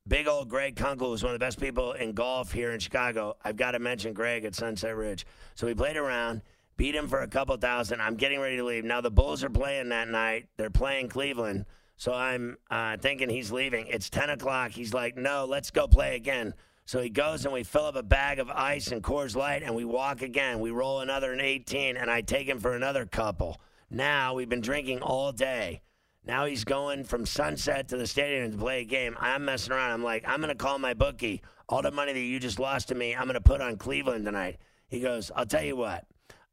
big 0.07 0.29
old 0.29 0.49
Greg 0.49 0.77
Kunkel 0.77 1.11
was 1.11 1.23
one 1.23 1.33
of 1.33 1.41
the 1.41 1.45
best 1.45 1.59
people 1.59 1.93
in 1.93 2.13
golf 2.13 2.53
here 2.53 2.73
in 2.73 2.79
Chicago. 2.79 3.37
I've 3.45 3.57
got 3.57 3.73
to 3.73 3.79
mention 3.79 4.13
Greg 4.13 4.45
at 4.45 4.55
Sunset 4.55 4.95
Ridge. 4.95 5.27
So 5.55 5.67
we 5.67 5.75
played 5.75 5.97
around, 5.97 6.43
beat 6.77 6.95
him 6.95 7.09
for 7.09 7.23
a 7.23 7.29
couple 7.29 7.57
thousand. 7.57 8.01
I'm 8.01 8.15
getting 8.15 8.41
ready 8.41 8.57
to 8.57 8.65
leave. 8.65 8.85
Now 8.85 9.01
the 9.01 9.11
Bulls 9.11 9.43
are 9.43 9.51
playing 9.51 9.89
that 9.89 10.09
night. 10.09 10.47
They're 10.57 10.71
playing 10.71 11.09
Cleveland. 11.09 11.65
So 11.97 12.13
I'm 12.13 12.57
uh, 12.71 12.97
thinking 12.97 13.29
he's 13.29 13.51
leaving. 13.53 13.87
It's 13.87 14.11
10 14.11 14.31
o'clock. 14.31 14.73
He's 14.73 14.93
like, 14.93 15.17
no, 15.17 15.47
let's 15.47 15.71
go 15.71 15.87
play 15.87 16.17
again. 16.17 16.55
So 16.87 17.01
he 17.01 17.09
goes 17.09 17.45
and 17.45 17.55
we 17.55 17.63
fill 17.63 17.87
up 17.87 17.97
a 17.97 18.03
bag 18.03 18.39
of 18.39 18.51
ice 18.51 18.89
and 18.89 19.03
Coors 19.03 19.35
Light 19.35 19.63
and 19.63 19.75
we 19.75 19.85
walk 19.85 20.21
again. 20.21 20.61
We 20.61 20.71
roll 20.71 21.01
another 21.01 21.33
an 21.33 21.41
18 21.41 21.97
and 21.97 22.11
I 22.11 22.21
take 22.21 22.47
him 22.47 22.61
for 22.61 22.75
another 22.75 23.07
couple. 23.07 23.59
Now 23.91 24.35
we've 24.35 24.49
been 24.49 24.61
drinking 24.61 25.01
all 25.01 25.33
day. 25.33 25.81
Now 26.27 26.47
he's 26.47 26.65
going 26.65 27.05
from 27.05 27.27
sunset 27.27 27.89
to 27.89 27.97
the 27.97 28.07
stadium 28.07 28.51
to 28.51 28.57
play 28.57 28.81
a 28.81 28.85
game. 28.85 29.15
I'm 29.21 29.45
messing 29.45 29.73
around. 29.73 29.91
I'm 29.91 30.03
like, 30.03 30.25
I'm 30.27 30.41
going 30.41 30.49
to 30.49 30.55
call 30.55 30.79
my 30.79 30.95
bookie. 30.95 31.43
All 31.69 31.83
the 31.83 31.91
money 31.91 32.13
that 32.13 32.21
you 32.21 32.41
just 32.41 32.59
lost 32.59 32.89
to 32.89 32.95
me, 32.95 33.15
I'm 33.15 33.25
going 33.25 33.35
to 33.35 33.41
put 33.41 33.61
on 33.61 33.77
Cleveland 33.77 34.25
tonight. 34.25 34.59
He 34.89 35.01
goes, 35.01 35.31
I'll 35.35 35.47
tell 35.47 35.63
you 35.63 35.77
what. 35.77 36.07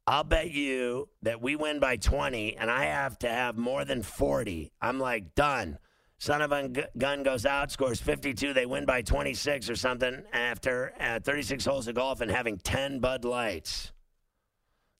I'll 0.06 0.24
bet 0.24 0.50
you 0.50 1.08
that 1.22 1.40
we 1.40 1.56
win 1.56 1.78
by 1.78 1.96
20 1.96 2.56
and 2.56 2.70
I 2.70 2.84
have 2.84 3.18
to 3.20 3.28
have 3.28 3.56
more 3.56 3.84
than 3.84 4.02
40. 4.02 4.72
I'm 4.80 4.98
like, 4.98 5.34
done. 5.34 5.78
Son 6.18 6.42
of 6.42 6.52
a 6.52 6.68
gun 6.98 7.22
goes 7.22 7.46
out, 7.46 7.72
scores 7.72 8.00
52. 8.00 8.52
They 8.52 8.66
win 8.66 8.84
by 8.84 9.02
26 9.02 9.70
or 9.70 9.76
something 9.76 10.22
after 10.32 10.92
uh, 11.00 11.18
36 11.20 11.64
holes 11.64 11.88
of 11.88 11.94
golf 11.94 12.20
and 12.20 12.30
having 12.30 12.58
10 12.58 13.00
Bud 13.00 13.24
Lights. 13.24 13.92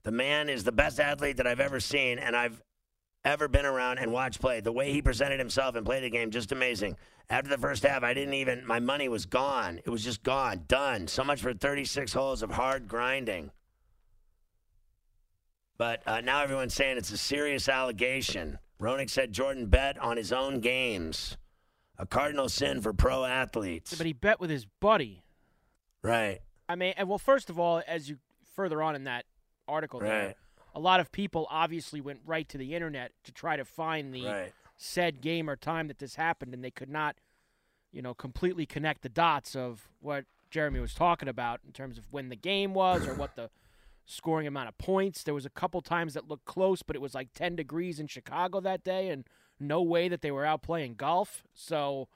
The 0.03 0.11
man 0.11 0.49
is 0.49 0.65
the 0.65 0.73
best 0.73 0.99
athlete 0.99 1.37
that 1.37 1.47
I've 1.47 1.61
ever 1.61 1.79
seen, 1.79 2.19
and 2.19 2.35
I've 2.35 2.61
ever 3.25 3.49
been 3.49 3.67
around 3.67 3.99
and 3.99 4.13
watched 4.13 4.41
play. 4.41 4.61
The 4.61 4.73
way 4.73 4.93
he 4.93 5.03
presented 5.03 5.39
himself 5.39 5.75
and 5.75 5.87
played 5.87 6.03
the 6.03 6.11
game, 6.11 6.31
just 6.31 6.53
amazing. 6.53 6.97
After 7.31 7.49
the 7.49 7.59
first 7.59 7.83
half, 7.85 8.03
I 8.03 8.15
didn't 8.15 8.35
even, 8.35 8.67
my 8.67 8.81
money 8.81 9.09
was 9.09 9.27
gone. 9.27 9.81
It 9.85 9.91
was 9.91 10.05
just 10.05 10.23
gone, 10.23 10.65
done. 10.69 11.07
So 11.07 11.23
much 11.25 11.41
for 11.41 11.55
36 11.55 12.13
holes 12.13 12.43
of 12.43 12.51
hard 12.51 12.89
grinding. 12.89 13.51
But 15.79 16.03
uh, 16.07 16.21
now 16.21 16.43
everyone's 16.43 16.75
saying 16.75 16.99
it's 16.99 17.11
a 17.11 17.17
serious 17.17 17.69
allegation. 17.69 18.59
Roenick 18.81 19.11
said 19.11 19.33
Jordan 19.33 19.67
bet 19.67 19.99
on 19.99 20.17
his 20.17 20.33
own 20.33 20.61
games. 20.61 21.37
A 21.99 22.07
cardinal 22.07 22.49
sin 22.49 22.81
for 22.81 22.93
pro 22.93 23.25
athletes. 23.25 23.95
But 23.95 24.07
he 24.07 24.13
bet 24.13 24.41
with 24.41 24.51
his 24.51 24.67
buddy. 24.81 25.23
Right. 26.03 26.41
I 26.69 26.75
mean, 26.75 26.95
and 26.97 27.09
well, 27.09 27.19
first 27.19 27.51
of 27.51 27.59
all, 27.59 27.83
as 27.87 28.09
you 28.09 28.19
further 28.57 28.83
on 28.83 28.97
in 28.97 29.05
that 29.05 29.25
article, 29.69 30.01
there, 30.01 30.27
Right. 30.27 30.37
A 30.75 30.81
lot 30.81 31.01
of 31.01 31.13
people 31.13 31.47
obviously 31.51 32.01
went 32.01 32.21
right 32.25 32.49
to 32.49 32.59
the 32.59 32.75
internet 32.75 33.13
to 33.25 33.33
try 33.33 33.57
to 33.57 33.65
find 33.65 34.15
the 34.15 34.25
Right. 34.25 34.53
said 34.77 35.21
game 35.21 35.49
or 35.49 35.57
time 35.57 35.89
that 35.89 35.99
this 35.99 36.15
happened, 36.17 36.55
and 36.55 36.65
they 36.65 36.71
could 36.71 36.89
not, 36.89 37.17
you 37.93 38.03
know, 38.03 38.15
completely 38.15 38.67
connect 38.67 39.03
the 39.03 39.09
dots 39.09 39.55
of 39.55 39.89
what 40.01 40.25
Jeremy 40.51 40.81
was 40.81 40.95
talking 40.95 41.29
about 41.29 41.61
in 41.67 41.73
terms 41.73 41.99
of 41.99 42.05
when 42.11 42.29
the 42.29 42.37
game 42.37 42.75
was 42.75 43.07
or 43.07 43.15
what 43.15 43.37
the 43.37 43.51
scoring 44.07 44.47
amount 44.47 44.69
of 44.69 44.77
points. 44.79 45.23
There 45.23 45.35
was 45.35 45.47
a 45.47 45.51
couple 45.51 45.81
times 45.83 46.15
that 46.15 46.27
looked 46.29 46.45
close, 46.45 46.83
but 46.83 46.97
it 46.97 47.03
was 47.03 47.15
like 47.15 47.33
10 47.35 47.57
degrees 47.57 48.01
in 48.01 48.07
Chicago 48.07 48.61
that 48.61 48.83
day, 48.83 49.09
and 49.11 49.25
no 49.61 49.81
way 49.83 50.09
that 50.09 50.23
they 50.23 50.31
were 50.31 50.45
out 50.45 50.63
playing 50.63 50.95
golf. 50.95 51.45
So 51.55 52.09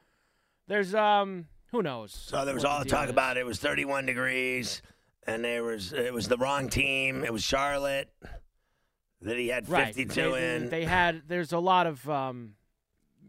there's 0.66 0.94
um, 0.94 1.46
who 1.70 1.82
knows? 1.82 2.12
So 2.12 2.44
there 2.44 2.54
was 2.54 2.64
all 2.64 2.78
the 2.78 2.84
the 2.84 2.90
talk 2.90 3.04
is. 3.04 3.10
about 3.10 3.36
it 3.36 3.46
was 3.46 3.58
31 3.58 4.06
degrees, 4.06 4.82
and 5.26 5.44
there 5.44 5.62
was 5.62 5.92
it 5.92 6.12
was 6.12 6.28
the 6.28 6.36
wrong 6.36 6.68
team. 6.68 7.24
It 7.24 7.32
was 7.32 7.42
Charlotte 7.44 8.10
that 9.26 9.36
he 9.36 9.48
had 9.48 9.68
right. 9.68 9.94
52 9.94 10.14
they, 10.14 10.56
in. 10.56 10.68
They 10.70 10.84
had 10.84 11.22
there's 11.28 11.52
a 11.52 11.58
lot 11.58 11.86
of 11.86 12.08
um, 12.08 12.54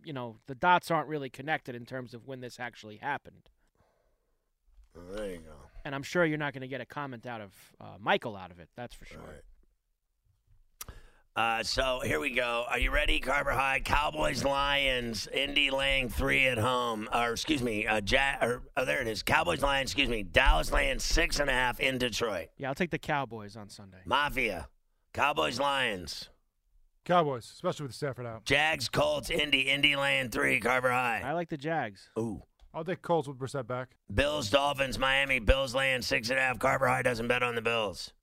you 0.07 0.13
know, 0.13 0.38
the 0.47 0.55
dots 0.55 0.89
aren't 0.89 1.10
really 1.10 1.29
connected 1.29 1.75
in 1.75 1.86
terms 1.86 2.13
of 2.13 2.25
when 2.25 2.39
this 2.39 2.62
actually 2.62 2.95
happened. 2.95 3.49
there 4.95 5.31
you 5.31 5.38
go. 5.39 5.51
And 5.83 5.93
I'm 5.93 6.03
sure 6.03 6.25
you're 6.25 6.38
not 6.38 6.53
going 6.53 6.62
to 6.62 6.67
get 6.67 6.79
a 6.79 6.86
comment 6.86 7.25
out 7.25 7.41
of 7.41 7.51
uh, 7.81 7.86
Michael 7.99 8.38
out 8.38 8.49
of 8.49 8.60
it. 8.60 8.69
That's 8.77 8.95
for 8.95 9.05
sure. 9.05 9.19
Uh, 11.36 11.62
so 11.62 11.99
here 12.03 12.21
we 12.21 12.31
go. 12.31 12.65
Are 12.69 12.79
you 12.79 12.89
ready, 12.89 13.19
Carver 13.19 13.51
High? 13.51 13.81
Cowboys, 13.81 14.43
Lions, 14.43 15.27
Indy 15.27 15.69
laying 15.69 16.10
three 16.10 16.47
at 16.47 16.57
home. 16.57 17.10
Or 17.13 17.33
excuse 17.33 17.62
me, 17.62 17.86
uh, 17.86 18.01
ja- 18.07 18.38
or, 18.41 18.63
oh, 18.77 18.86
there 18.86 19.01
it 19.01 19.07
is. 19.07 19.23
Cowboys, 19.23 19.62
Lions. 19.62 19.91
Excuse 19.91 20.10
me. 20.10 20.23
Dallas 20.23 20.71
laying 20.71 20.99
six 20.99 21.39
and 21.39 21.49
a 21.49 21.53
half 21.53 21.81
in 21.81 21.97
Detroit. 21.97 22.47
Yeah, 22.57 22.69
I'll 22.69 22.75
take 22.75 22.91
the 22.91 22.97
Cowboys 22.97 23.55
on 23.57 23.69
Sunday. 23.69 23.99
Mafia, 24.05 24.67
Cowboys, 25.13 25.60
Lions, 25.60 26.30
Cowboys, 27.06 27.46
especially 27.46 27.86
with 27.88 27.96
Stafford 27.96 28.26
out. 28.26 28.43
Jags, 28.46 28.89
Colts, 28.89 29.30
Indy, 29.30 29.62
Indy 29.62 29.96
Land 29.96 30.32
three. 30.32 30.60
Carver 30.60 30.91
High. 30.91 31.22
I 31.24 31.32
like 31.34 31.50
the 31.50 31.58
Jags. 31.58 32.10
Ooh. 32.20 32.43
I'll 32.74 32.84
take 32.84 33.02
Colts 33.02 33.28
with 33.28 33.39
Brissett 33.39 33.65
back. 33.65 33.96
Bills, 34.13 34.50
Dolphins, 34.50 35.00
Miami, 35.00 35.39
Bills 35.39 35.74
Land 35.74 36.04
six 36.04 36.30
and 36.30 36.38
a 36.38 36.41
half. 36.41 36.60
Carver 36.60 36.88
High 36.88 37.02
doesn't 37.02 37.28
bet 37.28 37.41
on 37.43 37.56
the 37.56 37.62
Bills. 37.62 38.13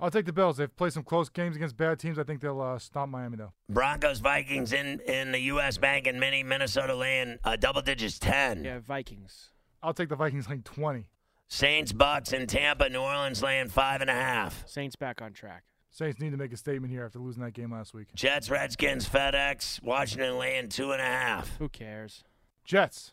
I'll 0.00 0.10
take 0.10 0.26
the 0.26 0.32
Bills. 0.32 0.56
They've 0.56 0.74
played 0.74 0.92
some 0.92 1.04
close 1.04 1.28
games 1.28 1.54
against 1.54 1.76
bad 1.76 2.00
teams. 2.00 2.18
I 2.18 2.24
think 2.24 2.40
they'll 2.40 2.60
uh, 2.60 2.78
stomp 2.78 3.12
Miami 3.12 3.36
though. 3.36 3.52
Broncos, 3.68 4.18
Vikings 4.18 4.72
in 4.72 4.98
in 5.00 5.30
the 5.30 5.38
U.S. 5.40 5.78
Bank 5.78 6.08
and 6.08 6.18
Mini, 6.18 6.42
Minnesota 6.42 6.94
Land, 6.94 7.38
uh, 7.44 7.54
double 7.54 7.82
digits 7.82 8.18
ten. 8.18 8.64
Yeah, 8.64 8.80
Vikings. 8.80 9.50
I'll 9.82 9.94
take 9.94 10.08
the 10.08 10.16
Vikings 10.16 10.48
like 10.48 10.64
20. 10.64 11.08
Saints, 11.48 11.92
Bucks 11.92 12.32
in 12.32 12.46
Tampa, 12.46 12.88
New 12.88 13.00
Orleans 13.00 13.42
Land 13.42 13.70
five 13.70 14.00
and 14.00 14.08
a 14.08 14.14
half. 14.14 14.66
Saints 14.66 14.96
back 14.96 15.20
on 15.20 15.34
track. 15.34 15.64
Saints 15.94 16.18
need 16.18 16.30
to 16.30 16.38
make 16.38 16.54
a 16.54 16.56
statement 16.56 16.90
here 16.90 17.04
after 17.04 17.18
losing 17.18 17.42
that 17.42 17.52
game 17.52 17.70
last 17.70 17.92
week. 17.92 18.08
Jets, 18.14 18.48
Redskins, 18.48 19.06
FedEx, 19.06 19.82
Washington 19.82 20.38
laying 20.38 20.70
two 20.70 20.90
and 20.90 21.02
a 21.02 21.04
half. 21.04 21.54
Who 21.58 21.68
cares? 21.68 22.24
Jets. 22.64 23.12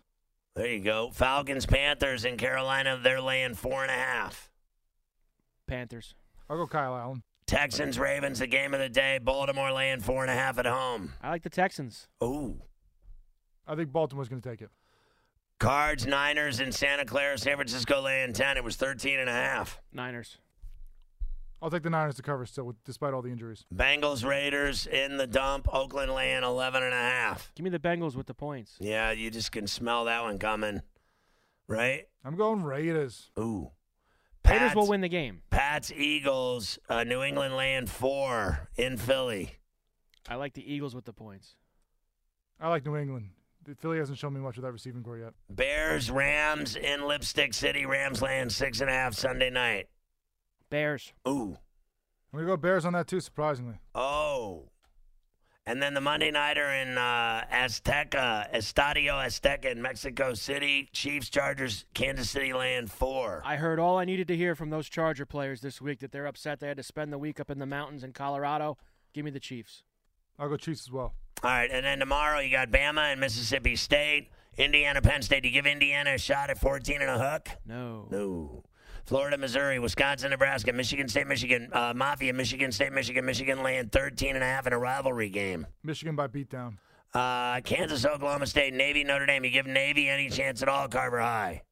There 0.55 0.65
you 0.65 0.79
go. 0.79 1.11
Falcons, 1.13 1.65
Panthers 1.65 2.23
in 2.23 2.37
Carolina, 2.37 2.97
they're 3.03 3.19
laying 3.19 3.53
four 3.53 3.81
and 3.81 3.91
a 3.91 3.95
half. 3.95 4.49
Panthers. 5.67 6.15
I'll 6.49 6.55
go 6.55 6.67
Kyle 6.67 6.95
Allen. 6.95 7.21
Texans, 7.45 7.99
Ravens, 7.99 8.39
the 8.39 8.47
game 8.47 8.73
of 8.73 8.79
the 8.79 8.87
day. 8.87 9.19
Baltimore 9.21 9.73
laying 9.73 9.99
four 9.99 10.21
and 10.21 10.31
a 10.31 10.35
half 10.35 10.57
at 10.57 10.65
home. 10.65 11.11
I 11.21 11.31
like 11.31 11.43
the 11.43 11.49
Texans. 11.49 12.07
Ooh. 12.23 12.61
I 13.67 13.75
think 13.75 13.91
Baltimore's 13.91 14.29
going 14.29 14.41
to 14.41 14.49
take 14.49 14.61
it. 14.61 14.69
Cards, 15.59 16.07
Niners 16.07 16.61
in 16.61 16.71
Santa 16.71 17.03
Clara, 17.03 17.37
San 17.37 17.55
Francisco 17.55 18.01
laying 18.01 18.31
10. 18.31 18.55
It 18.55 18.63
was 18.63 18.77
13 18.77 19.19
and 19.19 19.29
a 19.29 19.33
half. 19.33 19.81
Niners. 19.91 20.37
I'll 21.61 21.69
take 21.69 21.83
the 21.83 21.89
Niners 21.89 22.15
to 22.15 22.21
cover 22.21 22.45
still, 22.45 22.65
with, 22.65 22.83
despite 22.85 23.13
all 23.13 23.21
the 23.21 23.31
injuries. 23.31 23.65
Bengals, 23.73 24.25
Raiders 24.25 24.87
in 24.87 25.17
the 25.17 25.27
dump. 25.27 25.67
Oakland 25.73 26.13
laying 26.13 26.43
11 26.43 26.83
and 26.83 26.93
a 26.93 26.97
half. 26.97 27.51
Give 27.55 27.63
me 27.63 27.69
the 27.69 27.79
Bengals 27.79 28.15
with 28.15 28.27
the 28.27 28.33
points. 28.33 28.77
Yeah, 28.79 29.11
you 29.11 29.29
just 29.29 29.51
can 29.51 29.67
smell 29.67 30.05
that 30.05 30.23
one 30.23 30.39
coming. 30.39 30.81
Right? 31.67 32.05
I'm 32.23 32.35
going 32.35 32.63
Raiders. 32.63 33.31
Ooh. 33.37 33.71
Raiders 34.49 34.73
will 34.73 34.87
win 34.87 35.01
the 35.01 35.09
game. 35.09 35.41
Pats, 35.49 35.91
Eagles, 35.91 36.79
uh, 36.87 37.03
New 37.03 37.21
England 37.21 37.55
laying 37.55 37.85
four 37.85 38.69
in 38.77 38.97
Philly. 38.97 39.57
I 40.27 40.35
like 40.35 40.53
the 40.53 40.73
Eagles 40.73 40.95
with 40.95 41.05
the 41.05 41.13
points. 41.13 41.55
I 42.59 42.69
like 42.69 42.85
New 42.85 42.95
England. 42.95 43.29
Philly 43.79 43.99
hasn't 43.99 44.17
shown 44.17 44.33
me 44.33 44.39
much 44.39 44.57
of 44.57 44.63
that 44.63 44.71
receiving 44.71 45.03
core 45.03 45.17
yet. 45.17 45.33
Bears, 45.49 46.09
Rams 46.09 46.75
in 46.75 47.07
Lipstick 47.07 47.53
City. 47.53 47.85
Rams 47.85 48.21
laying 48.21 48.49
six 48.49 48.81
and 48.81 48.89
a 48.89 48.93
half 48.93 49.13
Sunday 49.13 49.49
night. 49.49 49.87
Bears. 50.69 51.13
Ooh. 51.27 51.57
I'm 52.31 52.37
going 52.37 52.45
to 52.45 52.51
go 52.53 52.57
Bears 52.57 52.85
on 52.85 52.93
that 52.93 53.07
too, 53.07 53.19
surprisingly. 53.19 53.75
Oh. 53.95 54.69
And 55.65 55.81
then 55.81 55.93
the 55.93 56.01
Monday 56.01 56.31
nighter 56.31 56.67
in 56.67 56.97
uh, 56.97 57.43
Azteca, 57.51 58.51
Estadio 58.55 59.23
Azteca 59.23 59.65
in 59.65 59.81
Mexico 59.81 60.33
City. 60.33 60.89
Chiefs, 60.93 61.29
Chargers, 61.29 61.85
Kansas 61.93 62.29
City 62.29 62.53
Land 62.53 62.91
four. 62.91 63.43
I 63.45 63.55
heard 63.55 63.79
all 63.79 63.97
I 63.99 64.05
needed 64.05 64.27
to 64.29 64.35
hear 64.35 64.55
from 64.55 64.71
those 64.71 64.89
Charger 64.89 65.27
players 65.27 65.61
this 65.61 65.79
week 65.79 65.99
that 65.99 66.11
they're 66.11 66.25
upset 66.25 66.59
they 66.59 66.67
had 66.67 66.77
to 66.77 66.83
spend 66.83 67.13
the 67.13 67.19
week 67.19 67.39
up 67.39 67.51
in 67.51 67.59
the 67.59 67.67
mountains 67.67 68.03
in 68.03 68.13
Colorado. 68.13 68.77
Give 69.13 69.23
me 69.25 69.31
the 69.31 69.39
Chiefs. 69.39 69.83
I'll 70.39 70.49
go 70.49 70.57
Chiefs 70.57 70.87
as 70.87 70.91
well. 70.91 71.13
All 71.43 71.51
right, 71.51 71.69
and 71.71 71.85
then 71.85 71.99
tomorrow 71.99 72.39
you 72.39 72.51
got 72.51 72.71
Bama 72.71 73.11
and 73.11 73.19
Mississippi 73.19 73.75
State, 73.75 74.29
Indiana, 74.57 75.01
Penn 75.01 75.21
State. 75.21 75.43
Do 75.43 75.49
you 75.49 75.53
give 75.53 75.65
Indiana 75.65 76.15
a 76.15 76.17
shot 76.17 76.49
at 76.49 76.59
14 76.59 77.01
and 77.01 77.11
a 77.11 77.31
hook? 77.31 77.49
No. 77.65 78.07
No. 78.09 78.63
Florida, 79.09 79.39
Missouri, 79.39 79.79
Wisconsin, 79.79 80.29
Nebraska, 80.29 80.71
Michigan 80.71 81.07
State, 81.07 81.25
Michigan, 81.25 81.67
uh, 81.73 81.93
Mafia, 81.95 82.31
Michigan 82.31 82.71
State, 82.71 82.93
Michigan, 82.93 83.25
Michigan 83.25 83.63
laying 83.63 83.89
13 83.89 84.35
and 84.35 84.43
a 84.43 84.45
half 84.45 84.67
in 84.67 84.71
a 84.73 84.77
rivalry 84.77 85.29
game. 85.31 85.65
Michigan 85.81 86.15
by 86.15 86.27
beatdown. 86.27 86.77
Uh, 87.11 87.59
Kansas, 87.61 88.05
Oklahoma 88.05 88.45
State, 88.45 88.71
Navy, 88.75 89.03
Notre 89.03 89.25
Dame. 89.25 89.45
You 89.45 89.49
give 89.49 89.65
Navy 89.65 90.07
any 90.09 90.29
chance 90.29 90.61
at 90.61 90.69
all, 90.69 90.87
Carver 90.87 91.19
High? 91.21 91.63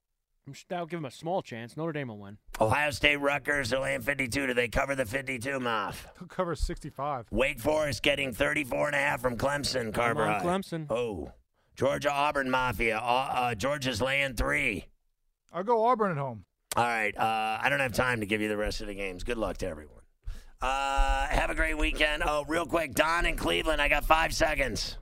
I'm 0.47 0.53
sh- 0.53 0.65
That'll 0.67 0.87
give 0.87 0.97
them 0.97 1.05
a 1.05 1.11
small 1.11 1.43
chance. 1.43 1.77
Notre 1.77 1.91
Dame 1.91 2.07
will 2.07 2.17
win. 2.17 2.39
Ohio 2.59 2.89
State 2.89 3.17
Rutgers 3.17 3.71
are 3.71 3.81
laying 3.81 4.01
52. 4.01 4.47
Do 4.47 4.53
they 4.55 4.67
cover 4.67 4.95
the 4.95 5.05
52, 5.05 5.59
Moff? 5.59 6.07
He'll 6.17 6.27
cover 6.27 6.55
65. 6.55 7.27
Wake 7.29 7.59
Forest 7.59 8.01
getting 8.01 8.33
34 8.33 8.87
and 8.87 8.95
a 8.95 8.99
half 8.99 9.21
from 9.21 9.37
Clemson, 9.37 9.93
Carver 9.93 10.23
on, 10.23 10.41
High. 10.41 10.43
Clemson. 10.43 10.87
Oh. 10.89 11.31
Georgia 11.75 12.11
Auburn 12.11 12.49
Mafia. 12.49 12.97
Uh, 12.97 13.01
uh, 13.31 13.53
Georgia's 13.53 14.01
laying 14.01 14.33
three. 14.33 14.85
I'll 15.53 15.63
go 15.63 15.85
Auburn 15.85 16.09
at 16.09 16.17
home. 16.17 16.45
All 16.77 16.85
right. 16.85 17.17
Uh, 17.17 17.57
I 17.59 17.69
don't 17.69 17.79
have 17.79 17.93
time 17.93 18.19
to 18.19 18.27
give 18.27 18.39
you 18.39 18.49
the 18.49 18.55
rest 18.55 18.81
of 18.81 18.87
the 18.87 18.93
games. 18.93 19.23
Good 19.23 19.39
luck 19.39 19.57
to 19.57 19.67
everyone. 19.67 19.95
Uh, 20.61 21.25
have 21.27 21.49
a 21.49 21.55
great 21.55 21.75
weekend. 21.75 22.21
Oh, 22.23 22.45
real 22.47 22.67
quick, 22.67 22.93
Don 22.93 23.25
in 23.25 23.35
Cleveland. 23.35 23.81
I 23.81 23.87
got 23.87 24.05
five 24.05 24.31
seconds. 24.31 24.97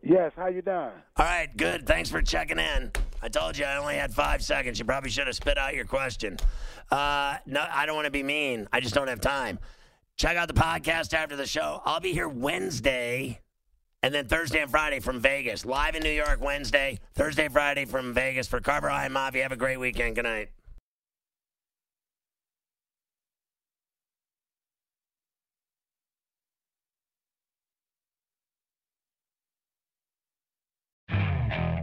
Yes, 0.00 0.30
how 0.36 0.46
you 0.46 0.62
doing? 0.62 0.76
All 0.76 1.26
right, 1.26 1.48
good. 1.56 1.86
Thanks 1.86 2.08
for 2.08 2.22
checking 2.22 2.58
in. 2.58 2.92
I 3.20 3.28
told 3.28 3.58
you 3.58 3.64
I 3.64 3.76
only 3.78 3.96
had 3.96 4.14
five 4.14 4.42
seconds. 4.42 4.78
You 4.78 4.84
probably 4.84 5.10
should 5.10 5.26
have 5.26 5.34
spit 5.36 5.58
out 5.58 5.74
your 5.74 5.84
question. 5.84 6.38
Uh, 6.90 7.36
no, 7.46 7.64
I 7.72 7.84
don't 7.84 7.96
want 7.96 8.06
to 8.06 8.10
be 8.12 8.22
mean. 8.22 8.68
I 8.72 8.78
just 8.80 8.94
don't 8.94 9.08
have 9.08 9.20
time. 9.20 9.58
Check 10.16 10.36
out 10.36 10.46
the 10.46 10.54
podcast 10.54 11.14
after 11.14 11.34
the 11.34 11.46
show. 11.46 11.82
I'll 11.84 12.00
be 12.00 12.12
here 12.12 12.28
Wednesday 12.28 13.40
and 14.04 14.14
then 14.14 14.26
Thursday 14.26 14.60
and 14.60 14.70
Friday 14.70 15.00
from 15.00 15.20
Vegas. 15.20 15.64
Live 15.64 15.96
in 15.96 16.02
New 16.02 16.10
York 16.10 16.40
Wednesday, 16.40 16.98
Thursday, 17.14 17.48
Friday 17.48 17.86
from 17.86 18.14
Vegas 18.14 18.46
for 18.46 18.60
Carver 18.60 18.88
High 18.88 19.06
and 19.06 19.14
Mafia. 19.14 19.42
Have 19.42 19.52
a 19.52 19.56
great 19.56 19.78
weekend. 19.78 20.16
Good 20.16 20.24
night. 20.24 20.50